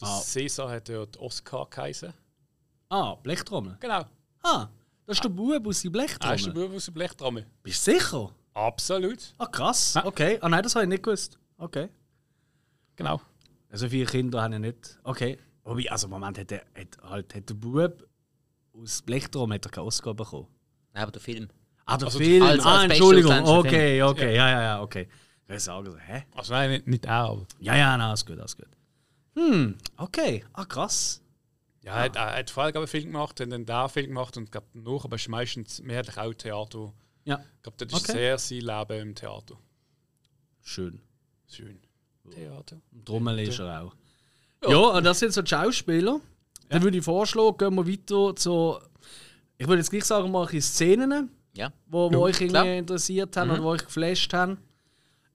Der 0.00 0.08
Ah. 0.08 0.20
Caesar 0.32 0.68
hat 0.70 0.88
dort 0.88 1.16
Oscar 1.18 1.66
geheißen. 1.70 2.12
Ah, 2.88 3.14
Blechtrommel. 3.14 3.76
Genau. 3.80 4.04
Ah, 4.42 4.68
das 5.06 5.16
ist 5.18 5.24
der 5.24 5.28
Bub 5.28 5.66
aus 5.66 5.82
der 5.82 5.92
Er 5.94 6.04
ist 6.04 6.20
der 6.22 6.28
Blechtrommel. 6.28 6.52
Bub 6.68 6.76
aus 6.76 6.84
der 6.86 6.92
Blechtrommel. 6.92 7.46
Bist 7.62 7.86
du 7.86 7.92
sicher? 7.92 8.34
Absolut. 8.54 9.34
Ah, 9.38 9.46
krass. 9.46 9.94
Ja. 9.94 10.04
Okay. 10.04 10.38
Ah, 10.42 10.48
nein, 10.48 10.62
das 10.62 10.74
habe 10.74 10.84
ich 10.84 10.88
nicht 10.88 11.02
gewusst. 11.04 11.38
Okay. 11.62 11.88
Genau. 12.96 13.20
So 13.70 13.88
viele 13.88 14.06
Kinder 14.06 14.42
habe 14.42 14.54
ich 14.54 14.60
nicht. 14.60 14.98
Okay. 15.04 15.38
Wobei, 15.64 15.90
also 15.90 16.08
Moment, 16.08 16.36
hat, 16.38 16.50
der, 16.50 16.64
hat, 16.76 16.98
halt, 17.08 17.34
hat 17.34 17.48
der 17.48 17.54
Bub 17.54 18.04
aus 18.74 19.00
Blechtrommel 19.02 19.54
hat 19.54 19.66
er 19.66 19.70
keinen 19.70 19.84
Oscar 19.86 20.12
bekommen? 20.12 20.48
Nein, 20.92 21.04
aber 21.04 21.12
der 21.12 21.20
Film. 21.22 21.48
Ah, 21.86 21.96
der 21.96 22.06
Also 22.06 22.18
Film. 22.18 22.42
als- 22.42 22.64
als 22.64 22.66
ah, 22.66 22.84
Entschuldigung. 22.84 23.44
Okay, 23.44 24.02
okay. 24.02 24.34
Ja, 24.34 24.48
ja, 24.50 24.62
ja, 24.62 24.82
okay. 24.82 25.08
Ich 25.44 25.48
würde 25.48 25.60
sagen 25.60 25.86
so, 25.90 25.96
hä? 25.96 26.24
Also 26.34 26.52
nein, 26.52 26.70
nicht, 26.70 26.86
nicht 26.88 27.04
er. 27.04 27.12
Aber. 27.12 27.46
Ja, 27.60 27.76
ja, 27.76 27.96
nein, 27.96 28.08
alles 28.08 28.26
gut, 28.26 28.38
alles 28.40 28.56
gut. 28.56 28.68
Hm, 29.36 29.76
okay. 29.96 30.44
Ah, 30.52 30.64
krass. 30.64 31.22
Ja, 31.82 31.94
er 31.96 32.02
hat, 32.04 32.16
er 32.16 32.36
hat 32.38 32.50
vorher 32.50 32.72
glaub 32.72 32.84
ich, 32.84 32.92
einen 32.94 33.02
Film 33.02 33.12
gemacht, 33.12 33.40
hat 33.40 33.52
dann 33.52 33.64
da 33.64 33.88
Film 33.88 34.06
gemacht 34.08 34.36
und 34.36 34.50
glaub, 34.50 34.64
noch, 34.74 35.04
aber 35.04 35.16
ist 35.16 35.28
meistens 35.28 35.80
mehrheitlich 35.82 36.18
auch 36.18 36.34
Theater. 36.34 36.92
Ja, 37.24 37.40
Ich 37.56 37.62
glaube, 37.62 37.76
das 37.84 37.88
ist 37.92 38.08
Okay. 38.10 38.18
sehr 38.18 38.38
sein 38.38 38.60
Leben 38.60 39.00
im 39.08 39.14
Theater. 39.14 39.56
schön. 40.60 41.00
Schön. 41.52 41.78
Theater. 42.30 42.76
Und 42.92 43.04
Trommel 43.06 43.38
ist 43.40 43.58
er 43.58 43.82
auch. 43.82 43.94
Ja, 44.66 44.78
und 44.78 45.04
das 45.04 45.18
sind 45.18 45.32
so 45.32 45.42
die 45.42 45.50
Schauspieler. 45.50 46.20
Dann 46.68 46.82
würde 46.82 46.96
ich 46.98 47.04
vorschlagen, 47.04 47.58
gehen 47.58 47.74
wir 47.74 47.86
weiter 47.86 48.34
zu. 48.36 48.78
Ich 49.58 49.66
würde 49.66 49.80
jetzt 49.80 49.90
gleich 49.90 50.04
sagen, 50.04 50.30
mal 50.30 50.46
ein 50.46 50.60
Szenen, 50.62 51.30
Ja. 51.54 51.72
wo, 51.86 52.08
wo 52.10 52.12
Ja, 52.12 52.18
euch 52.18 52.40
irgendwie 52.40 52.48
klar. 52.48 52.66
interessiert 52.66 53.36
haben 53.36 53.50
oder 53.50 53.62
wo 53.62 53.68
euch 53.68 53.84
geflasht 53.84 54.32
haben. 54.32 54.58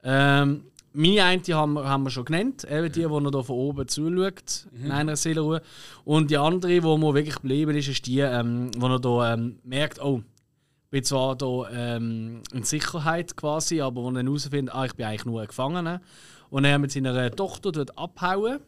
Ähm, 0.03 0.63
meine 0.93 1.23
eine 1.23 1.43
haben 1.53 1.73
wir, 1.73 1.87
haben 1.87 2.03
wir 2.03 2.09
schon 2.09 2.25
genannt, 2.25 2.63
eben 2.63 2.91
die, 2.91 3.01
die 3.01 3.05
er 3.05 3.31
da 3.31 3.43
von 3.43 3.55
oben 3.55 3.87
zuschaut, 3.87 4.67
mhm. 4.71 4.85
in 4.85 4.91
einer 4.91 5.15
Seelenruhe. 5.15 5.61
Und 6.05 6.31
die 6.31 6.37
andere, 6.37 6.81
wo 6.81 6.97
mir 6.97 7.13
wirklich 7.13 7.35
geblieben 7.35 7.75
ist, 7.75 7.87
ist 7.89 8.07
die, 8.07 8.19
ähm, 8.21 8.71
wo 8.77 8.87
er 8.87 8.99
da 8.99 9.33
ähm, 9.33 9.59
merkt, 9.63 10.01
oh, 10.01 10.23
ich 10.36 10.36
bin 10.89 11.03
zwar 11.03 11.35
da 11.35 11.69
ähm, 11.71 12.41
in 12.53 12.63
Sicherheit 12.63 13.35
quasi, 13.35 13.81
aber 13.81 14.03
wo 14.03 14.09
er 14.11 14.23
herausfindet, 14.23 14.73
ah, 14.73 14.85
ich 14.85 14.95
bin 14.95 15.05
eigentlich 15.05 15.25
nur 15.25 15.41
ein 15.41 15.47
Gefangener. 15.47 16.01
Und 16.49 16.65
er 16.65 16.79
mit 16.79 16.91
seiner 16.91 17.31
Tochter 17.31 17.71
dort 17.71 17.97
abhauen. 17.97 18.59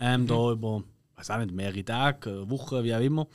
Ähm, 0.00 0.22
mhm. 0.22 0.26
Da 0.26 0.52
über, 0.52 0.82
weiß 1.16 1.30
auch 1.30 1.38
nicht, 1.38 1.52
mehrere 1.52 1.84
Tage, 1.84 2.50
Wochen, 2.50 2.82
wie 2.82 2.94
auch 2.94 3.00
immer. 3.00 3.28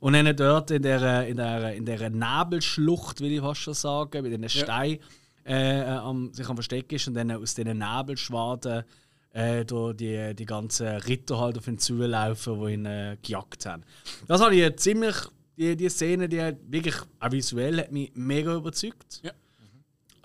Und 0.00 0.14
dann 0.14 0.34
dort 0.34 0.70
in 0.70 0.82
der, 0.82 1.26
in 1.28 1.36
der, 1.36 1.74
in 1.74 1.84
der 1.84 2.10
Nebelschlucht, 2.10 3.20
will 3.20 3.32
ich 3.32 3.40
fast 3.40 3.60
schon 3.60 3.74
sagen, 3.74 4.22
mit 4.22 4.32
den 4.32 4.48
Steinen 4.48 4.98
äh, 5.44 5.82
am, 5.82 6.32
sich 6.32 6.48
am 6.48 6.56
Verstecken 6.56 6.94
ist 6.94 7.06
und 7.08 7.14
dann 7.14 7.30
aus 7.30 7.54
diesen 7.54 7.78
Nebelschwaden 7.78 8.84
äh, 9.32 9.64
die, 9.64 10.34
die 10.34 10.46
ganzen 10.46 10.86
Ritter 10.86 11.38
halt 11.38 11.58
auf 11.58 11.68
ihn 11.68 11.78
zulaufen, 11.78 12.60
die 12.60 12.72
ihn 12.72 12.86
äh, 12.86 13.16
gejagt 13.22 13.66
haben. 13.66 13.82
Das 14.26 14.40
habe 14.40 14.54
ich 14.54 14.76
ziemlich, 14.76 15.16
die, 15.60 15.76
die 15.76 15.88
Szene, 15.90 16.26
die 16.26 16.38
wirklich 16.68 16.94
auch 17.18 17.30
visuell 17.30 17.78
hat 17.78 17.92
mich 17.92 18.10
mega 18.14 18.54
überzeugt. 18.54 19.20
Ja. 19.22 19.32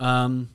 Ähm, 0.00 0.48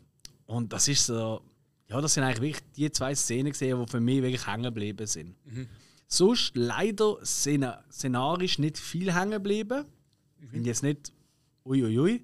und 0.47 0.73
das 0.73 0.87
ist 0.87 1.05
so, 1.05 1.41
ja, 1.87 2.01
das 2.01 2.15
sind 2.15 2.23
eigentlich 2.23 2.41
wirklich 2.41 2.73
die 2.75 2.91
zwei 2.91 3.13
Szenen 3.13 3.51
gesehen, 3.51 3.79
die 3.79 3.91
für 3.91 3.99
mich 3.99 4.23
wirklich 4.23 4.47
hängen 4.47 4.63
geblieben 4.63 5.05
sind. 5.05 5.35
Mhm. 5.45 5.67
Sonst 6.07 6.53
leider 6.55 7.17
szenarisch 7.23 8.57
nicht 8.57 8.77
viel 8.77 9.13
hängen 9.13 9.31
geblieben. 9.31 9.85
Mhm. 10.39 10.49
Finde 10.49 10.69
jetzt 10.69 10.83
nicht 10.83 11.13
uiuiui. 11.63 11.97
Ui, 11.97 11.99
ui. 11.99 12.23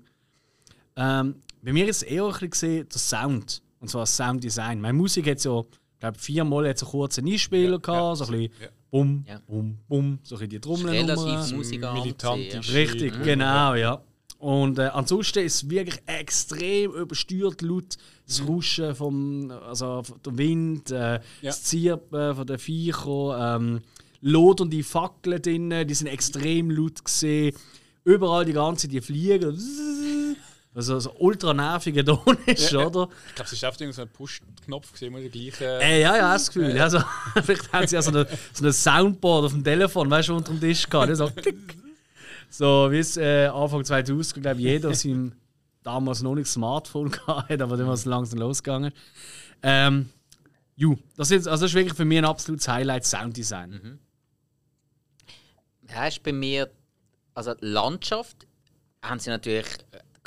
Ähm, 0.96 1.36
bei 1.62 1.74
mir 1.74 1.88
ist 1.88 1.98
es 1.98 2.04
eher 2.04 2.26
ein 2.26 2.50
bisschen 2.50 2.90
der 2.90 3.00
Sound. 3.00 3.62
Und 3.80 3.90
zwar 3.90 4.02
das 4.02 4.18
Sounddesign. 4.18 4.82
Meine 4.82 4.98
Musik 4.98 5.28
hat 5.28 5.40
so, 5.40 5.68
ich 5.94 6.00
glaube, 6.00 6.18
viermal 6.18 6.68
hat 6.68 6.80
so 6.80 7.04
einen 7.04 7.32
Einspieler 7.32 7.74
ja, 7.74 7.78
gehabt, 7.78 7.88
ja, 7.88 8.16
so 8.16 8.26
ein 8.26 8.32
bisschen 8.32 8.62
ja. 8.62 8.70
Bum, 8.92 9.26
bum, 9.48 9.78
bum, 9.88 10.20
so 10.24 10.36
ein 10.36 10.40
bisschen 10.40 10.50
die 10.50 10.60
Trommeln. 10.60 10.90
Relativ 10.90 11.52
militantisch. 11.94 12.74
Richtig, 12.74 13.18
mhm. 13.18 13.24
genau, 13.24 13.76
ja. 13.76 14.02
Und 14.40 14.78
äh, 14.78 14.84
ansonsten 14.84 15.40
ist 15.40 15.56
es 15.56 15.70
wirklich 15.70 16.00
extrem 16.06 16.92
übersteuert 16.92 17.62
laut. 17.62 17.98
Das 18.28 18.42
mhm. 18.42 18.48
Rauschen 18.48 18.96
vom 18.96 19.52
also 19.52 20.04
der 20.26 20.38
Wind, 20.38 20.92
äh, 20.92 21.14
ja. 21.14 21.20
das 21.42 21.64
Zirpen 21.64 22.36
von 22.36 22.46
den 22.46 22.60
Viechern, 22.60 23.62
ähm, 23.62 23.82
Lot 24.22 24.62
und 24.62 24.72
die 24.72 24.84
Fackeln 24.84 25.42
drinnen, 25.42 25.88
die 25.88 25.94
sind 25.94 26.08
extrem 26.08 26.72
laut 26.72 27.04
gesehen. 27.04 27.56
Überall 28.04 28.46
die 28.46 28.54
ganze 28.54 28.88
die 28.88 29.02
Fliegen. 29.02 29.58
Also 30.78 31.00
so 31.00 31.12
ultra 31.18 31.56
nerviger 31.56 32.06
Ton 32.24 32.38
ist, 32.46 32.72
ja, 32.72 32.86
oder? 32.86 33.10
Ich 33.30 33.36
glaube, 33.36 33.48
es 33.48 33.54
ist 33.54 33.64
einfach 33.64 33.94
so 33.94 34.02
ein 34.04 34.10
Push-Knopf 34.10 34.92
gesehen, 34.92 35.12
der 35.14 35.30
gleiche. 35.30 35.80
Äh, 35.82 36.02
ja, 36.02 36.16
ja, 36.16 36.34
das 36.34 36.48
Gefühl. 36.50 36.76
Äh. 36.76 36.80
Also, 36.80 37.00
vielleicht 37.44 37.74
haben 37.74 37.88
sie 37.88 37.96
ja 37.96 38.02
so 38.04 38.12
ein 38.12 38.28
so 38.54 38.72
Soundboard 38.72 39.46
auf 39.46 39.54
dem 39.54 39.64
Telefon, 39.64 40.08
weißt 40.12 40.30
du, 40.30 40.36
unter 40.36 40.52
dem 40.52 40.62
Tisch 40.62 40.88
gehabt. 40.88 41.16
So, 41.16 41.32
so 42.52 42.92
wie 42.92 43.00
es 43.00 43.18
äh, 43.18 43.48
Anfang 43.48 43.84
2000, 43.84 44.44
glaube 44.44 44.60
ich, 44.60 44.66
jeder 44.66 44.94
sein 44.94 45.36
damals 45.82 46.22
noch 46.22 46.36
nicht 46.36 46.48
Smartphone 46.48 47.10
gehabt 47.26 47.60
aber 47.60 47.76
dann 47.76 47.88
war 47.88 47.94
es 47.96 48.06
langsam 48.06 48.38
losgegangen. 48.38 48.94
Ähm, 49.64 50.10
ju, 50.76 50.96
das 51.16 51.32
ist, 51.32 51.48
also 51.48 51.64
das 51.64 51.72
ist 51.72 51.76
wirklich 51.76 51.96
für 51.96 52.06
mich 52.06 52.20
ein 52.20 52.26
absolutes 52.26 52.68
Highlight, 52.68 53.04
Sounddesign. 53.04 53.72
Mhm. 53.72 54.00
Ja, 55.90 56.06
ist 56.06 56.22
bei 56.22 56.34
mir, 56.34 56.70
also 57.34 57.56
Landschaft 57.62 58.46
haben 59.02 59.20
sie 59.20 59.32
natürlich 59.32 59.66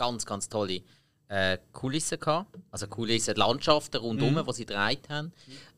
ganz, 0.01 0.25
ganz 0.25 0.49
tolle 0.49 0.81
äh, 1.29 1.59
Kulissen 1.73 2.19
gehabt. 2.19 2.57
Also 2.71 2.87
Kulissen, 2.87 3.37
Landschaften 3.37 3.99
rundherum, 3.99 4.35
mhm. 4.35 4.47
die 4.47 4.53
sie 4.55 4.67
gedreht 4.67 5.09
haben. 5.11 5.33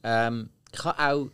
Ähm, 0.05 0.51
ich 0.73 0.85
habe 0.85 0.99
auch 0.99 1.29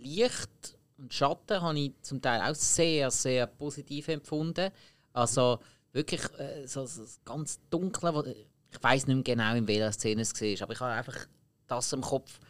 Licht 0.00 0.78
und 0.96 1.12
Schatten 1.12 1.60
habe 1.60 1.78
ich 1.78 1.92
zum 2.00 2.22
Teil 2.22 2.40
auch 2.40 2.54
sehr, 2.54 3.10
sehr 3.10 3.46
positiv 3.46 4.08
empfunden. 4.08 4.70
Also 5.12 5.60
wirklich 5.92 6.22
äh, 6.38 6.66
so, 6.66 6.86
so 6.86 7.02
ganz 7.24 7.60
dunkle, 7.68 8.14
wo, 8.14 8.22
ich 8.22 8.82
weiß 8.82 9.06
nicht 9.06 9.14
mehr 9.14 9.36
genau, 9.36 9.54
in 9.54 9.68
welcher 9.68 9.92
Szene 9.92 10.22
es 10.22 10.32
war, 10.34 10.62
aber 10.62 10.72
ich 10.72 10.80
habe 10.80 10.92
einfach 10.92 11.26
das 11.66 11.92
im 11.92 12.00
Kopf. 12.00 12.40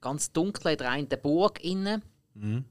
Ganz 0.00 0.32
dunkle, 0.32 0.72
in 0.72 1.08
der 1.08 1.16
Burg 1.16 1.62
innen. 1.62 2.02
Mhm. 2.34 2.64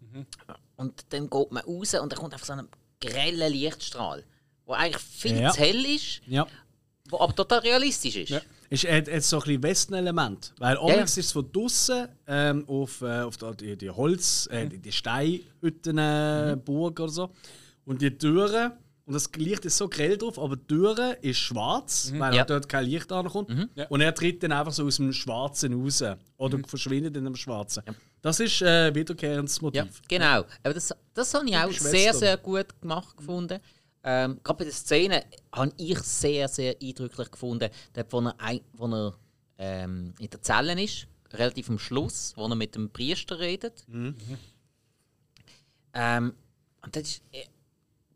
Und 0.78 1.06
dann 1.10 1.30
geht 1.30 1.52
man 1.52 1.64
raus 1.64 1.94
und 1.94 2.12
da 2.12 2.16
kommt 2.16 2.34
einfach 2.34 2.48
so 2.48 2.54
ein 2.54 2.68
greller 3.02 3.50
Lichtstrahl 3.50 4.24
wo 4.70 4.74
eigentlich 4.74 5.02
viel 5.02 5.42
ja. 5.42 5.52
zu 5.52 5.60
hell 5.60 5.84
ist, 5.84 6.22
ja. 6.28 6.46
wo 7.10 7.20
aber 7.20 7.36
total 7.36 7.60
realistisch 7.60 8.16
ist. 8.16 8.30
Ja. 8.30 8.42
Es 8.70 8.84
hat, 8.84 9.12
hat 9.12 9.24
so 9.24 9.38
ein 9.38 9.44
bisschen 9.44 9.64
Westen-Element. 9.64 10.54
Weil 10.60 10.76
ja, 10.76 10.96
ja. 10.96 11.02
ist 11.02 11.18
es 11.18 11.32
von 11.32 11.52
draußen 11.52 12.08
ähm, 12.28 12.66
auf, 12.68 13.02
äh, 13.02 13.22
auf 13.22 13.36
die, 13.38 13.76
die 13.76 13.90
Holz, 13.90 14.48
äh, 14.52 14.68
die, 14.68 14.78
die 14.78 14.92
Steinhütten, 14.92 15.98
äh, 15.98 16.56
mhm. 16.56 16.62
Burg 16.62 17.00
oder 17.00 17.12
so. 17.12 17.32
Und 17.84 18.00
die 18.04 18.16
Türen, 18.16 18.74
und 19.06 19.14
das 19.14 19.32
Licht 19.38 19.66
ist 19.66 19.76
so 19.76 19.90
grell 19.90 20.20
drauf, 20.20 20.38
aber 20.38 20.56
die 20.56 20.68
Türe 20.68 21.18
ist 21.22 21.40
schwarz, 21.40 22.12
mhm. 22.12 22.20
weil 22.20 22.36
ja. 22.36 22.46
dort 22.46 22.70
kein 22.70 22.86
Licht 22.86 23.12
ankommt. 23.12 23.50
Mhm. 23.50 23.70
Und 23.90 24.02
er 24.02 24.14
tritt 24.14 24.44
dann 24.44 24.52
einfach 24.52 24.72
so 24.72 24.86
aus 24.86 24.98
dem 24.98 25.12
Schwarzen 25.14 25.82
raus. 25.82 26.04
Oder 26.38 26.60
mhm. 26.60 26.66
verschwindet 26.66 27.18
in 27.18 27.24
dem 27.24 27.36
Schwarzen. 27.36 27.82
Ja. 27.88 27.94
Das 28.22 28.40
ist 28.40 28.62
äh, 28.62 28.94
wiederkehrendes 28.94 29.62
Motiv. 29.62 29.82
Ja, 29.82 30.20
genau. 30.20 30.46
Aber 30.62 30.76
das, 30.76 30.94
das 31.16 31.34
habe 31.34 31.50
ich 31.50 31.58
auch 31.58 31.72
sehr, 31.72 32.14
sehr 32.14 32.38
gut 32.38 32.80
gemacht 32.80 33.18
gefunden. 33.18 33.60
Ähm, 34.04 34.40
Gerade 34.44 34.58
bei 34.60 34.64
der 34.64 34.74
Szene 34.74 35.26
habe 35.52 35.74
ich 35.78 36.00
sehr, 36.00 36.48
sehr 36.48 36.76
eindrücklich 36.82 37.32
gefunden, 37.32 37.70
dort, 37.94 38.14
wo 38.14 38.22
er, 38.22 38.60
wo 38.74 38.88
er 38.88 39.18
ähm, 39.58 40.14
in 40.20 40.30
der 40.30 40.42
Zelle 40.42 40.82
ist, 40.82 41.08
relativ 41.34 41.70
am 41.70 41.80
Schluss, 41.80 42.34
wo 42.36 42.48
er 42.48 42.56
mit 42.56 42.76
dem 42.76 42.90
Priester 42.90 43.40
redet. 43.40 43.84
Mhm. 43.88 44.16
Ähm, 45.94 46.34
und 46.82 46.96
das 46.96 47.04
ist, 47.04 47.22
äh, 47.32 47.46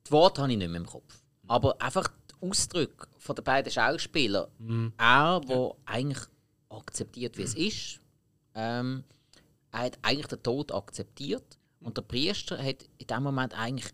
die 0.07 0.11
Worte 0.11 0.41
habe 0.41 0.51
ich 0.51 0.57
nicht 0.57 0.69
mehr 0.69 0.79
im 0.79 0.85
Kopf. 0.85 1.21
Aber 1.47 1.81
einfach 1.81 2.07
die 2.29 2.47
Ausdrücke 2.47 3.07
von 3.17 3.35
den 3.35 3.43
beiden 3.43 3.71
Schauspielern, 3.71 4.49
mhm. 4.59 4.93
er, 4.97 5.41
der 5.41 5.75
eigentlich 5.85 6.23
akzeptiert, 6.69 7.37
wie 7.37 7.43
es 7.43 7.55
ist, 7.55 7.99
ähm, 8.55 9.03
er 9.71 9.79
hat 9.79 9.99
eigentlich 10.01 10.27
den 10.27 10.43
Tod 10.43 10.71
akzeptiert. 10.71 11.57
Und 11.81 11.97
der 11.97 12.03
Priester 12.03 12.63
hat 12.63 12.85
in 12.97 13.07
dem 13.07 13.23
Moment 13.23 13.57
eigentlich 13.57 13.91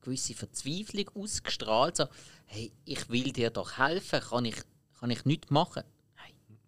gewisse 0.00 0.34
Verzweiflung 0.34 1.08
ausgestrahlt. 1.14 1.96
So, 1.96 2.06
hey, 2.46 2.72
ich 2.84 3.08
will 3.08 3.32
dir 3.32 3.50
doch 3.50 3.78
helfen, 3.78 4.20
kann 4.20 4.44
ich, 4.44 4.56
kann 4.98 5.10
ich 5.10 5.24
nichts 5.24 5.50
machen? 5.50 5.84
Nein. 6.16 6.58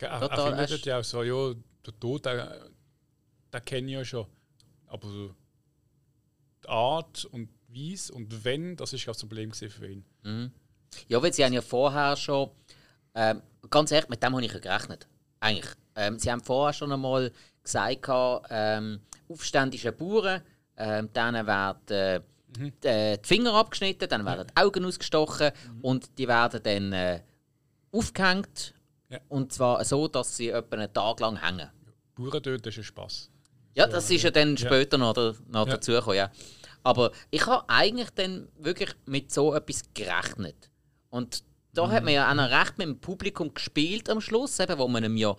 Ja, 0.00 0.20
Total, 0.20 0.52
er 0.52 0.68
findet 0.68 0.86
ja 0.86 0.98
auch 0.98 1.04
so, 1.04 1.22
ja, 1.22 1.54
der 1.86 2.00
Tod, 2.00 2.26
den, 2.26 2.48
den 3.52 3.64
kenne 3.64 3.86
ich 3.88 3.94
ja 3.94 4.04
schon. 4.04 4.26
Aber 4.86 5.08
so 5.08 5.34
die 6.64 6.68
Art 6.68 7.24
und 7.26 7.50
Weise 7.68 8.12
und 8.12 8.44
wenn, 8.44 8.76
das 8.76 8.92
ist 8.92 9.06
das 9.06 9.18
Problem 9.18 9.52
für 9.52 9.86
ihn. 9.86 10.04
Mhm. 10.22 10.50
Ja, 11.08 11.22
weil 11.22 11.32
sie 11.32 11.44
haben 11.44 11.52
ja 11.52 11.62
vorher 11.62 12.16
schon, 12.16 12.50
ähm, 13.14 13.42
ganz 13.70 13.90
ehrlich, 13.90 14.08
mit 14.08 14.22
dem 14.22 14.32
habe 14.32 14.44
ich 14.44 14.52
ja 14.52 14.58
gerechnet. 14.58 15.08
Eigentlich. 15.40 15.74
Ähm, 15.96 16.18
sie 16.18 16.30
haben 16.30 16.40
vorher 16.40 16.72
schon 16.72 16.92
einmal 16.92 17.32
gesagt, 17.62 18.08
ähm, 18.50 19.00
aufständische 19.28 19.92
Bauern, 19.92 20.42
ähm, 20.76 21.12
denen 21.12 21.46
werden 21.46 22.24
mhm. 22.58 22.72
die 22.82 23.18
Finger 23.22 23.54
abgeschnitten, 23.54 24.08
dann 24.08 24.24
werden 24.24 24.46
die 24.48 24.60
Augen 24.60 24.84
ausgestochen 24.84 25.50
mhm. 25.74 25.80
und 25.80 26.18
die 26.18 26.28
werden 26.28 26.60
dann 26.62 26.92
äh, 26.92 27.20
aufgehängt. 27.92 28.74
Ja. 29.08 29.20
Und 29.28 29.52
zwar 29.52 29.84
so, 29.84 30.08
dass 30.08 30.36
sie 30.36 30.48
etwa 30.48 30.76
einen 30.76 30.92
Tag 30.92 31.20
lang 31.20 31.36
hängen. 31.36 31.70
Bauern 32.16 32.42
töten 32.42 32.68
ist 32.68 32.78
ein 32.78 32.84
Spass. 32.84 33.30
Ja, 33.74 33.86
das 33.86 34.10
ist 34.10 34.22
ja 34.22 34.30
dann 34.30 34.56
später 34.56 34.98
noch, 34.98 35.14
noch 35.16 35.66
ja. 35.66 35.74
dazugekommen. 35.74 36.16
Ja. 36.16 36.30
Aber 36.82 37.12
ich 37.30 37.44
habe 37.46 37.68
eigentlich 37.68 38.10
dann 38.10 38.48
wirklich 38.58 38.90
mit 39.06 39.32
so 39.32 39.54
etwas 39.54 39.82
gerechnet. 39.94 40.70
Und 41.10 41.42
da 41.72 41.86
mhm. 41.86 41.90
hat 41.90 42.04
man 42.04 42.12
ja 42.12 42.30
auch 42.30 42.34
noch 42.34 42.50
recht 42.50 42.78
mit 42.78 42.86
dem 42.86 43.00
Publikum 43.00 43.52
gespielt 43.52 44.08
am 44.08 44.20
Schluss, 44.20 44.60
eben, 44.60 44.78
wo 44.78 44.86
man 44.86 45.04
ihm 45.04 45.16
ja 45.16 45.34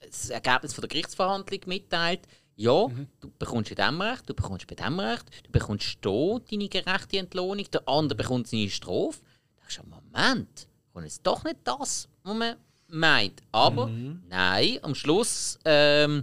das 0.00 0.30
Ergebnis 0.30 0.74
von 0.74 0.82
der 0.82 0.88
Gerichtsverhandlung 0.88 1.60
mitteilt. 1.66 2.20
Ja, 2.62 2.86
mhm. 2.86 3.08
du 3.20 3.28
bekommst 3.40 3.72
in 3.72 3.76
dem 3.76 4.00
Recht, 4.00 4.28
du 4.28 4.34
bekommst 4.34 4.68
bei 4.68 4.76
dem 4.76 5.00
Recht, 5.00 5.24
du 5.44 5.50
bekommst 5.50 5.98
hier 6.00 6.40
deine 6.48 6.68
gerechte 6.68 7.18
Entlohnung, 7.18 7.66
der 7.72 7.88
andere 7.88 8.16
bekommt 8.16 8.46
seine 8.46 8.70
Strafe. 8.70 9.18
Da 9.56 9.62
denkst 9.62 9.80
du, 9.82 9.88
Moment, 9.88 10.68
und 10.92 11.02
jetzt 11.02 11.26
doch 11.26 11.42
nicht 11.42 11.56
das, 11.64 12.08
was 12.22 12.36
man 12.36 12.56
meint. 12.86 13.42
Aber 13.50 13.88
mhm. 13.88 14.22
nein, 14.28 14.78
am 14.82 14.94
Schluss 14.94 15.58
ähm, 15.64 16.22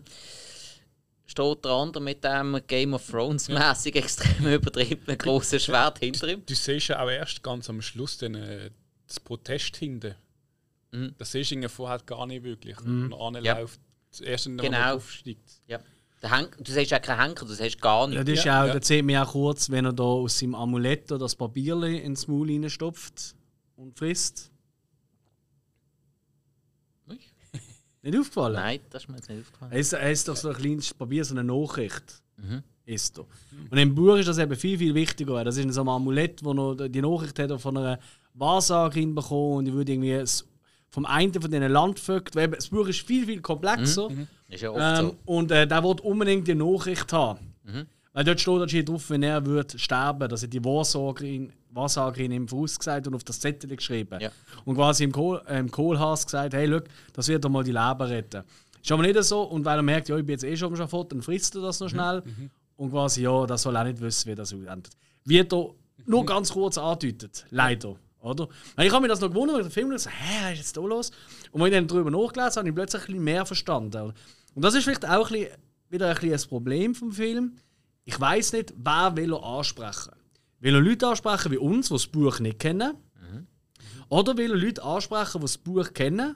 steht 1.26 1.66
der 1.66 1.72
andere 1.72 2.02
mit 2.02 2.24
dem 2.24 2.62
Game 2.68 2.94
of 2.94 3.06
Thrones 3.06 3.50
mäßig 3.50 3.96
ja. 3.96 4.02
extrem 4.02 4.48
übertriebenen 4.54 5.18
großen 5.18 5.60
Schwert 5.60 6.00
hinter 6.00 6.30
ihm. 6.30 6.40
Du, 6.40 6.54
du 6.54 6.56
siehst 6.56 6.88
ja 6.88 7.04
auch 7.04 7.10
erst 7.10 7.44
ganz 7.44 7.70
am 7.70 7.82
Schluss 7.82 8.18
den, 8.18 8.36
äh, 8.36 8.72
das 9.08 9.20
Protest 9.20 9.76
hinten. 9.76 10.16
Mhm. 10.92 11.16
Das 11.18 11.34
siehst 11.34 11.52
du 11.52 11.68
vorher 11.68 12.00
gar 12.00 12.26
nicht 12.28 12.46
wirklich. 12.46 12.80
Mhm. 12.80 13.12
Und 13.12 13.44
ja. 13.44 13.60
läuft 13.60 13.82
das 14.10 14.22
erste, 14.22 14.52
wenn 14.52 14.58
genau. 14.58 14.96
aufsteigt. 14.96 15.62
Ja. 15.68 15.82
Du 16.22 16.72
siehst 16.72 16.92
ja 16.92 17.00
keinen 17.00 17.22
Henker, 17.22 17.46
du 17.46 17.54
siehst 17.54 17.82
gar 17.82 18.08
nichts. 18.08 18.18
Ja, 18.18 18.24
das 18.24 18.40
ist 18.40 18.46
ja, 18.46 18.64
auch, 18.64 18.68
ja. 18.68 18.74
da 18.74 18.82
sieht 18.82 19.06
man 19.06 19.18
auch 19.18 19.32
kurz, 19.32 19.70
wenn 19.70 19.86
er 19.86 19.94
da 19.94 20.04
aus 20.04 20.40
seinem 20.40 20.56
Amulett 20.56 21.10
das 21.12 21.36
Papierli 21.36 21.98
ins 21.98 22.28
Maul 22.28 22.50
reinstopft 22.50 23.36
und 23.76 23.98
frisst. 23.98 24.52
Nicht 28.02 28.18
aufgefallen? 28.18 28.54
Nein, 28.54 28.80
das 28.90 29.04
ist 29.04 29.10
mir 29.10 29.16
jetzt 29.18 29.30
nicht 29.30 29.42
aufgefallen. 29.42 29.72
Er 29.72 29.80
ist, 29.80 29.94
er 29.94 30.12
ist 30.12 30.28
doch 30.28 30.36
so 30.36 30.50
ein 30.50 30.56
kleines 30.56 30.94
Papier, 30.94 31.26
so 31.26 31.36
eine 31.36 31.44
Nachricht. 31.44 32.22
Mhm. 32.38 32.64
Ist 32.86 33.18
da. 33.18 33.26
Und 33.70 33.78
im 33.78 33.94
Buch 33.94 34.16
ist 34.16 34.28
das 34.28 34.38
eben 34.38 34.56
viel, 34.56 34.78
viel 34.78 34.96
wichtiger. 34.96 35.44
Das 35.44 35.58
ist 35.58 35.74
so 35.74 35.82
ein 35.82 35.90
Amulett, 35.90 36.44
wo 36.44 36.54
noch 36.54 36.76
die 36.76 37.02
Nachricht 37.02 37.38
hat 37.38 37.62
von 37.62 37.78
einer 37.78 38.00
Wahrsagerin 38.34 39.14
bekommen 39.14 39.58
und 39.58 39.68
ich 39.68 39.74
würde 39.74 39.92
irgendwie 39.92 40.24
vom 40.90 41.06
einen 41.06 41.34
von 41.34 41.52
diesen 41.52 41.72
Landvögeln, 41.72 42.52
das 42.52 42.70
Buch 42.70 42.88
ist 42.88 43.02
viel, 43.02 43.26
viel 43.26 43.42
komplexer. 43.42 44.10
Mhm. 44.10 44.28
Ist 44.50 44.62
ja 44.62 44.72
oft 44.72 44.80
ähm, 44.82 45.06
so. 45.06 45.16
Und 45.26 45.52
äh, 45.52 45.68
der 45.68 45.84
wird 45.84 46.02
unbedingt 46.02 46.48
die 46.48 46.56
Nachricht 46.56 47.12
haben. 47.14 47.54
Mhm. 47.64 47.86
Weil 48.14 48.24
dort 48.24 48.40
steht 48.42 48.90
drauf, 48.90 49.10
wenn 49.10 49.24
er 49.24 49.46
wird 49.46 49.80
sterben, 49.80 50.28
dass 50.28 50.42
er 50.42 50.50
die 50.50 50.64
Wahrsagerin, 50.64 51.54
Wahrsagerin 51.70 52.32
ihm 52.32 52.48
vorausgesagt 52.48 53.08
und 53.08 53.16
auf 53.16 53.24
das 53.24 53.40
Zettel 53.40 53.76
geschrieben. 53.76 54.20
Ja. 54.20 54.32
Und 54.66 54.76
quasi 54.76 55.04
im, 55.04 55.12
Kohl, 55.12 55.42
äh, 55.48 55.60
im 55.60 55.70
Kohlhaas 55.70 56.26
gesagt, 56.26 56.54
hey, 56.54 56.66
look, 56.66 56.86
das 57.14 57.28
wird 57.28 57.46
doch 57.46 57.50
mal 57.50 57.64
die 57.64 57.72
Leben 57.72 58.02
retten. 58.02 58.44
Ist 58.82 58.92
aber 58.92 59.04
nicht 59.04 59.22
so. 59.24 59.44
Und 59.44 59.64
weil 59.66 59.78
er 59.78 59.84
merkt, 59.84 60.10
ja, 60.10 60.18
ich 60.18 60.26
bin 60.26 60.34
jetzt 60.34 60.44
eh 60.44 60.58
schon 60.58 60.70
am 60.70 60.76
Schafott, 60.76 61.12
dann 61.12 61.22
frisst 61.22 61.56
er 61.56 61.62
das 61.62 61.80
noch 61.80 61.88
mhm. 61.88 61.92
schnell. 61.92 62.24
Mhm. 62.26 62.50
Und 62.78 62.92
quasi, 62.92 63.22
ja, 63.22 63.46
das 63.46 63.62
soll 63.62 63.78
auch 63.78 63.84
nicht 63.84 64.02
wissen, 64.02 64.32
wie 64.32 64.36
das 64.36 64.52
endet. 64.52 64.90
Wird 65.26 65.54
er 65.54 65.70
nur 66.06 66.26
ganz 66.26 66.52
kurz 66.52 66.78
andeutet. 66.78 67.46
Leider. 67.52 67.96
Oder? 68.22 68.48
Ich 68.78 68.92
habe 68.92 69.02
mir 69.02 69.08
das 69.08 69.22
noch 69.22 69.30
gewundert, 69.30 69.58
weil 69.58 69.64
der 69.64 69.72
Film 69.72 69.98
so, 69.98 70.10
hä, 70.10 70.44
was 70.44 70.54
ist 70.54 70.58
jetzt 70.58 70.78
da 70.78 70.82
los? 70.82 71.12
Und 71.52 71.62
wenn 71.62 71.68
ich 71.68 71.74
dann 71.74 71.88
darüber 71.88 72.12
nachgelesen 72.12 72.50
habe, 72.50 72.60
habe 72.60 72.70
ich 72.70 72.76
plötzlich 72.76 73.02
ein 73.04 73.06
bisschen 73.08 73.24
mehr 73.24 73.46
verstanden. 73.46 74.14
Und 74.56 74.64
das 74.64 74.76
ist 74.76 74.84
vielleicht 74.84 75.06
auch 75.06 75.30
ein 75.32 75.34
bisschen, 75.34 75.58
wieder 75.90 76.08
ein, 76.10 76.16
bisschen 76.16 76.34
ein 76.34 76.50
Problem 76.50 76.96
vom 76.96 77.12
Film. 77.12 77.56
Ich 78.06 78.20
weiß 78.20 78.54
nicht, 78.54 78.74
wer 78.78 79.16
will 79.16 79.34
er 79.34 79.44
ansprechen. 79.44 80.14
Will 80.60 80.76
er 80.76 80.82
Leute 80.82 81.08
ansprechen 81.08 81.52
wie 81.52 81.58
uns, 81.58 81.88
die 81.88 81.94
das 81.94 82.08
Buch 82.08 82.40
nicht 82.40 82.60
kennen? 82.60 82.94
Mhm. 83.16 83.48
Oder 84.10 84.38
will 84.38 84.52
er 84.52 84.58
Leute 84.58 84.84
ansprechen, 84.84 85.40
die 85.40 85.46
das 85.46 85.58
Buch 85.58 85.94
kennen 85.94 86.36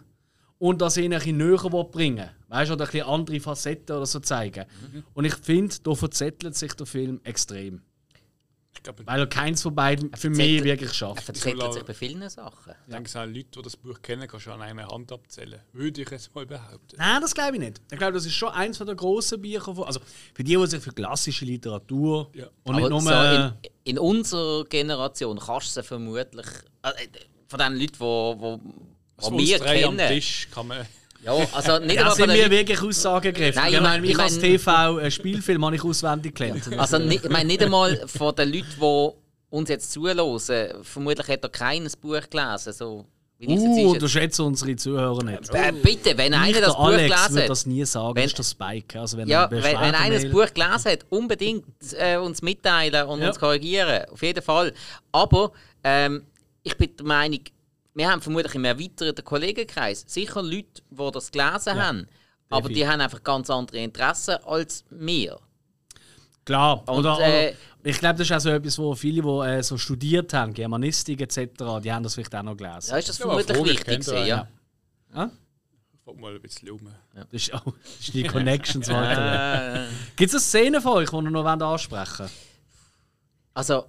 und 0.60 0.82
das 0.82 0.98
ihnen 0.98 1.14
ein 1.14 1.20
bisschen 1.20 1.38
näher 1.38 1.84
bringen 1.92 2.30
Weißt 2.48 2.70
du, 2.70 2.76
oder 2.76 2.86
ein 2.86 2.92
bisschen 2.92 3.08
andere 3.08 3.40
Facetten 3.40 3.96
oder 3.96 4.06
so 4.06 4.20
zeigen. 4.20 4.66
Mhm. 4.94 5.04
Und 5.14 5.26
ich 5.26 5.36
finde, 5.36 5.76
da 5.84 5.96
verzettelt 5.96 6.56
sich 6.56 6.74
der 6.74 6.86
Film 6.86 7.20
extrem. 7.24 7.82
Glaube, 8.82 9.06
Weil 9.06 9.20
er 9.20 9.28
keins 9.28 9.62
von 9.62 9.74
beiden 9.76 10.14
für 10.16 10.30
mich 10.30 10.64
wirklich 10.64 10.92
schafft. 10.94 11.20
Er 11.20 11.24
verzettelt 11.24 11.74
sich 11.74 11.84
bei 11.84 11.94
vielen 11.94 12.30
Sachen. 12.30 12.74
Ich 12.88 12.94
denke, 12.94 13.10
ja. 13.14 13.24
Leute, 13.24 13.46
die 13.56 13.62
das 13.62 13.78
Buch 13.78 14.02
kennen, 14.02 14.28
kannst 14.28 14.48
du 14.48 14.52
an 14.52 14.62
einer 14.62 14.88
Hand 14.88 15.12
abzählen. 15.12 15.60
Würde 15.72 16.02
ich 16.02 16.10
jetzt 16.10 16.34
mal 16.36 16.46
behaupten. 16.46 16.98
Nein, 16.98 17.22
das 17.22 17.34
glaube 17.34 17.54
ich 17.54 17.60
nicht. 17.60 17.82
Ich 17.92 17.98
glaube, 17.98 18.14
das 18.14 18.26
ist 18.26 18.34
schon 18.34 18.50
eins 18.50 18.80
der 18.80 18.96
grossen 18.96 19.42
Bücher. 19.42 19.76
Von, 19.76 19.84
also 19.86 20.00
für 20.34 20.44
die, 20.44 20.56
die 20.56 20.68
sich 20.68 20.82
für 20.82 20.92
klassische 20.92 21.46
Literatur 21.46 22.30
ja. 22.34 22.48
und 22.64 22.76
nicht 22.76 22.90
nur. 22.90 23.02
So 23.02 23.12
in, 23.12 23.54
in, 23.86 24.00
unserer 24.00 24.66
Generation 24.66 25.40
kannst 25.40 25.78
du 25.78 25.84
vermutlich. 25.84 26.48
Äh, 26.82 26.92
von 27.48 27.60
den 27.60 27.78
Leuten, 27.78 28.60
die, 29.22 29.30
die, 29.30 29.38
die 29.38 29.38
wir 29.38 29.60
kennen. 29.60 30.00
Am 30.00 30.08
Tisch 30.08 30.48
kann 30.52 30.68
man 30.68 30.86
ja, 31.24 31.48
also 31.54 31.80
nicht 31.80 31.96
ja, 31.96 32.12
sind 32.12 32.34
wir 32.34 32.50
wirklich 32.50 32.82
aussagekräftig. 32.82 33.56
Nein, 33.56 33.74
ich 33.74 33.82
meine, 33.82 34.02
mich 34.02 34.20
als 34.20 34.40
TV-Spielfilm 34.40 35.66
habe 35.66 35.76
ich 35.76 35.84
auswendig 35.84 36.36
gelernt. 36.36 36.70
Also 36.78 36.98
nicht, 36.98 37.24
ich 37.24 37.32
meine 37.32 37.46
nicht 37.46 37.62
einmal 37.62 38.08
von 38.08 38.36
den 38.36 38.52
Leuten, 38.52 38.68
die 38.80 39.10
uns 39.50 39.70
jetzt 39.70 39.92
zuhören, 39.92 40.84
vermutlich 40.84 41.28
hat 41.28 41.44
er 41.44 41.50
keines 41.50 41.96
Buch 41.96 42.22
gelesen. 42.30 42.74
So. 42.74 43.06
Uh, 43.46 43.96
du 43.98 44.08
schätzt 44.08 44.40
unsere 44.40 44.76
Zuhörer 44.76 45.24
nicht. 45.24 45.54
Äh, 45.54 45.72
bitte, 45.72 46.18
wenn 46.18 46.34
einer 46.34 46.62
das 46.62 46.76
Buch 46.76 46.86
Alex 46.86 47.16
gelesen 47.16 47.42
hat. 47.42 47.50
das 47.50 47.66
nie 47.66 47.86
sagen, 47.86 48.16
wenn, 48.16 48.26
ist 48.26 48.40
das 48.40 48.52
Spike. 48.52 49.00
Also 49.00 49.18
wenn 49.18 49.28
ja, 49.28 49.50
wenn, 49.52 49.64
wenn 49.64 49.76
einer 49.76 50.16
das 50.16 50.32
Buch 50.32 50.48
gelesen 50.54 50.92
hat, 50.92 51.06
unbedingt 51.10 51.66
äh, 51.98 52.18
uns 52.18 52.42
mitteilen 52.42 53.06
und 53.08 53.22
ja. 53.22 53.28
uns 53.28 53.40
korrigieren. 53.40 54.06
Auf 54.12 54.22
jeden 54.22 54.42
Fall. 54.42 54.74
Aber 55.12 55.52
ähm, 55.84 56.24
ich 56.64 56.78
bin 56.78 56.96
der 56.96 57.06
Meinung, 57.06 57.40
wir 57.94 58.10
haben 58.10 58.22
vermutlich 58.22 58.56
im 58.56 58.66
erweiterten 58.66 59.24
Kollegenkreis 59.24 60.04
sicher 60.08 60.42
Leute, 60.42 60.82
die 60.90 61.12
das 61.12 61.32
gelesen 61.32 61.78
ja, 61.78 61.88
haben, 61.88 62.08
aber 62.50 62.70
die 62.70 62.88
haben 62.88 63.02
einfach 63.02 63.24
ganz 63.24 63.50
andere 63.50 63.78
Interessen 63.78 64.36
als 64.46 64.86
wir. 64.90 65.40
Klar, 66.46 66.84
Und, 66.88 67.00
oder, 67.00 67.20
äh, 67.22 67.56
ich 67.84 68.00
glaube, 68.00 68.18
das 68.18 68.28
ist 68.28 68.36
auch 68.36 68.40
so 68.40 68.50
etwas, 68.50 68.78
wo 68.78 68.96
viele, 68.96 69.22
die 69.22 69.48
äh, 69.48 69.64
so 69.64 69.78
studiert 69.78 70.34
haben, 70.34 70.54
Germanistik 70.54 71.22
etc., 71.22 71.38
die 71.82 71.92
haben 71.92 72.04
das 72.04 72.16
vielleicht 72.16 72.36
auch 72.36 72.44
noch 72.44 72.58
gelesen. 72.58 72.92
Ja, 72.92 72.98
ist 72.98 73.10
das 73.10 73.18
vermutlich 73.18 73.58
ja, 73.58 73.66
wichtig 73.66 73.86
gewesen, 73.86 74.18
ja. 74.18 74.26
ja. 74.26 74.48
ja? 75.16 75.32
Frag 76.04 76.18
mal 76.18 76.36
ein 76.36 76.42
bisschen 76.42 76.70
um. 76.70 76.86
Ja. 77.16 77.24
Das, 77.32 77.42
ist, 77.42 77.54
oh, 77.54 77.74
das 77.82 78.00
ist 78.00 78.14
die 78.14 78.24
Connections. 78.24 78.88
Gibt 80.16 80.34
es 80.34 80.34
eine 80.34 80.42
Szene 80.42 80.82
von 80.82 80.94
euch, 80.94 81.10
die 81.10 81.16
ihr 81.16 81.22
noch 81.22 81.46
ansprechen 81.46 82.20
wollt? 82.20 82.32
Also, 83.54 83.86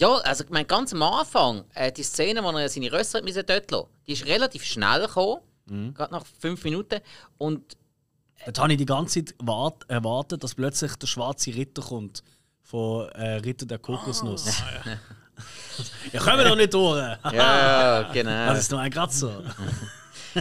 ja, 0.00 0.14
also 0.14 0.44
ich 0.44 0.50
meine, 0.50 0.64
ganz 0.64 0.94
am 0.94 1.02
Anfang, 1.02 1.64
äh, 1.74 1.92
die 1.92 2.02
Szene, 2.02 2.42
wo 2.42 2.50
er 2.50 2.68
seine 2.70 2.90
Rösser 2.90 3.18
hat 3.18 3.24
müssen 3.24 3.44
dort 3.44 3.70
lassen, 3.70 3.88
die 4.06 4.12
ist 4.12 4.24
relativ 4.26 4.64
schnell 4.64 5.02
gekommen, 5.02 5.42
mhm. 5.66 5.94
gerade 5.94 6.12
nach 6.12 6.24
fünf 6.40 6.64
Minuten. 6.64 7.00
Und 7.36 7.76
Dort 8.46 8.58
habe 8.58 8.72
ich 8.72 8.78
die 8.78 8.86
ganze 8.86 9.22
Zeit 9.22 9.34
erwartet, 9.88 10.42
dass 10.42 10.54
plötzlich 10.54 10.96
der 10.96 11.06
schwarze 11.06 11.54
Ritter 11.54 11.82
kommt. 11.82 12.22
Von 12.62 13.10
äh, 13.10 13.34
Ritter 13.36 13.66
der 13.66 13.78
Kokosnuss. 13.78 14.46
Oh, 14.46 14.88
ja. 14.88 14.96
ja, 16.12 16.20
kommen 16.20 16.38
wir 16.38 16.44
doch 16.44 16.56
nicht 16.56 16.72
durch. 16.72 16.96
ja, 17.32 18.10
genau. 18.10 18.46
Das 18.46 18.60
ist 18.60 18.70
nur 18.70 18.80
ein 18.80 18.90
Kratzer. 18.90 19.42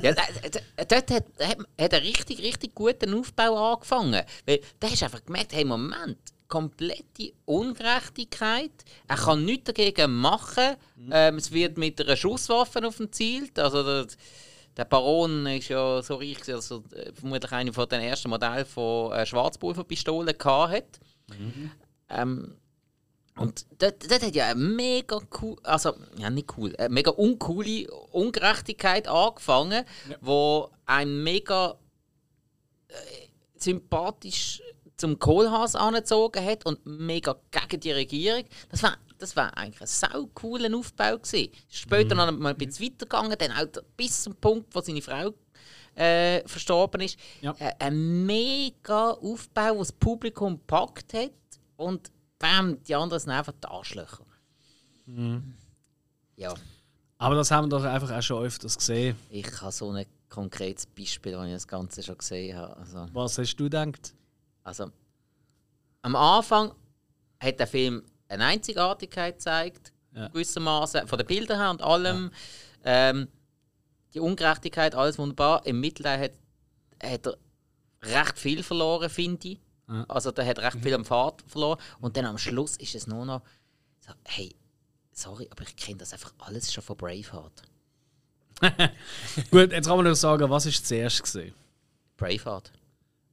ja, 0.01 0.13
dort 0.13 1.11
hat, 1.11 1.11
hat, 1.11 1.57
hat 1.81 1.93
er 1.93 2.01
richtig, 2.01 2.39
richtig 2.39 2.73
guten 2.73 3.13
Aufbau 3.13 3.73
angefangen. 3.73 4.23
Weil 4.45 4.61
da 4.79 4.87
hast 4.89 5.01
du 5.01 5.05
einfach 5.05 5.25
gemerkt, 5.25 5.51
hey, 5.51 5.65
Moment, 5.65 6.19
komplette 6.49 7.31
Ungerechtigkeit. 7.45 8.71
Er 9.07 9.15
kann 9.15 9.45
nichts 9.45 9.65
dagegen 9.65 10.13
machen. 10.15 10.75
Mhm. 10.95 11.09
Ähm, 11.13 11.35
es 11.37 11.51
wird 11.51 11.77
mit 11.77 12.01
einer 12.01 12.17
Schusswaffe 12.17 12.85
auf 12.85 12.99
ihn 12.99 13.13
zielt. 13.13 13.57
Also 13.57 13.83
der, 13.83 14.07
der 14.75 14.85
Baron 14.85 15.45
ist 15.45 15.69
ja 15.69 16.01
so 16.01 16.15
reich, 16.15 16.51
also 16.51 16.83
äh, 16.93 17.13
vermutlich 17.13 17.51
einer 17.51 17.71
von 17.71 17.87
den 17.87 18.01
ersten 18.01 18.29
Modellen 18.29 18.65
von 18.65 19.13
äh, 19.13 19.25
Schwarzpulverpistolen 19.25 20.35
hat. 20.43 20.99
Mhm. 21.29 21.71
Ähm, 22.09 22.55
und 23.37 23.65
das, 23.77 23.93
das 23.99 24.21
hat 24.21 24.35
ja 24.35 24.47
eine 24.47 24.59
mega 24.59 25.19
cool, 25.41 25.55
also 25.63 25.93
ja 26.17 26.29
nicht 26.29 26.57
cool, 26.57 26.75
eine 26.75 26.89
mega 26.89 27.11
uncoole 27.11 27.89
Ungerechtigkeit 28.11 29.07
angefangen, 29.07 29.85
ja. 30.09 30.17
wo 30.19 30.71
ein 30.85 31.23
mega 31.23 31.77
äh, 32.89 32.93
sympathisch 33.55 34.61
zum 34.99 35.17
Kohlhaas 35.17 35.75
angezogen 35.75 36.43
hat 36.43 36.65
und 36.65 36.85
mega 36.85 37.35
gegen 37.51 37.79
die 37.79 37.91
Regierung. 37.91 38.43
Das 38.69 38.83
war, 38.83 38.97
das 39.17 39.35
war 39.35 39.55
eigentlich 39.57 39.81
ein 39.81 39.87
sau 39.87 40.27
cooler 40.33 40.75
Aufbau 40.77 41.17
gewesen. 41.17 41.51
Später 41.69 42.15
mhm. 42.15 42.33
noch 42.33 42.39
mal 42.39 42.49
ein 42.51 42.57
bisschen 42.57 42.85
weitergegangen, 42.85 43.37
dann 43.37 43.51
auch 43.51 43.81
bis 43.95 44.23
zum 44.23 44.35
Punkt, 44.35 44.73
wo 44.75 44.81
seine 44.81 45.01
Frau 45.01 45.33
äh, 45.95 46.47
verstorben 46.47 47.01
ist. 47.01 47.17
Ja. 47.41 47.55
Äh, 47.59 47.73
ein 47.79 48.25
mega 48.25 49.11
Aufbau, 49.11 49.79
was 49.79 49.89
das 49.89 49.93
Publikum 49.93 50.57
gepackt 50.57 51.13
hat 51.13 51.31
und 51.77 52.11
bam, 52.37 52.81
die 52.83 52.95
anderen 52.95 53.19
sind 53.19 53.31
einfach 53.31 53.53
die 53.53 53.67
Arschlöcher. 53.67 54.25
Mhm. 55.05 55.55
Ja. 56.35 56.53
Aber 57.17 57.35
das 57.35 57.51
haben 57.51 57.65
wir 57.65 57.77
doch 57.77 57.83
einfach 57.83 58.11
auch 58.11 58.21
schon 58.21 58.43
öfters 58.43 58.77
gesehen. 58.77 59.17
Ich 59.29 59.61
habe 59.61 59.71
so 59.71 59.91
ein 59.91 60.05
konkretes 60.29 60.85
Beispiel, 60.85 61.37
wenn 61.37 61.47
ich 61.47 61.53
das 61.53 61.67
Ganze 61.67 62.01
schon 62.01 62.17
gesehen 62.17 62.57
habe. 62.57 62.77
Also. 62.77 63.07
Was 63.11 63.37
hast 63.37 63.55
du 63.55 63.65
gedacht? 63.65 64.13
Also, 64.63 64.91
am 66.01 66.15
Anfang 66.15 66.73
hat 67.39 67.59
der 67.59 67.67
Film 67.67 68.03
eine 68.27 68.45
Einzigartigkeit 68.45 69.35
gezeigt, 69.35 69.93
ja. 70.13 70.27
gewissermaßen 70.27 71.07
von 71.07 71.17
den 71.17 71.27
Bildern 71.27 71.59
her 71.59 71.71
und 71.71 71.81
allem. 71.81 72.31
Ja. 72.83 73.09
Ähm, 73.09 73.27
die 74.13 74.19
Ungerechtigkeit, 74.19 74.95
alles 74.95 75.17
wunderbar. 75.17 75.65
Im 75.65 75.79
Mittelalter 75.79 76.23
hat, 76.23 76.33
hat 77.03 77.27
er 77.27 77.37
recht 78.01 78.39
viel 78.39 78.63
verloren, 78.63 79.09
finde 79.09 79.49
ich. 79.49 79.59
Ja. 79.87 80.05
Also, 80.07 80.31
der 80.31 80.45
hat 80.45 80.59
recht 80.59 80.75
mhm. 80.75 80.83
viel 80.83 80.93
am 80.93 81.05
Fahrt 81.05 81.43
verloren. 81.47 81.79
Und 81.99 82.17
dann 82.17 82.25
am 82.25 82.37
Schluss 82.37 82.77
ist 82.77 82.95
es 82.95 83.07
nur 83.07 83.25
noch 83.25 83.41
so, 83.99 84.13
hey, 84.25 84.55
sorry, 85.11 85.47
aber 85.51 85.63
ich 85.63 85.75
kenne 85.75 85.97
das 85.97 86.13
einfach 86.13 86.33
alles 86.39 86.71
schon 86.71 86.83
von 86.83 86.97
Braveheart. 86.97 87.61
Gut, 89.51 89.71
jetzt 89.71 89.87
kann 89.87 89.97
man 89.97 90.05
noch 90.05 90.15
sagen, 90.15 90.49
was 90.49 90.65
ist 90.65 90.85
zuerst 90.85 91.23
gesehen? 91.23 91.53
Braveheart. 92.17 92.71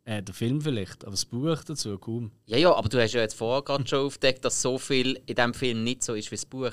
Äh, 0.09 0.23
der 0.23 0.37
Film 0.37 0.61
vielleicht, 0.61 1.03
aber 1.03 1.11
das 1.11 1.25
Buch 1.25 1.65
dazu 1.65 1.99
kaum. 1.99 2.31
Ja, 2.47 2.57
ja, 2.57 2.73
aber 2.73 2.89
du 2.89 3.03
hast 3.03 3.13
ja 3.13 3.23
jetzt 3.23 3.35
vorher 3.35 3.63
gerade 3.63 3.85
schon 3.89 4.07
aufgedeckt, 4.07 4.45
dass 4.45 4.63
so 4.63 4.79
viel 4.79 5.21
in 5.27 5.35
diesem 5.35 5.53
Film 5.53 5.83
nicht 5.83 6.05
so 6.05 6.15
ist 6.15 6.31
wie 6.31 6.37
das 6.37 6.47
Buch. 6.47 6.71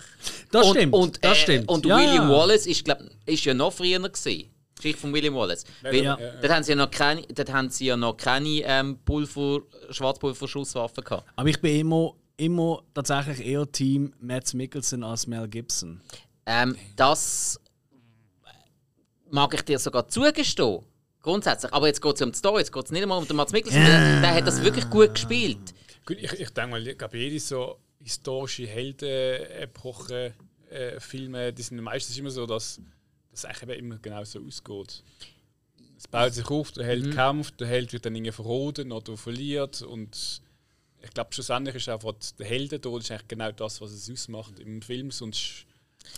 Das 0.51 0.67
und, 0.67 0.75
stimmt. 0.75 0.93
Und, 0.93 1.25
das 1.25 1.31
äh, 1.31 1.41
stimmt. 1.41 1.67
und 1.67 1.83
ja, 1.83 1.97
William 1.97 2.29
ja. 2.29 2.37
Wallace 2.37 2.67
ist, 2.67 2.85
glaub, 2.85 2.99
ist 3.25 3.43
ja 3.43 3.55
noch 3.55 3.73
früher 3.73 3.97
gewesen. 3.97 4.51
Geschichte 4.75 5.01
von 5.01 5.11
William 5.11 5.33
Wallace. 5.33 5.63
Weil, 5.81 6.03
ja. 6.03 6.15
Dort 6.15 6.53
haben 6.53 6.61
sie 6.61 6.73
ja 6.73 6.75
noch 6.75 6.91
keine, 6.91 7.23
dort 7.23 7.51
haben 7.51 7.71
sie 7.71 7.85
ja 7.87 7.97
noch 7.97 8.17
keine 8.17 8.61
ähm, 8.65 8.99
Pulver, 9.03 9.61
Schwarzpulver-Schusswaffen 9.89 11.03
gehabt. 11.03 11.27
Aber 11.35 11.49
ich 11.49 11.59
bin 11.59 11.79
immer, 11.79 12.13
immer 12.37 12.83
tatsächlich 12.93 13.43
eher 13.43 13.71
Team 13.71 14.13
Matt 14.19 14.53
Mickelson 14.53 15.03
als 15.03 15.25
Mel 15.25 15.47
Gibson. 15.47 16.01
Ähm, 16.45 16.75
das 16.95 17.59
mag 19.31 19.51
ich 19.55 19.63
dir 19.63 19.79
sogar 19.79 20.07
zugestehen. 20.07 20.83
Grundsätzlich. 21.23 21.73
Aber 21.73 21.87
jetzt 21.87 22.01
geht 22.01 22.15
es 22.15 22.21
um 22.21 22.31
die 22.31 22.37
Story, 22.37 22.59
jetzt 22.59 22.71
geht 22.73 22.85
es 22.85 22.91
nicht 22.91 23.01
einmal 23.01 23.17
um 23.17 23.27
den 23.27 23.37
Mats 23.37 23.53
Mikkelsen. 23.53 23.81
Ja. 23.81 24.19
Der, 24.19 24.35
hat 24.35 24.45
das 24.45 24.61
wirklich 24.61 24.89
gut 24.89 25.15
gespielt. 25.15 25.73
Gut, 26.05 26.17
ich, 26.19 26.33
ich 26.33 26.49
denke 26.49 26.71
mal, 26.71 26.85
ich 26.85 26.97
glaube, 26.97 27.17
jede 27.17 27.39
so 27.39 27.79
historische 28.03 28.67
Helden-Epoche, 28.67 30.33
äh, 30.69 30.99
Filme, 30.99 31.53
die 31.53 31.61
sind 31.61 31.81
meistens 31.81 32.17
immer 32.17 32.29
so, 32.29 32.45
dass 32.45 32.81
das 33.31 33.45
eigentlich 33.45 33.79
immer 33.79 33.97
genau 33.99 34.23
so 34.25 34.41
ausgeht. 34.45 35.01
es 35.97 36.07
baut 36.09 36.33
sich 36.33 36.45
auf, 36.49 36.73
der 36.73 36.85
Held 36.85 37.05
mhm. 37.05 37.11
kämpft, 37.11 37.59
der 37.61 37.67
Held 37.67 37.93
wird 37.93 38.05
dann 38.05 38.15
irgendwie 38.15 38.33
verroden 38.33 38.91
oder 38.91 39.15
verliert 39.15 39.81
und 39.81 40.41
ich 41.01 41.09
glaube, 41.11 41.33
schlussendlich 41.33 41.75
ist 41.75 41.89
einfach 41.89 42.13
der 42.37 42.45
Heldentod 42.45 43.01
ist 43.01 43.11
eigentlich 43.11 43.27
genau 43.29 43.51
das, 43.51 43.79
was 43.79 43.91
es 43.91 44.09
ausmacht 44.11 44.59
im 44.59 44.81
Film, 44.81 45.09
sonst 45.09 45.65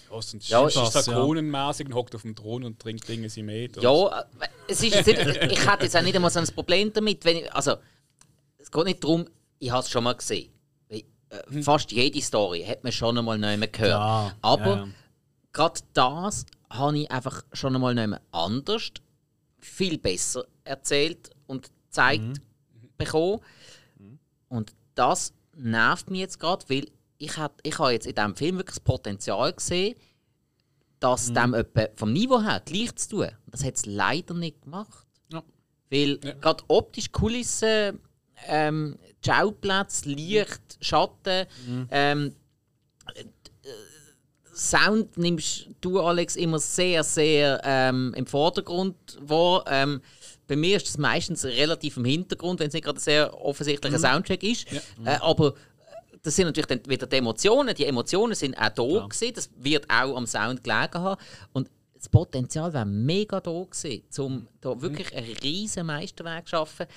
ja, 0.09 0.21
sonst 0.21 0.49
ja, 0.49 0.65
ist 0.67 0.95
es 0.95 1.05
Kronenmäßig, 1.05 1.89
ja. 1.89 1.95
hockt 1.95 2.15
auf 2.15 2.21
dem 2.23 2.35
Thron 2.35 2.63
und 2.63 2.79
trinkt 2.79 3.07
Dinge 3.07 3.29
sie 3.29 3.43
mit. 3.43 3.81
Ja, 3.81 4.19
äh, 4.19 4.23
es 4.67 4.81
ist, 4.81 4.95
ich 4.95 4.95
hätte 4.95 5.83
jetzt 5.83 5.95
auch 5.95 6.01
nicht 6.01 6.15
einmal 6.15 6.31
so 6.31 6.39
ein 6.39 6.47
Problem 6.47 6.91
damit. 6.93 7.23
Wenn 7.25 7.37
ich, 7.37 7.53
also, 7.53 7.75
es 8.57 8.71
geht 8.71 8.85
nicht 8.85 9.03
darum, 9.03 9.25
ich 9.59 9.71
habe 9.71 9.81
es 9.81 9.89
schon 9.89 10.03
mal 10.03 10.13
gesehen. 10.13 10.51
Äh, 10.89 11.03
hm. 11.47 11.63
Fast 11.63 11.91
jede 11.91 12.21
Story 12.21 12.63
hat 12.63 12.83
man 12.83 12.91
schon 12.91 13.17
einmal 13.17 13.37
nicht 13.37 13.73
gehört. 13.73 13.91
Ja, 13.91 14.35
Aber 14.41 14.75
ja. 14.75 14.87
gerade 15.51 15.79
das 15.93 16.45
habe 16.69 16.99
ich 16.99 17.11
einfach 17.11 17.43
schon 17.53 17.75
einmal 17.75 17.95
nicht 17.95 18.19
anders, 18.31 18.91
viel 19.59 19.97
besser 19.97 20.45
erzählt 20.63 21.29
und 21.47 21.69
gezeigt 21.87 22.23
mhm. 22.23 22.89
bekommen. 22.97 23.39
Und 24.49 24.73
das 24.93 25.33
nervt 25.55 26.09
mich 26.09 26.21
jetzt 26.21 26.39
gerade, 26.39 26.65
weil 26.69 26.87
ich, 27.25 27.37
hat, 27.37 27.53
ich 27.63 27.77
habe 27.79 27.91
jetzt 27.91 28.07
in 28.07 28.15
diesem 28.15 28.35
Film 28.35 28.57
wirklich 28.57 28.75
das 28.75 28.79
Potenzial 28.79 29.53
gesehen, 29.53 29.95
das 30.99 31.29
mhm. 31.29 31.35
dem 31.35 31.53
etwa 31.53 31.87
vom 31.95 32.13
Niveau 32.13 32.41
her 32.41 32.61
gleich 32.63 32.95
zu 32.95 33.09
tun. 33.09 33.29
Das 33.47 33.63
hat 33.63 33.75
es 33.75 33.85
leider 33.85 34.33
nicht 34.33 34.61
gemacht. 34.61 35.05
Ja. 35.31 35.43
Weil 35.89 36.19
ja. 36.23 36.33
gerade 36.33 36.63
optisch 36.67 37.11
Kulissen, 37.11 37.99
ähm, 38.47 38.97
Schauplatz, 39.25 40.05
Licht, 40.05 40.77
Schatten, 40.79 41.47
mhm. 41.67 41.87
ähm, 41.91 42.35
Sound 44.53 45.17
nimmst 45.17 45.67
du, 45.81 45.99
Alex, 45.99 46.37
immer 46.37 46.59
sehr, 46.59 47.03
sehr 47.03 47.59
ähm, 47.65 48.13
im 48.15 48.25
Vordergrund 48.25 48.95
wahr. 49.19 49.65
Ähm, 49.67 50.01
bei 50.47 50.55
mir 50.55 50.77
ist 50.77 50.87
es 50.87 50.97
meistens 50.97 51.43
relativ 51.43 51.97
im 51.97 52.05
Hintergrund, 52.05 52.61
wenn 52.61 52.67
es 52.67 52.73
nicht 52.73 52.85
gerade 52.85 52.97
ein 52.97 53.01
sehr 53.01 53.33
offensichtlicher 53.33 53.97
mhm. 53.97 54.01
Soundcheck 54.01 54.43
ist. 54.43 54.71
Ja. 54.71 54.81
Äh, 55.05 55.17
aber 55.19 55.55
das 56.25 56.35
sind 56.35 56.45
natürlich 56.45 56.65
dann 56.65 56.81
wieder 56.87 57.05
die 57.05 57.17
Emotionen. 57.17 57.75
Die 57.75 57.85
Emotionen 57.85 58.33
sind 58.33 58.57
auch 58.57 58.69
da 58.69 59.07
gewesen. 59.07 59.33
Das 59.35 59.49
wird 59.57 59.87
auch 59.91 60.17
am 60.17 60.25
Sound 60.25 60.63
gelegen 60.63 60.95
haben. 60.95 61.21
Und 61.53 61.69
das 61.93 62.09
Potenzial 62.09 62.73
wäre 62.73 62.85
mega 62.85 63.39
da 63.39 63.51
gewesen, 63.51 64.03
um 64.17 64.47
da 64.59 64.81
wirklich 64.81 65.11
mhm. 65.11 65.17
ein 65.17 65.23
riesen 65.43 65.85
Meisterwerk 65.85 66.45
zu 66.47 66.51
schaffen. 66.51 66.87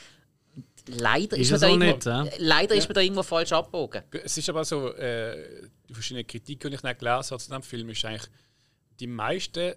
Leider 0.87 1.37
ist, 1.37 1.51
ist, 1.51 1.61
man, 1.61 1.79
da 1.79 1.87
nicht, 1.87 2.05
ja? 2.07 2.27
leider 2.39 2.75
ja. 2.75 2.79
ist 2.79 2.89
man 2.89 2.95
da 2.95 3.01
irgendwo 3.03 3.23
falsch 3.23 3.53
abgebogen. 3.53 4.03
Es 4.25 4.39
ist 4.39 4.49
aber 4.49 4.65
so, 4.65 4.95
äh, 4.95 5.69
die 5.87 5.93
verschiedenen 5.93 6.27
Kritiken, 6.27 6.71
die 6.71 6.77
ich 6.77 6.83
nicht 6.83 6.99
gelesen 6.99 7.31
habe 7.31 7.39
zu 7.39 7.49
diesem 7.49 7.63
Film, 7.63 7.91
ist 7.91 8.05
eigentlich, 8.07 8.31
die 8.99 9.07
meisten 9.07 9.75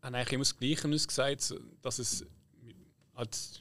haben 0.00 0.14
eigentlich 0.14 0.32
immer 0.32 0.44
das 0.44 0.56
Gleiche 0.56 0.88
gesagt, 0.88 1.54
dass 1.82 1.98
es 1.98 2.24
als 3.14 3.60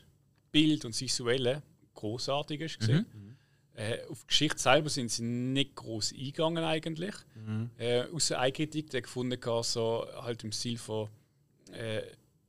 Bild 0.51 0.85
und 0.85 0.99
Visuelle 0.99 1.63
großartig 1.95 2.61
ist. 2.61 2.81
Mhm. 2.87 3.05
Äh, 3.75 4.05
auf 4.09 4.21
die 4.21 4.27
Geschichte 4.27 4.59
selber 4.59 4.89
sind 4.89 5.11
sie 5.11 5.23
nicht 5.23 5.75
groß 5.75 6.13
eingegangen 6.13 6.63
eigentlich. 6.63 7.13
Mhm. 7.35 7.69
Äh, 7.77 8.03
außer 8.03 8.39
eine 8.39 8.53
Kritik, 8.53 8.89
die 8.89 9.01
gefunden 9.01 9.39
hat, 9.45 9.65
so 9.65 10.07
halt 10.21 10.43
im 10.43 10.51
Stil 10.51 10.77
von 10.77 11.09
äh, 11.73 12.03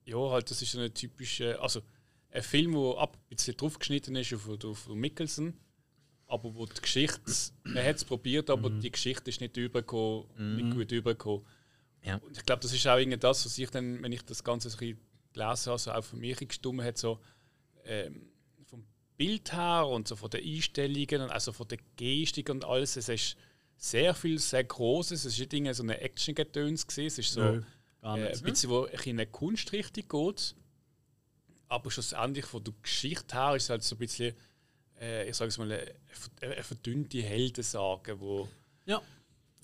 ja, 0.05 0.31
halt 0.31 0.51
das 0.51 0.63
ist 0.63 0.73
so 0.73 0.79
eine 0.79 0.93
typische, 0.93 1.61
also 1.61 1.83
ein 2.31 2.43
Film, 2.43 2.73
der 2.73 2.99
ab 2.99 3.17
ein 3.17 3.37
bisschen 3.37 3.57
draufgeschnitten 3.57 4.15
ist 4.17 4.33
auf, 4.33 4.49
auf 4.65 4.89
Mickelson, 4.89 5.55
aber 6.29 6.55
wo 6.55 6.67
die 6.67 6.81
Geschichte, 6.81 7.21
man 7.65 7.85
hat 7.85 7.97
es 7.97 8.05
probiert, 8.05 8.49
aber 8.51 8.71
mhm. 8.71 8.81
die 8.81 8.91
Geschichte 8.91 9.31
ist 9.31 9.41
nicht 9.41 9.57
übergekommen, 9.57 10.27
mhm. 10.37 10.57
nicht 10.57 10.77
gut 10.77 10.93
übergekommen. 10.93 11.45
Ja. 12.03 12.17
Und 12.17 12.37
ich 12.37 12.45
glaube, 12.45 12.63
das 12.63 12.73
ist 12.73 12.87
auch 12.87 12.99
irgendwie 12.99 13.19
das, 13.19 13.45
was 13.45 13.59
ich 13.59 13.71
dann, 13.71 14.03
wenn 14.03 14.13
ich 14.13 14.23
das 14.23 14.45
Ganze 14.45 14.71
so 14.71 14.79
ein 14.79 14.97
gelesen 15.33 15.71
habe, 15.71 15.79
so 15.79 15.91
auch 15.91 16.05
für 16.05 16.17
mich 16.17 16.37
gestummt 16.39 16.83
hat, 16.83 16.99
so 16.99 17.19
ähm, 17.85 18.29
Bild 19.17 19.53
her 19.53 19.87
und 19.87 20.09
so 20.09 20.17
von 20.17 20.31
den 20.31 20.45
Einstellungen, 20.45 21.31
also 21.31 21.53
von 21.53 21.69
der 21.69 21.79
Gestik 21.97 22.51
und 22.51 22.65
alles, 22.65 22.97
es 22.97 23.09
ist 23.09 23.37
sehr 23.77 24.15
viel, 24.15 24.39
sehr 24.39 24.65
Großes. 24.65 25.25
Es 25.25 25.39
ist 25.39 25.53
nicht 25.53 25.75
so 25.75 25.83
eine 25.83 26.01
Action-Gedöns 26.01 26.87
Es 26.97 27.19
ist 27.19 27.33
so 27.33 27.41
Nö, 27.41 27.63
äh, 28.03 28.07
ein 28.07 28.21
ne? 28.21 28.39
bisschen, 28.43 28.71
wo 28.71 28.85
in 28.85 29.01
eine 29.17 29.27
Kunstrichtung 29.27 30.09
geht. 30.09 30.55
Aber 31.69 31.91
schlussendlich 31.91 32.47
von 32.47 32.63
der 32.63 32.75
Geschichte 32.83 33.37
her 33.37 33.57
ist 33.57 33.65
es 33.65 33.71
halt 33.71 33.83
so 33.83 33.97
ein 33.97 33.99
bisschen, 33.99 34.35
äh, 35.01 35.29
ich 35.29 35.37
sage 35.37 35.49
es 35.49 35.59
mal, 35.59 35.71
eine, 35.71 35.93
eine 36.41 36.63
verdünnte 36.63 37.23
Heldensage, 37.23 38.19
wo 38.21 38.49
ja. 38.87 39.03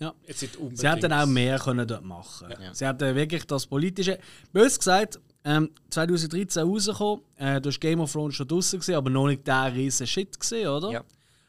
Ja. 0.00 0.14
Sie 0.26 0.48
hätten 0.88 1.12
auch 1.12 1.26
mehr 1.26 1.61
können 1.61 1.86
dort 1.86 2.05
machen 2.05 2.53
ja. 2.61 2.74
Sie 2.74 2.84
hätten 2.84 3.14
wirklich 3.14 3.46
das 3.46 3.66
Politische. 3.68 4.18
Bös 4.53 4.76
gesagt, 4.76 5.20
ähm, 5.45 5.70
2013 5.90 6.62
rausgekommen. 6.62 7.24
Äh, 7.36 7.61
du 7.61 7.68
hast 7.68 7.80
Game 7.80 8.01
of 8.01 8.12
Thrones 8.12 8.34
schon 8.34 8.49
draußen 8.49 8.78
gesehen, 8.78 8.97
aber 8.97 9.11
noch 9.11 9.26
nicht 9.26 9.47
der 9.47 9.72
riesen 9.74 10.07
Shit 10.07 10.38
gesehen, 10.38 10.68
oder? 10.68 10.90
Ja. 10.90 11.05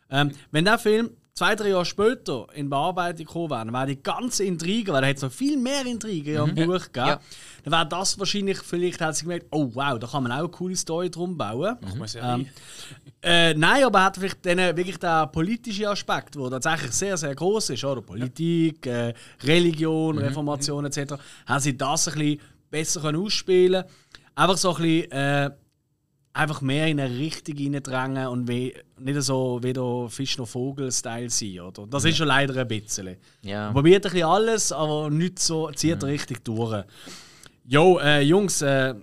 Ähm, 0.10 0.32
wenn 0.52 0.66
der 0.66 0.78
Film 0.78 1.12
zwei, 1.34 1.56
drei 1.56 1.70
Jahre 1.70 1.86
später 1.86 2.48
in 2.54 2.70
Bearbeitung 2.70 3.26
gekommen 3.26 3.50
wäre, 3.50 3.66
dann 3.66 3.74
wäre 3.74 3.88
die 3.88 4.04
ganze 4.04 4.44
Intrige, 4.44 4.94
weil 4.94 5.02
da 5.02 5.08
hat 5.08 5.22
noch 5.22 5.32
viel 5.32 5.58
mehr 5.58 5.86
Intrigen 5.86 6.52
mhm. 6.52 6.58
im 6.58 6.68
Buch 6.68 6.84
gegeben, 6.84 7.08
ja. 7.08 7.20
dann 7.64 7.74
wäre 7.74 7.88
das 7.88 8.20
wahrscheinlich, 8.20 8.60
vielleicht 8.60 9.02
hat 9.02 9.16
sie 9.16 9.24
gemerkt, 9.24 9.48
oh 9.52 9.70
wow, 9.74 9.98
da 9.98 10.08
kann 10.08 10.24
man 10.24 10.32
auch 10.32 10.40
eine 10.40 10.50
coole 10.50 10.76
Story 10.76 11.10
drum 11.10 11.38
bauen. 11.38 11.78
Mhm. 11.82 12.06
Ähm, 12.22 12.46
äh, 13.22 13.54
nein, 13.54 13.84
aber 13.84 14.04
hat 14.04 14.18
vielleicht 14.18 14.46
den, 14.46 14.58
wirklich 14.58 14.98
den 14.98 15.32
politischen 15.32 15.86
Aspekt, 15.86 16.36
der 16.36 16.50
tatsächlich 16.50 16.92
sehr, 16.92 17.18
sehr 17.18 17.34
groß 17.34 17.72
ist, 17.72 17.84
oder? 17.84 18.02
Politik, 18.02 18.86
äh, 18.86 19.14
Religion, 19.44 20.16
mhm. 20.16 20.22
Reformation 20.22 20.86
etc., 20.86 21.14
haben 21.46 21.60
sie 21.60 21.76
das 21.76 22.08
ein 22.10 22.14
bisschen 22.14 22.42
besser 22.74 23.02
können 23.02 23.22
ausspielen 23.22 23.84
können. 23.84 23.94
Einfach 24.36 24.58
so 24.58 24.76
ein 24.76 24.82
bisschen, 24.82 25.12
äh, 25.12 25.52
einfach 26.34 26.62
mehr 26.62 26.88
in 26.88 27.00
eine 27.00 27.18
Richtung 27.18 27.56
reindrängen 27.58 28.28
und 28.28 28.48
we 28.48 28.74
nicht 28.98 29.22
so 29.22 29.62
wieder 29.62 30.10
Fisch 30.10 30.38
noch 30.38 30.48
Vogel-Style 30.48 31.30
sein. 31.30 31.60
Oder? 31.60 31.86
Das 31.88 32.04
ja. 32.04 32.10
ist 32.10 32.18
schon 32.18 32.28
leider 32.28 32.60
ein 32.60 32.68
bisschen. 32.68 33.18
Ja. 33.44 33.72
Probiert 33.72 34.06
ein 34.06 34.12
bisschen 34.12 34.28
alles, 34.28 34.72
aber 34.72 35.10
nicht 35.10 35.40
so, 35.40 35.72
zieht 35.72 36.02
mhm. 36.02 36.08
richtig 36.08 36.44
durch. 36.44 36.84
Jo, 37.66 38.00
äh, 38.00 38.22
Jungs, 38.22 38.62
äh, 38.62 38.96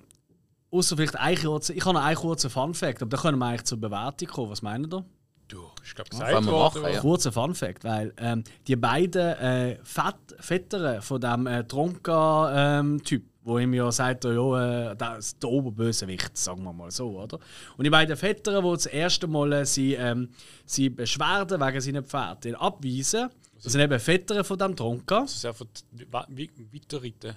außer 0.71 0.97
vielleicht 0.97 1.17
ein 1.17 1.37
kurzer, 1.37 1.75
ich 1.75 1.85
habe 1.85 1.95
noch 1.95 2.05
einen 2.05 2.17
kurzen 2.17 2.51
Fun-Fact, 2.51 3.03
aber 3.03 3.17
da 3.17 3.23
können 3.23 3.39
wir 3.39 3.47
eigentlich 3.47 3.65
zur 3.65 3.81
Bewertung 3.81 4.29
kommen. 4.29 4.51
Was 4.51 4.63
meinen 4.63 4.93
ihr? 4.93 5.05
Du, 5.49 5.65
ich 5.85 5.95
glaube, 5.95 6.11
gesagt 6.11 6.31
ja, 6.31 6.41
machen, 6.41 6.83
ja. 6.83 7.01
Kurzer 7.01 7.33
Fun-Fact, 7.33 7.85
weil 7.85 8.13
ähm, 8.19 8.45
die 8.67 8.77
beiden 8.77 9.21
äh, 9.21 9.79
Fett 9.83 10.15
Vetteren 10.39 11.03
von 11.03 11.21
dem 11.21 11.47
äh, 11.47 11.65
Tronka-Typ, 11.65 13.23
ähm, 13.23 13.30
wo 13.43 13.59
ihm 13.59 13.73
ja 13.75 13.91
sagt, 13.91 14.25
ja, 14.25 14.91
äh, 14.91 14.97
das 14.97 15.27
ist 15.27 15.43
der 15.43 15.51
Oberbösewicht, 15.51 16.37
sagen 16.37 16.63
wir 16.63 16.73
mal 16.73 16.91
so, 16.91 17.19
oder? 17.19 17.39
Und 17.77 17.85
die 17.85 17.91
beiden 17.91 18.17
Vettern, 18.17 18.63
die 18.65 18.71
das 18.71 18.87
erste 18.87 19.27
Mal 19.27 19.53
äh, 19.53 19.67
sie, 19.67 19.95
ähm, 19.95 20.29
sie 20.67 20.91
Beschwerden 20.91 21.61
wegen 21.61 21.81
seinen 21.81 22.05
Pferden 22.05 22.55
abweisen, 22.55 23.31
das 23.63 23.73
sind 23.73 23.81
eben 23.81 23.99
Vettern 23.99 24.45
von 24.45 24.59
dem 24.59 24.75
Tronka. 24.75 25.21
Das 25.21 25.35
ist 25.35 25.45
einfach 25.45 25.67
weiterreiten. 26.09 27.37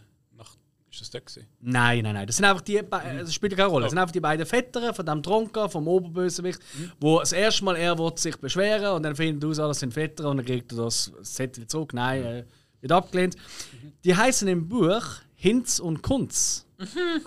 Ist 0.94 1.02
das 1.02 1.10
der 1.10 1.22
gewesen? 1.22 1.48
Nein, 1.60 2.04
nein, 2.04 2.14
nein. 2.14 2.28
Das 2.28 2.36
sind 2.36 2.46
einfach 2.46 2.62
die, 2.62 2.80
mhm. 2.80 2.88
das 2.92 3.34
spielt 3.34 3.58
keine 3.58 3.68
Rolle. 3.68 3.86
Das 3.86 3.92
sind 3.92 3.98
einfach 3.98 4.12
die 4.12 4.20
beiden 4.20 4.46
Vettern 4.46 4.94
von 4.94 5.04
dem 5.04 5.24
Tronka, 5.24 5.68
vom 5.68 5.88
Oberbösewicht, 5.88 6.60
mhm. 6.78 6.92
wo 7.00 7.20
das 7.20 7.32
erste 7.32 7.66
Mal 7.66 7.78
er 7.78 7.98
will 7.98 8.12
sich 8.16 8.38
beschweren 8.38 8.96
und 8.96 9.02
dann 9.02 9.16
findet 9.16 9.44
er 9.44 9.50
aus, 9.50 9.60
ah, 9.60 9.68
das 9.70 9.80
sind 9.80 9.92
Vettern 9.92 10.28
und 10.28 10.38
dann 10.38 10.46
kriegt 10.46 10.72
er 10.72 10.86
das 10.86 11.12
Set 11.22 11.60
zurück. 11.70 11.94
Nein, 11.96 12.22
mhm. 12.22 12.28
äh, 12.28 12.44
wird 12.82 12.92
abgelehnt. 12.92 13.36
Mhm. 13.36 13.94
Die 14.04 14.16
heißen 14.16 14.48
im 14.48 14.68
Buch 14.70 15.04
Hinz 15.44 15.80
und 15.80 16.02
Kunz. 16.02 16.66
Mhm. 16.78 17.22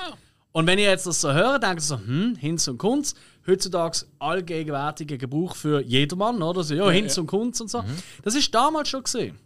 Und 0.53 0.67
wenn 0.67 0.79
ihr 0.79 0.89
jetzt 0.89 1.07
das 1.07 1.21
so 1.21 1.35
hört, 1.35 1.63
denkt 1.63 1.81
ihr 1.81 1.83
so, 1.83 1.99
hm, 1.99 2.35
Hinz 2.37 2.67
und 2.67 2.79
Kunz, 2.79 3.15
heutzutage 3.47 4.07
allgegenwärtiger 4.19 5.19
Gebrauch 5.19 5.55
für 5.55 5.83
jedermann, 5.83 6.41
oder? 6.41 6.65
So, 6.65 6.73
ja, 6.73 6.89
Hinz 6.89 7.17
ja. 7.17 7.21
und 7.21 7.27
Kunz 7.27 7.61
und 7.61 7.69
so. 7.69 7.83
Mhm. 7.83 7.99
Das 8.23 8.35
ist 8.35 8.55
damals 8.55 8.89
schon 8.89 9.03
gesehen. 9.03 9.39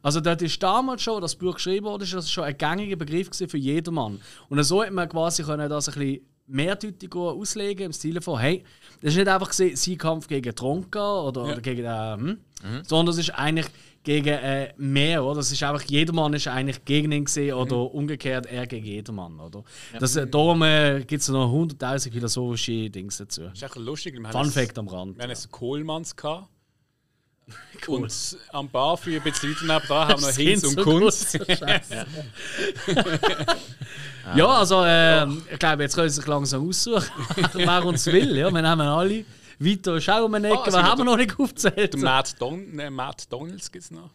Also 0.00 0.22
dort 0.22 0.40
ist 0.40 0.62
damals 0.62 1.02
schon, 1.02 1.20
das 1.20 1.36
Buch 1.36 1.56
geschrieben 1.56 1.84
wurde, 1.84 2.04
ist 2.04 2.14
das 2.14 2.30
schon 2.30 2.44
ein 2.44 2.56
gängiger 2.56 2.96
Begriff 2.96 3.28
für 3.30 3.58
jedermann. 3.58 4.22
Und 4.48 4.62
so 4.62 4.82
hat 4.82 4.90
man 4.90 5.06
quasi 5.06 5.42
können 5.42 5.68
das 5.68 5.90
ein 5.90 5.94
bisschen 5.94 6.26
mehrdeutig 6.48 7.14
auslegen 7.14 7.86
im 7.86 7.92
Stil 7.92 8.20
von, 8.20 8.38
hey, 8.38 8.64
das 9.00 9.12
ist 9.12 9.18
nicht 9.18 9.28
einfach 9.28 9.52
sein 9.52 9.98
Kampf 9.98 10.26
gegen 10.26 10.54
Tronka 10.54 11.20
oder, 11.22 11.46
ja. 11.46 11.52
oder 11.52 11.60
gegen 11.60 11.82
den, 11.82 12.20
hm, 12.20 12.26
mhm. 12.62 12.82
sondern 12.84 13.12
es 13.12 13.18
ist 13.18 13.30
eigentlich 13.30 13.66
gegen 14.02 14.28
äh, 14.28 14.72
mehr, 14.76 15.22
oder? 15.24 15.36
Das 15.36 15.52
ist 15.52 15.62
einfach, 15.62 15.82
jedermann 15.82 16.32
ist 16.32 16.48
eigentlich 16.48 16.84
gegen 16.84 17.12
ihn 17.12 17.24
gesehen 17.24 17.54
oder 17.54 17.76
mhm. 17.76 17.86
umgekehrt 17.86 18.46
er 18.46 18.66
gegen 18.66 18.86
jedermann, 18.86 19.38
oder? 19.38 19.64
Ja. 19.92 19.98
Das, 19.98 20.16
äh, 20.16 20.26
darum 20.26 20.62
äh, 20.62 21.04
gibt 21.06 21.22
es 21.22 21.28
noch 21.28 21.52
100.000 21.52 22.12
philosophische 22.12 22.90
Dinge 22.90 23.12
dazu. 23.16 23.42
Das 23.42 23.52
ist 23.54 23.62
echt 23.62 23.76
lustig. 23.76 24.18
Fun 24.30 24.50
Fact 24.50 24.78
am 24.78 24.88
Rand. 24.88 25.16
Wir 25.16 25.24
haben 25.24 25.30
jetzt 25.30 25.50
Kohlmanns 25.50 26.16
gehabt. 26.16 26.48
Cool. 27.86 28.02
Und 28.02 28.38
am 28.52 28.68
Bar 28.68 28.96
für 28.96 29.16
ein 29.16 29.22
bisschen 29.22 29.54
weiter 29.68 29.86
da 29.88 30.08
haben 30.08 30.20
wir 30.20 30.32
Hinz 30.32 30.64
und 30.64 30.76
Kunst. 30.76 31.34
ja, 34.34 34.46
also 34.46 34.84
äh, 34.84 35.26
ich 35.52 35.58
glaube, 35.58 35.84
jetzt 35.84 35.94
können 35.94 36.08
sie 36.08 36.16
sich 36.16 36.26
langsam 36.26 36.68
aussuchen, 36.68 37.08
wer 37.54 37.84
uns 37.84 38.06
will. 38.06 38.36
Ja? 38.36 38.50
Wir 38.50 38.68
haben 38.68 38.80
alle. 38.80 39.24
Wir 39.60 39.76
nicht, 39.76 39.92
ah, 39.92 40.62
was 40.66 40.74
haben 40.74 40.98
wir 41.00 41.04
noch 41.04 41.16
nicht 41.16 41.38
aufgezählt? 41.38 41.96
Matt, 41.96 42.40
Don 42.40 42.74
ne, 42.76 42.90
Matt 42.90 43.32
Donalds 43.32 43.72
gibt 43.72 43.84
es 43.84 43.90
noch. 43.90 44.10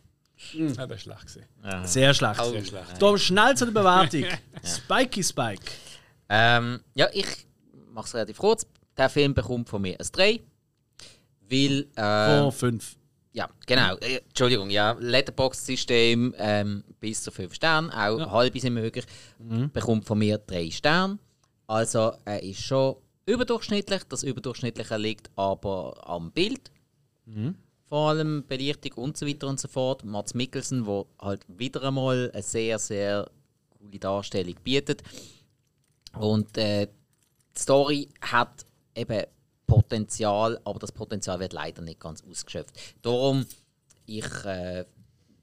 Mhm. 0.54 0.74
Ja, 0.74 0.88
das 0.88 0.90
war 0.90 0.98
schlecht. 0.98 1.40
Ja. 1.64 1.86
Sehr 1.86 2.14
schlecht. 2.14 2.44
Sehr 2.44 2.66
schlecht. 2.66 3.02
Darum 3.02 3.18
schnell 3.18 3.56
zu 3.56 3.66
der 3.66 3.74
Bewertung. 3.74 4.26
Spikey 4.64 5.24
Spike. 5.24 5.64
Ähm, 6.30 6.82
ja, 6.96 7.08
ich 7.14 7.28
mache 7.92 8.08
es 8.08 8.16
relativ 8.16 8.38
kurz. 8.38 8.66
Der 8.98 9.10
Film 9.10 9.34
bekommt 9.34 9.70
von 9.70 9.82
mir 9.82 10.00
ein 10.00 10.08
3. 10.12 10.40
Weil. 11.50 11.88
Äh, 11.96 12.40
Vor 12.40 12.52
fünf. 12.52 12.96
Ja, 13.34 13.50
genau. 13.66 13.96
Äh, 13.98 14.18
Entschuldigung, 14.18 14.70
ja. 14.70 14.96
Letterbox-System 15.00 16.36
ähm, 16.38 16.84
bis 17.00 17.24
zu 17.24 17.32
5 17.32 17.54
Sterne, 17.54 17.90
auch 17.92 18.20
Ja. 18.20 18.32
halbe 18.32 18.60
sind 18.60 18.76
möglich. 18.76 19.06
Bekommt 19.74 20.06
von 20.06 20.20
mir 20.20 20.38
3 20.38 20.70
Sterne. 20.70 21.18
Also, 21.68 22.14
er 22.26 22.44
ist 22.44 22.62
schon 22.62 22.96
überdurchschnittlich. 23.26 24.04
Das 24.10 24.22
Überdurchschnittliche 24.24 24.98
liegt 24.98 25.32
aber 25.36 25.96
am 26.08 26.32
Bild. 26.32 26.72
Vor 27.90 28.10
allem 28.10 28.44
Belichtung 28.48 28.92
und 29.04 29.18
so 29.18 29.26
weiter 29.26 29.48
und 29.48 29.60
so 29.60 29.68
fort. 29.68 30.04
Mats 30.04 30.34
Mikkelsen, 30.34 30.84
der 30.86 31.06
halt 31.20 31.46
wieder 31.48 31.84
einmal 31.84 32.30
eine 32.34 32.44
sehr, 32.44 32.78
sehr 32.80 33.30
coole 33.80 33.98
Darstellung 34.00 34.56
bietet. 34.64 35.02
Und 36.18 36.56
äh, 36.58 36.88
die 37.56 37.60
Story 37.60 38.10
hat 38.22 38.66
eben 38.96 39.24
Potenzial, 39.82 40.60
aber 40.66 40.80
das 40.80 40.92
Potenzial 40.92 41.40
wird 41.40 41.54
leider 41.54 41.82
nicht 41.82 42.00
ganz 42.00 42.24
ausgeschöpft. 42.30 42.74
Darum, 43.02 43.46
ich 44.06 44.26
äh, 44.46 44.86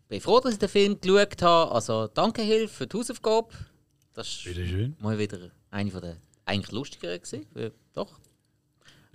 bin 0.08 0.20
froh, 0.20 0.40
dass 0.40 0.52
ich 0.52 0.58
den 0.58 0.68
Film 0.68 1.00
geschaut 1.00 1.42
habe. 1.42 1.72
Also 1.72 2.06
danke 2.08 2.42
Hilfe 2.42 2.74
für 2.74 2.86
die 2.86 2.96
Hausaufgabe. 2.98 3.48
Das 4.14 4.26
ist 4.28 4.44
Bitteschön. 4.44 4.96
mal 5.00 5.18
wieder 5.18 5.38
eine 5.70 5.90
von 5.90 6.00
der 6.00 6.16
eigentlich 6.44 6.72
lustigeren 6.72 7.20
gewesen. 7.20 7.46
Äh, 7.56 7.70
Doch. 7.94 8.18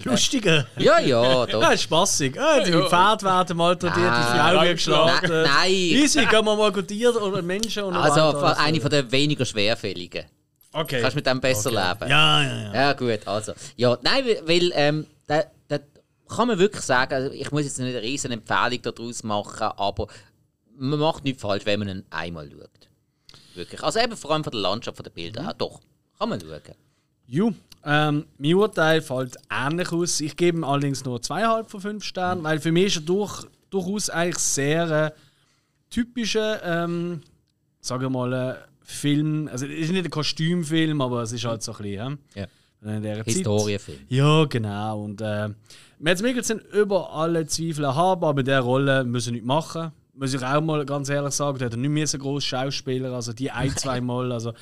Lustiger. 0.04 0.68
Ja, 0.78 1.00
ja, 1.00 1.46
doch. 1.46 1.62
Ja, 1.62 1.72
ist 1.72 1.84
spaßig. 1.84 2.38
Ah, 2.38 2.60
die 2.62 2.72
Ja. 2.72 2.86
Pferde 2.90 3.24
werden 3.26 3.56
malträtiert, 3.56 3.96
die 3.98 4.02
Ah. 4.10 4.48
Frau 4.50 4.56
Nein, 4.58 4.68
wird 4.68 4.78
geschlagen. 4.78 5.30
nein, 5.30 5.44
nein. 5.44 5.72
Easy, 5.72 6.20
gehen 6.26 6.46
wir 6.46 6.56
mal 6.56 6.72
gut 6.74 6.88
Tiere 6.90 7.18
oder 7.22 7.42
Menschen 7.42 7.84
und 7.84 7.94
Also 7.96 8.38
eine 8.58 8.82
von 8.82 8.90
der 8.90 9.10
weniger 9.10 9.46
schwerfälligen. 9.46 10.26
Okay. 10.76 11.02
Kannst 11.02 11.16
mit 11.16 11.26
dem 11.26 11.40
besser 11.40 11.70
leben. 11.70 12.10
Ja, 12.10 12.44
ja, 12.44 12.64
ja. 12.64 12.74
Ja, 12.74 12.94
gut, 12.94 13.26
also. 13.28 13.54
Ja, 13.78 13.98
nein, 14.02 14.26
weil- 14.46 14.72
ähm, 14.76 15.08
da, 15.26 15.44
da 15.70 15.80
kann 16.28 16.48
man 16.50 16.60
wirklich 16.60 16.84
sagen, 16.84 17.14
also 17.14 17.32
ich 17.32 17.50
muss 17.52 17.64
jetzt 17.64 17.80
nicht 17.80 17.90
eine 17.96 18.02
riesen 18.02 18.32
Empfehlung 18.32 18.82
daraus 18.82 19.24
machen, 19.24 19.70
aber 19.78 20.08
man 20.78 21.00
macht 21.00 21.24
nichts 21.24 21.42
falsch, 21.42 21.66
wenn 21.66 21.80
man 21.80 21.88
ihn 21.90 22.04
einmal 22.10 22.50
schaut. 22.52 22.70
Wirklich. 23.56 23.82
Also 23.82 24.00
eben 24.00 24.18
vor 24.18 24.32
allem 24.32 24.44
von 24.44 24.52
der 24.52 24.60
Landschaft, 24.62 24.98
von 24.98 25.04
den 25.06 25.14
Bildern. 25.14 25.46
Ja, 25.46 25.54
doch, 25.54 25.80
kann 26.20 26.28
man 26.30 26.42
schauen. 26.42 26.62
Ju, 27.28 27.54
ähm, 27.86 28.26
mein 28.38 28.54
Urteil 28.56 29.02
fällt 29.02 29.38
ähnlich 29.50 29.92
aus. 29.94 30.20
Ich 30.20 30.36
gebe 30.36 30.58
ihm 30.58 30.64
allerdings 30.66 31.06
nur 31.06 31.22
zweieinhalb 31.22 31.72
von 31.72 31.80
fünf 31.80 32.04
Sternen, 32.04 32.44
weil 32.44 32.60
für 32.60 32.72
mich 32.74 32.88
ist 32.88 32.98
er 32.98 33.02
durch, 33.04 33.46
durchaus 33.70 34.10
eigentlich 34.10 34.40
sehr 34.40 34.92
äh, 34.92 35.12
typischer, 35.90 36.62
ähm, 36.64 37.22
sagen 37.80 38.02
wir 38.02 38.10
mal, 38.10 38.34
äh, 38.34 38.56
Film. 38.86 39.50
Also, 39.52 39.66
es 39.66 39.72
ist 39.72 39.92
nicht 39.92 40.06
ein 40.06 40.12
Kostümfilm, 40.12 41.02
aber 41.02 41.24
es 41.24 41.32
ist 41.32 41.44
halt 41.44 41.64
so 41.64 41.74
ein 41.74 41.78
bisschen. 41.80 42.20
Ja. 42.36 42.48
Ja. 42.84 43.24
Historienfilm. 43.24 44.00
Ja, 44.10 44.46
genau. 44.46 45.04
Und 45.04 45.22
äh, 45.22 45.50
Mads 46.00 46.22
Mikkelsen 46.22 46.60
über 46.74 47.12
alle 47.12 47.48
Zweifel 47.48 47.96
haben, 47.96 48.24
aber 48.24 48.40
in 48.40 48.46
dieser 48.46 48.60
Rolle 48.60 49.04
müssen 49.04 49.34
nicht 49.34 49.46
machen. 49.46 49.92
Muss 50.14 50.34
ich 50.34 50.42
auch 50.42 50.62
mal 50.62 50.86
ganz 50.86 51.10
ehrlich 51.10 51.34
sagen, 51.34 51.58
der 51.58 51.70
hat 51.70 51.78
nicht 51.78 51.90
mehr 51.90 52.08
so 52.08 52.18
groß 52.18 52.44
Schauspieler, 52.44 53.12
also 53.12 53.34
die 53.34 53.52
ein, 53.52 53.70
zwei 53.76 54.00
Mal. 54.02 54.32
Also, 54.32 54.54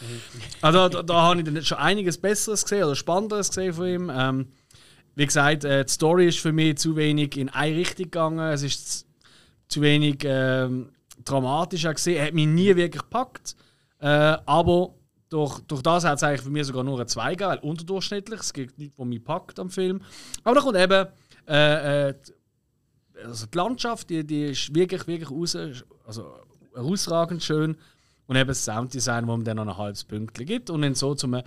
also 0.62 0.90
da, 0.90 1.04
da 1.04 1.22
habe 1.22 1.40
ich 1.40 1.46
dann 1.46 1.64
schon 1.64 1.78
einiges 1.78 2.18
Besseres 2.18 2.64
gesehen 2.64 2.86
oder 2.86 2.96
Spannenderes 2.96 3.50
gesehen 3.50 3.74
von 3.74 3.88
ihm. 3.88 4.12
Ähm, 4.14 4.48
wie 5.16 5.26
gesagt, 5.26 5.64
äh, 5.64 5.86
die 5.86 5.92
Story 5.92 6.28
ist 6.30 6.40
für 6.40 6.54
mich 6.54 6.78
zu 6.78 6.96
wenig 6.96 7.38
in 7.38 7.50
eine 7.50 7.76
Richtung 7.76 8.06
gegangen. 8.06 8.40
Es 8.40 8.64
ist 8.64 9.00
zu, 9.00 9.06
zu 9.68 9.82
wenig 9.82 10.24
ähm, 10.24 10.90
dramatisch 11.24 11.84
gesehen. 11.84 12.18
Er 12.18 12.28
hat 12.28 12.34
mich 12.34 12.48
nie 12.48 12.76
wirklich 12.76 13.04
gepackt. 13.04 13.56
Äh, 14.04 14.38
aber 14.46 14.94
durch, 15.30 15.62
durch 15.62 15.82
das 15.82 16.04
hat 16.04 16.18
es 16.18 16.24
eigentlich 16.24 16.42
für 16.42 16.50
mich 16.50 16.68
sogar 16.68 16.84
nur 16.84 17.00
ein 17.00 17.08
2 17.08 17.30
gegeben, 17.32 17.50
weil 17.52 17.60
unterdurchschnittlich. 17.60 18.42
Es 18.42 18.52
gibt 18.52 18.78
nichts, 18.78 19.00
was 19.00 19.08
mich 19.08 19.24
packt 19.24 19.60
am 19.60 19.70
Film. 19.70 20.02
Aber 20.44 20.56
da 20.56 20.62
kommt 20.62 20.78
eben 20.78 21.08
äh, 21.48 22.10
äh, 22.10 22.14
also 23.24 23.46
die 23.46 23.58
Landschaft, 23.58 24.10
die, 24.10 24.26
die 24.26 24.48
ist 24.48 24.76
wirklich, 24.76 25.08
wirklich 25.08 25.32
raus, 25.32 25.58
also 26.06 26.36
herausragend 26.74 27.42
schön. 27.42 27.78
Und 28.28 28.36
eben 28.36 28.48
das 28.48 28.66
Sounddesign, 28.66 29.26
wo 29.26 29.32
man 29.32 29.46
dann 29.46 29.58
noch 29.58 29.68
ein 29.68 29.78
halbes 29.78 30.04
Pünktchen 30.04 30.46
gibt 30.46 30.70
und 30.70 30.82
dann 30.82 30.96
so 30.96 31.16
zum 31.16 31.42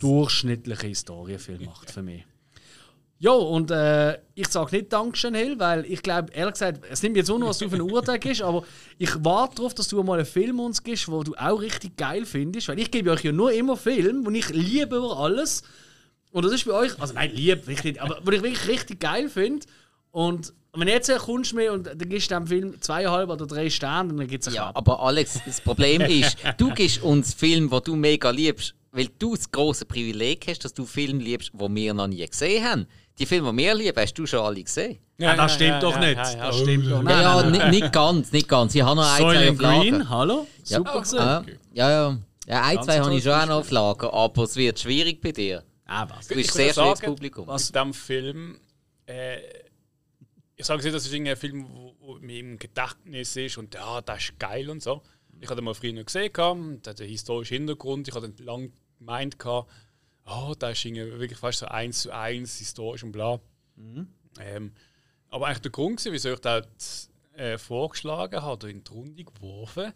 durchschnittlichen 0.00 0.88
Historienfilm 0.88 1.64
macht 1.66 1.90
für 1.90 2.02
mich. 2.02 2.24
Ja, 3.22 3.30
und 3.30 3.70
äh, 3.70 4.18
ich 4.34 4.48
sage 4.48 4.74
nicht 4.74 4.92
Dankeschön, 4.92 5.36
Hill, 5.36 5.56
weil 5.60 5.84
ich 5.84 6.02
glaube, 6.02 6.32
ehrlich 6.32 6.54
gesagt, 6.54 6.84
es 6.90 7.04
nimmt 7.04 7.12
mir 7.12 7.20
jetzt 7.20 7.30
auch 7.30 7.38
noch, 7.38 7.50
was 7.50 7.58
du 7.58 7.68
für 7.68 7.76
ein 7.76 7.82
Urteil 7.82 8.18
gibst, 8.18 8.42
aber 8.42 8.64
ich 8.98 9.10
warte 9.24 9.54
darauf, 9.54 9.74
dass 9.74 9.86
du 9.86 10.02
mal 10.02 10.18
einen 10.18 10.26
Film 10.26 10.58
uns 10.58 10.82
gibst, 10.82 11.08
wo 11.08 11.22
du 11.22 11.32
auch 11.36 11.60
richtig 11.60 11.96
geil 11.96 12.26
findest, 12.26 12.66
weil 12.66 12.80
ich 12.80 12.90
gebe 12.90 13.12
euch 13.12 13.22
ja 13.22 13.30
nur 13.30 13.52
immer 13.52 13.76
Filme, 13.76 14.28
die 14.32 14.40
ich 14.40 14.48
liebe 14.48 14.96
über 14.96 15.16
alles. 15.16 15.62
Und 16.32 16.44
das 16.44 16.52
ist 16.52 16.64
bei 16.64 16.72
euch, 16.72 17.00
also 17.00 17.14
nein, 17.14 17.30
lieb, 17.32 17.68
richtig, 17.68 18.02
aber 18.02 18.18
wo 18.24 18.32
ich 18.32 18.42
wirklich 18.42 18.66
richtig 18.66 18.98
geil 18.98 19.28
finde. 19.28 19.66
Und 20.10 20.52
wenn 20.80 20.88
jetzt 20.88 21.10
kommst 21.18 21.52
du 21.52 21.56
mir 21.56 21.72
und 21.72 21.86
dann 21.86 21.98
gibst 21.98 22.30
du 22.30 22.34
dem 22.34 22.46
Film 22.46 22.80
zweieinhalb 22.80 23.28
oder 23.28 23.46
drei 23.46 23.68
Sterne, 23.68 24.14
dann 24.14 24.26
gibt 24.26 24.46
es 24.46 24.54
Ja, 24.54 24.70
aber 24.74 25.00
Alex, 25.00 25.40
das 25.44 25.60
Problem 25.60 26.00
ist, 26.08 26.36
du 26.56 26.72
gibst 26.72 27.02
uns 27.02 27.34
Film, 27.34 27.68
den 27.68 27.80
du 27.84 27.94
mega 27.94 28.30
liebst, 28.30 28.74
weil 28.90 29.08
du 29.18 29.34
das 29.34 29.50
große 29.50 29.84
Privileg 29.84 30.46
hast, 30.48 30.64
dass 30.64 30.72
du 30.72 30.86
Filme 30.86 31.22
liebst, 31.22 31.52
die 31.52 31.74
wir 31.74 31.94
noch 31.94 32.06
nie 32.06 32.26
gesehen 32.26 32.64
haben. 32.64 32.86
Die 33.18 33.26
Filme, 33.26 33.50
die 33.52 33.58
wir 33.58 33.74
lieben, 33.74 34.00
hast 34.00 34.14
du 34.14 34.24
schon 34.24 34.40
alle 34.40 34.62
gesehen. 34.62 34.98
Ja, 35.18 35.36
das 35.36 35.54
stimmt 35.54 35.82
doch 35.82 35.98
nicht. 35.98 36.16
Das 36.16 36.58
stimmt 36.58 36.90
doch 36.90 37.02
nicht. 37.02 37.10
Ja, 37.10 37.68
nicht 37.70 37.92
ganz, 37.92 38.32
nicht 38.32 38.48
ganz. 38.48 38.74
Ich 38.74 38.82
habe 38.82 38.96
noch 38.96 39.12
ein, 39.12 39.20
zwei 39.20 39.50
auf 39.50 39.60
Lager. 39.60 39.80
Green, 39.80 40.08
hallo? 40.08 40.46
Ja. 40.64 40.78
Super 40.78 41.00
gesehen. 41.00 41.18
Ja, 41.20 41.44
ja, 41.74 41.90
ja. 41.90 42.18
ja 42.46 42.62
ein, 42.62 42.76
Ganz 42.76 42.86
zwei 42.86 43.00
habe 43.00 43.14
ich 43.14 43.22
schon 43.22 43.32
auch 43.32 43.46
noch 43.46 43.56
auf 43.56 43.70
Lager, 43.70 44.12
aber 44.12 44.44
es 44.44 44.56
wird 44.56 44.80
schwierig 44.80 45.20
bei 45.20 45.32
dir. 45.32 45.62
Ah, 45.86 46.06
was? 46.08 46.28
Du 46.28 46.34
bist 46.34 46.48
Ich 46.48 46.54
sehr 46.54 46.72
sagen, 46.72 46.98
Publikum. 47.04 47.46
Was 47.46 47.68
in 47.68 47.74
diesem 47.74 47.94
Film. 47.94 48.56
Äh, 49.04 49.36
ich 50.62 50.66
sage 50.66 50.82
nicht, 50.82 50.94
das 50.94 51.06
ist 51.06 51.12
irgendein 51.12 51.36
Film, 51.36 51.66
wo, 51.68 51.94
wo 51.98 52.14
mir 52.18 52.38
im 52.38 52.58
Gedächtnis 52.58 53.36
ist 53.36 53.58
und 53.58 53.74
ja, 53.74 54.00
das 54.00 54.24
ist 54.24 54.38
geil 54.38 54.70
und 54.70 54.82
so. 54.82 55.02
Ich 55.40 55.50
hatte 55.50 55.60
mal 55.60 55.74
früher 55.74 56.04
gesehen, 56.04 56.32
der 56.32 56.90
hat 56.92 57.00
einen 57.00 57.10
historischen 57.10 57.54
Hintergrund. 57.58 58.06
Ich 58.06 58.14
hatte 58.14 58.32
lange 58.38 58.70
gemeint, 58.98 59.36
oh, 59.44 60.54
das 60.56 60.84
ist 60.84 60.94
wirklich 60.94 61.38
fast 61.38 61.58
so 61.58 61.66
eins 61.66 62.02
zu 62.02 62.12
eins 62.12 62.58
historisch 62.58 63.02
und 63.02 63.10
bla. 63.10 63.40
Ähm, 64.38 64.72
aber 65.30 65.46
eigentlich 65.48 65.62
der 65.62 65.72
Grund, 65.72 65.98
gewesen, 65.98 66.12
wieso 66.12 66.32
ich 66.32 66.38
das 66.38 67.10
äh, 67.34 67.58
vorgeschlagen 67.58 68.40
habe 68.40 68.52
oder 68.52 68.68
in 68.68 68.84
die 68.84 68.90
Runde 68.92 69.24
geworfen, 69.24 69.92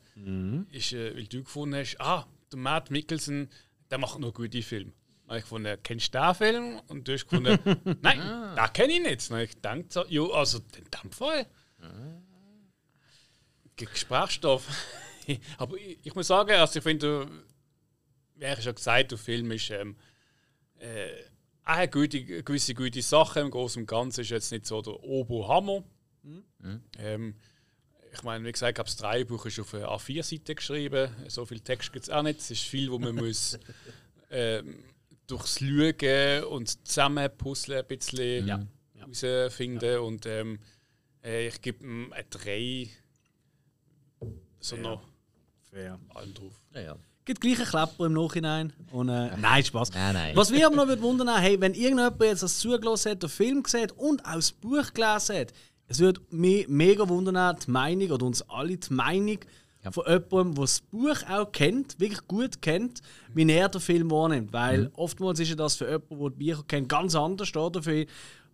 ist, 0.73 0.93
äh, 0.93 1.15
weil 1.15 1.27
du 1.27 1.45
gefunden 1.45 1.77
hast, 1.77 2.01
ah, 2.01 2.27
der 2.51 2.59
Matt 2.59 2.91
Mikkelsen, 2.91 3.51
der 3.91 3.99
macht 3.99 4.19
noch 4.19 4.35
gute 4.35 4.63
Filme. 4.63 4.93
Dann 5.27 5.31
habe 5.31 5.39
ich 5.39 5.45
gefunden, 5.45 5.79
kennst 5.83 6.15
du 6.15 6.19
den 6.21 6.35
Film? 6.35 6.81
Und 6.89 7.09
du 7.09 7.13
hast 7.13 7.27
gefunden, 7.29 7.59
nein, 8.03 8.55
den 8.57 8.73
kenne 8.73 8.93
ich 8.93 9.03
nicht. 9.03 9.29
Dann 9.31 9.35
habe 9.37 9.45
ich 9.45 9.55
gedacht, 9.55 9.93
so, 9.93 10.05
jo, 10.07 10.31
also 10.33 10.59
in 10.59 10.85
dem 11.03 11.11
Fall. 11.13 11.47
Ge- 13.77 13.89
Gesprächsstoff. 13.93 14.67
Aber 15.59 15.77
ich, 15.77 15.99
ich 16.05 16.15
muss 16.15 16.29
sagen, 16.29 16.53
also 16.53 16.79
ich 16.79 16.83
finde, 16.83 17.29
wie 18.37 18.45
ich 18.45 18.63
schon 18.63 18.75
gesagt 18.75 19.11
der 19.11 19.19
Film 19.19 19.51
ist 19.51 19.71
ähm, 19.71 19.97
äh, 20.79 21.09
eine 21.65 21.89
gute, 21.91 22.23
gewisse 22.25 22.75
gute 22.75 23.03
Sache. 23.03 23.41
Im 23.41 23.51
Großen 23.51 23.83
und 23.83 23.87
Ganzen 23.87 24.21
ist 24.21 24.31
jetzt 24.31 24.53
nicht 24.53 24.67
so 24.67 24.81
der 24.83 24.95
Obo-Hammer. 25.03 25.83
Ähm, 26.99 27.35
ich 28.13 28.23
meine, 28.23 28.45
wie 28.47 28.53
gesagt, 28.53 28.77
ich 28.77 28.79
habe 28.79 28.89
das 28.89 28.97
Drehbuch 28.97 29.45
ist 29.47 29.59
auf 29.61 29.75
eine 29.75 29.87
A4-Seite 29.89 30.55
geschrieben. 30.55 31.11
So 31.29 31.45
viel 31.45 31.61
Text 31.61 31.93
gibt 31.93 32.05
es 32.05 32.11
auch 32.11 32.23
nicht. 32.23 32.41
Es 32.41 32.51
ist 32.51 32.63
viel, 32.63 32.91
wo 32.91 32.99
man 32.99 33.15
muss 33.17 33.59
ähm, 34.31 34.83
durchs 35.27 35.59
Schauen 35.59 36.45
und 36.45 36.87
zusammenpuzzeln 36.89 37.81
ein 37.81 37.87
bisschen 37.87 38.47
Ja. 38.47 38.61
herausfinden. 38.95 39.99
Und 40.01 40.27
ähm, 40.27 40.59
äh, 41.25 41.49
ich 41.49 41.61
gebe 41.61 41.85
ihm 41.85 42.13
eine 42.13 42.25
3. 42.25 42.89
So 44.61 44.77
noch 44.77 45.03
Fair. 45.71 45.99
allem 46.15 46.35
drauf. 46.35 46.61
Ja, 46.75 46.81
ja. 46.81 46.97
Gibt 47.25 47.41
gleich 47.41 47.59
einen 47.59 47.67
Klepper 47.69 48.07
im 48.07 48.13
Nachhinein. 48.13 48.73
Und, 48.93 49.09
äh, 49.09 49.37
nein, 49.37 49.65
Spaß. 49.65 49.91
Nein, 49.93 50.15
nein. 50.15 50.37
Was 50.37 50.51
mich 50.51 50.65
aber 50.65 50.77
noch 50.87 51.01
wundern, 51.03 51.37
hey, 51.41 51.61
wenn 51.61 51.75
irgendjemand 51.75 52.21
jetzt 52.23 52.43
das 52.45 52.59
zugelassen 52.61 53.13
hat, 53.13 53.23
den 53.23 53.29
Film 53.29 53.63
gesehen 53.65 53.83
hat 53.83 53.93
und 53.93 54.25
auch 54.25 54.35
das 54.35 54.53
Buch 54.53 54.93
gelesen 54.95 55.37
hat, 55.37 55.53
es 55.89 55.99
würde 55.99 56.21
mich 56.31 56.69
mega 56.69 57.09
wundern, 57.09 57.57
die 57.65 57.71
Meinung 57.71 58.11
oder 58.13 58.27
uns 58.27 58.43
alle 58.49 58.77
die 58.77 58.93
Meinung 58.93 59.39
von 59.93 60.05
jemandem, 60.07 60.55
der 60.55 60.63
das 60.65 60.81
Buch 60.81 61.17
auch 61.29 61.51
kennt, 61.53 61.99
wirklich 62.01 62.27
gut 62.27 62.61
kennt, 62.63 63.01
wie 63.35 63.51
er 63.51 63.69
den 63.69 63.81
Film 63.81 64.11
wahrnimmt. 64.11 64.53
Weil 64.53 64.91
oftmals 64.95 65.41
ist 65.41 65.49
ja 65.51 65.55
das 65.57 65.77
für 65.77 65.87
jemanden, 65.91 66.19
der 66.19 66.31
die 66.31 66.37
Bücher 66.45 66.65
kennt, 66.67 66.89
ganz 66.89 67.15
anders. 67.15 67.55
Oder? 67.55 67.83
Für, 67.83 68.07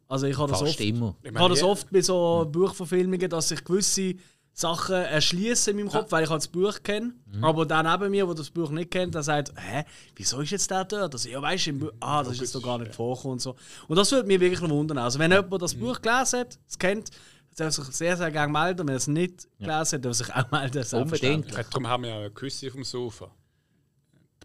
also 0.08 0.26
ich 0.26 0.38
habe 0.38 0.52
das 0.52 0.62
oft, 0.62 0.80
immer. 0.80 1.16
Ich 1.22 1.26
ich 1.28 1.32
meine, 1.32 1.44
habe 1.44 1.54
das 1.54 1.60
ja- 1.60 1.66
oft 1.66 1.90
bei 1.90 2.00
so 2.02 2.46
Buchverfilmungen, 2.50 3.28
dass 3.30 3.50
ich 3.50 3.64
gewisse 3.64 4.14
Sachen 4.54 4.94
erschließe 4.96 5.70
in 5.70 5.78
meinem 5.78 5.88
Kopf, 5.88 6.12
weil 6.12 6.24
ich 6.24 6.28
halt 6.30 6.42
das 6.42 6.48
Buch 6.48 6.74
kenne. 6.82 7.14
Aber 7.40 7.64
der 7.64 7.82
neben 7.82 8.10
mir, 8.10 8.26
der 8.26 8.34
das 8.34 8.50
Buch 8.50 8.68
nicht 8.70 8.90
kennt, 8.90 9.14
der 9.14 9.22
sagt, 9.22 9.50
hä, 9.56 9.84
wieso 10.14 10.40
ist 10.42 10.50
jetzt 10.50 10.70
der 10.70 10.84
dort? 10.84 11.14
Also, 11.14 11.30
ja, 11.30 11.40
weißt 11.40 11.66
du, 11.66 11.70
im 11.70 11.78
Bu- 11.78 11.90
ah, 12.00 12.22
das 12.22 12.34
ist 12.34 12.40
jetzt 12.42 12.54
doch 12.54 12.62
gar 12.62 12.76
nicht 12.78 12.94
vorgekommen 12.94 13.32
und 13.32 13.40
so. 13.40 13.56
Und 13.88 13.96
das 13.96 14.12
würde 14.12 14.28
mich 14.28 14.38
wirklich 14.40 14.60
noch 14.60 14.68
wundern. 14.68 14.98
Also 14.98 15.18
wenn 15.18 15.32
jemand 15.32 15.62
das 15.62 15.74
Buch 15.74 16.02
gelesen 16.02 16.40
hat, 16.40 16.58
es 16.68 16.78
kennt, 16.78 17.08
soll 17.54 17.70
sich 17.70 17.84
sehr, 17.94 18.16
sehr 18.16 18.30
gerne 18.30 18.52
melden. 18.52 18.80
Und 18.80 18.86
wenn 18.88 18.94
er 18.94 18.98
es 18.98 19.06
nicht 19.08 19.46
gelesen 19.58 19.96
hat, 19.98 20.04
darf 20.04 20.14
sich 20.14 20.34
auch 20.34 20.50
melden. 20.50 20.84
Unbedingt. 20.92 21.50
Ja, 21.52 21.62
Darum 21.62 21.86
haben 21.88 22.02
wir 22.04 22.10
ja 22.10 22.16
eine 22.18 22.30
Küsse 22.30 22.66
auf 22.68 22.74
dem 22.74 22.84
Sofa. 22.84 23.30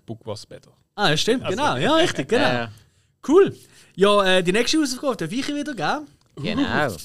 Book 0.05 0.21
was 0.25 0.45
better. 0.45 0.71
Ah, 0.95 1.09
ja, 1.09 1.17
stimmt, 1.17 1.45
genau. 1.47 1.75
Ja, 1.75 1.95
richtig, 1.95 2.27
genau. 2.29 2.63
Äh, 2.63 2.67
Cool. 3.27 3.55
Ja, 3.95 4.23
äh, 4.23 4.43
die 4.43 4.51
nächste 4.53 4.79
Hausaufgabe 4.79 5.17
darf 5.17 5.31
ich 5.31 5.47
wieder 5.47 5.73
geben. 5.73 6.07
genau. 6.35 6.95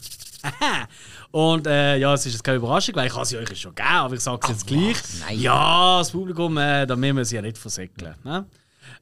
Und 1.30 1.66
äh, 1.66 1.96
ja, 1.96 2.12
es 2.14 2.26
ist 2.26 2.32
jetzt 2.34 2.44
keine 2.44 2.58
Überraschung, 2.58 2.94
weil 2.96 3.06
ich 3.06 3.14
habe 3.14 3.24
sie 3.24 3.38
euch 3.38 3.58
schon 3.60 3.74
gegeben, 3.74 3.94
aber 3.94 4.14
ich 4.14 4.20
sage 4.20 4.40
es 4.44 4.48
jetzt 4.50 4.66
gleich. 4.66 4.96
Nein. 5.20 5.40
Ja, 5.40 5.98
das 5.98 6.10
Publikum, 6.10 6.56
äh, 6.58 6.86
da 6.86 6.94
müssen 6.94 7.16
wir 7.16 7.24
sie 7.24 7.36
ja 7.36 7.42
nicht 7.42 7.56
versäckeln. 7.58 8.14
Ne? 8.22 8.44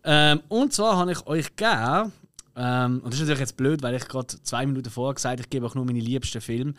Ähm, 0.05 0.40
und 0.48 0.72
zwar 0.72 0.96
habe 0.96 1.12
ich 1.12 1.26
euch 1.26 1.57
gegeben, 1.57 2.12
ähm, 2.63 3.01
und 3.03 3.07
das 3.07 3.15
ist 3.15 3.21
natürlich 3.21 3.41
jetzt 3.41 3.57
blöd, 3.57 3.83
weil 3.83 3.95
ich 3.95 4.07
gerade 4.07 4.27
zwei 4.43 4.67
Minuten 4.67 4.91
vorher 4.91 5.15
gesagt 5.15 5.33
habe, 5.33 5.41
ich 5.41 5.49
gebe 5.49 5.65
euch 5.65 5.75
nur 5.75 5.87
meine 5.87 5.99
liebsten 5.99 6.43
Filme. 6.43 6.75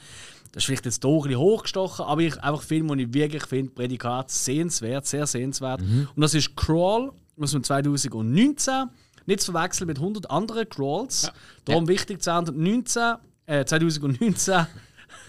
Das 0.51 0.61
ist 0.61 0.65
vielleicht 0.65 0.85
jetzt 0.85 1.03
doch 1.03 1.23
ein 1.23 1.29
bisschen 1.29 1.39
hochgestochen, 1.39 2.05
aber 2.05 2.21
ich, 2.21 2.39
einfach 2.39 2.61
Filme, 2.61 2.95
die 2.97 3.03
ich 3.03 3.13
wirklich 3.13 3.45
finde, 3.45 3.71
Prädikat 3.71 4.29
sehenswert, 4.29 5.07
sehr 5.07 5.25
sehenswert. 5.25 5.81
Und 5.81 6.21
das 6.21 6.35
ist 6.35 6.55
Crawl 6.55 7.11
aus 7.39 7.51
dem 7.51 7.63
2019. 7.63 8.89
Nicht 9.25 9.41
zu 9.41 9.51
verwechseln 9.53 9.87
mit 9.87 9.97
100 9.97 10.29
anderen 10.29 10.69
Crawls. 10.69 11.31
Darum 11.65 11.87
wichtig, 11.87 12.21
2019, 12.21 13.15
äh, 13.47 13.65
2019 13.65 14.67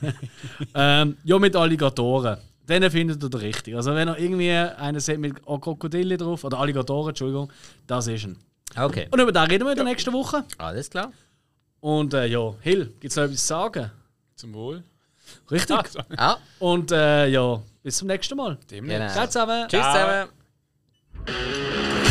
ähm, 0.75 1.17
ja, 1.25 1.39
mit 1.39 1.57
Alligatoren. 1.57 2.37
Den 2.69 2.91
findet 2.91 3.23
ihr 3.23 3.31
den 3.31 3.41
richtig. 3.41 3.75
Also, 3.75 3.95
wenn 3.95 4.09
ihr 4.09 4.19
irgendwie 4.19 4.51
einen 4.51 5.01
seht 5.01 5.19
mit 5.19 5.43
Krokodillen 5.45 6.19
drauf, 6.19 6.45
oder 6.45 6.59
Alligatoren, 6.59 7.11
Entschuldigung, 7.11 7.51
das 7.87 8.07
ist 8.07 8.25
ein. 8.25 8.37
Okay, 8.77 9.09
Und 9.11 9.20
über 9.20 9.33
den 9.33 9.43
reden 9.43 9.64
wir 9.64 9.73
in 9.73 9.77
der 9.77 9.85
nächsten 9.85 10.12
Woche. 10.12 10.45
alles 10.59 10.89
klar. 10.91 11.12
Und 11.81 12.14
äh, 12.14 12.27
ja, 12.27 12.55
Hill, 12.61 12.87
gibt 13.01 13.11
es 13.11 13.16
noch 13.16 13.25
etwas 13.25 13.41
zu 13.41 13.47
sagen? 13.47 13.91
Zum 14.37 14.55
Wohl. 14.55 14.83
Richtig. 15.51 15.77
Ah, 15.77 15.85
so. 15.89 16.01
Ah, 16.16 16.37
Und 16.59 16.93
äh, 16.93 17.27
ja, 17.29 17.61
bis 17.83 17.97
zum 17.99 18.09
nächsten 18.09 18.37
Mal. 18.37 18.57
Demnächst. 18.70 18.99
genau. 19.01 19.12
Ciao 19.12 19.27
zusammen. 19.27 19.68
Tschüss 19.68 19.81
Ciao. 19.81 20.27
zusammen. 21.27 22.02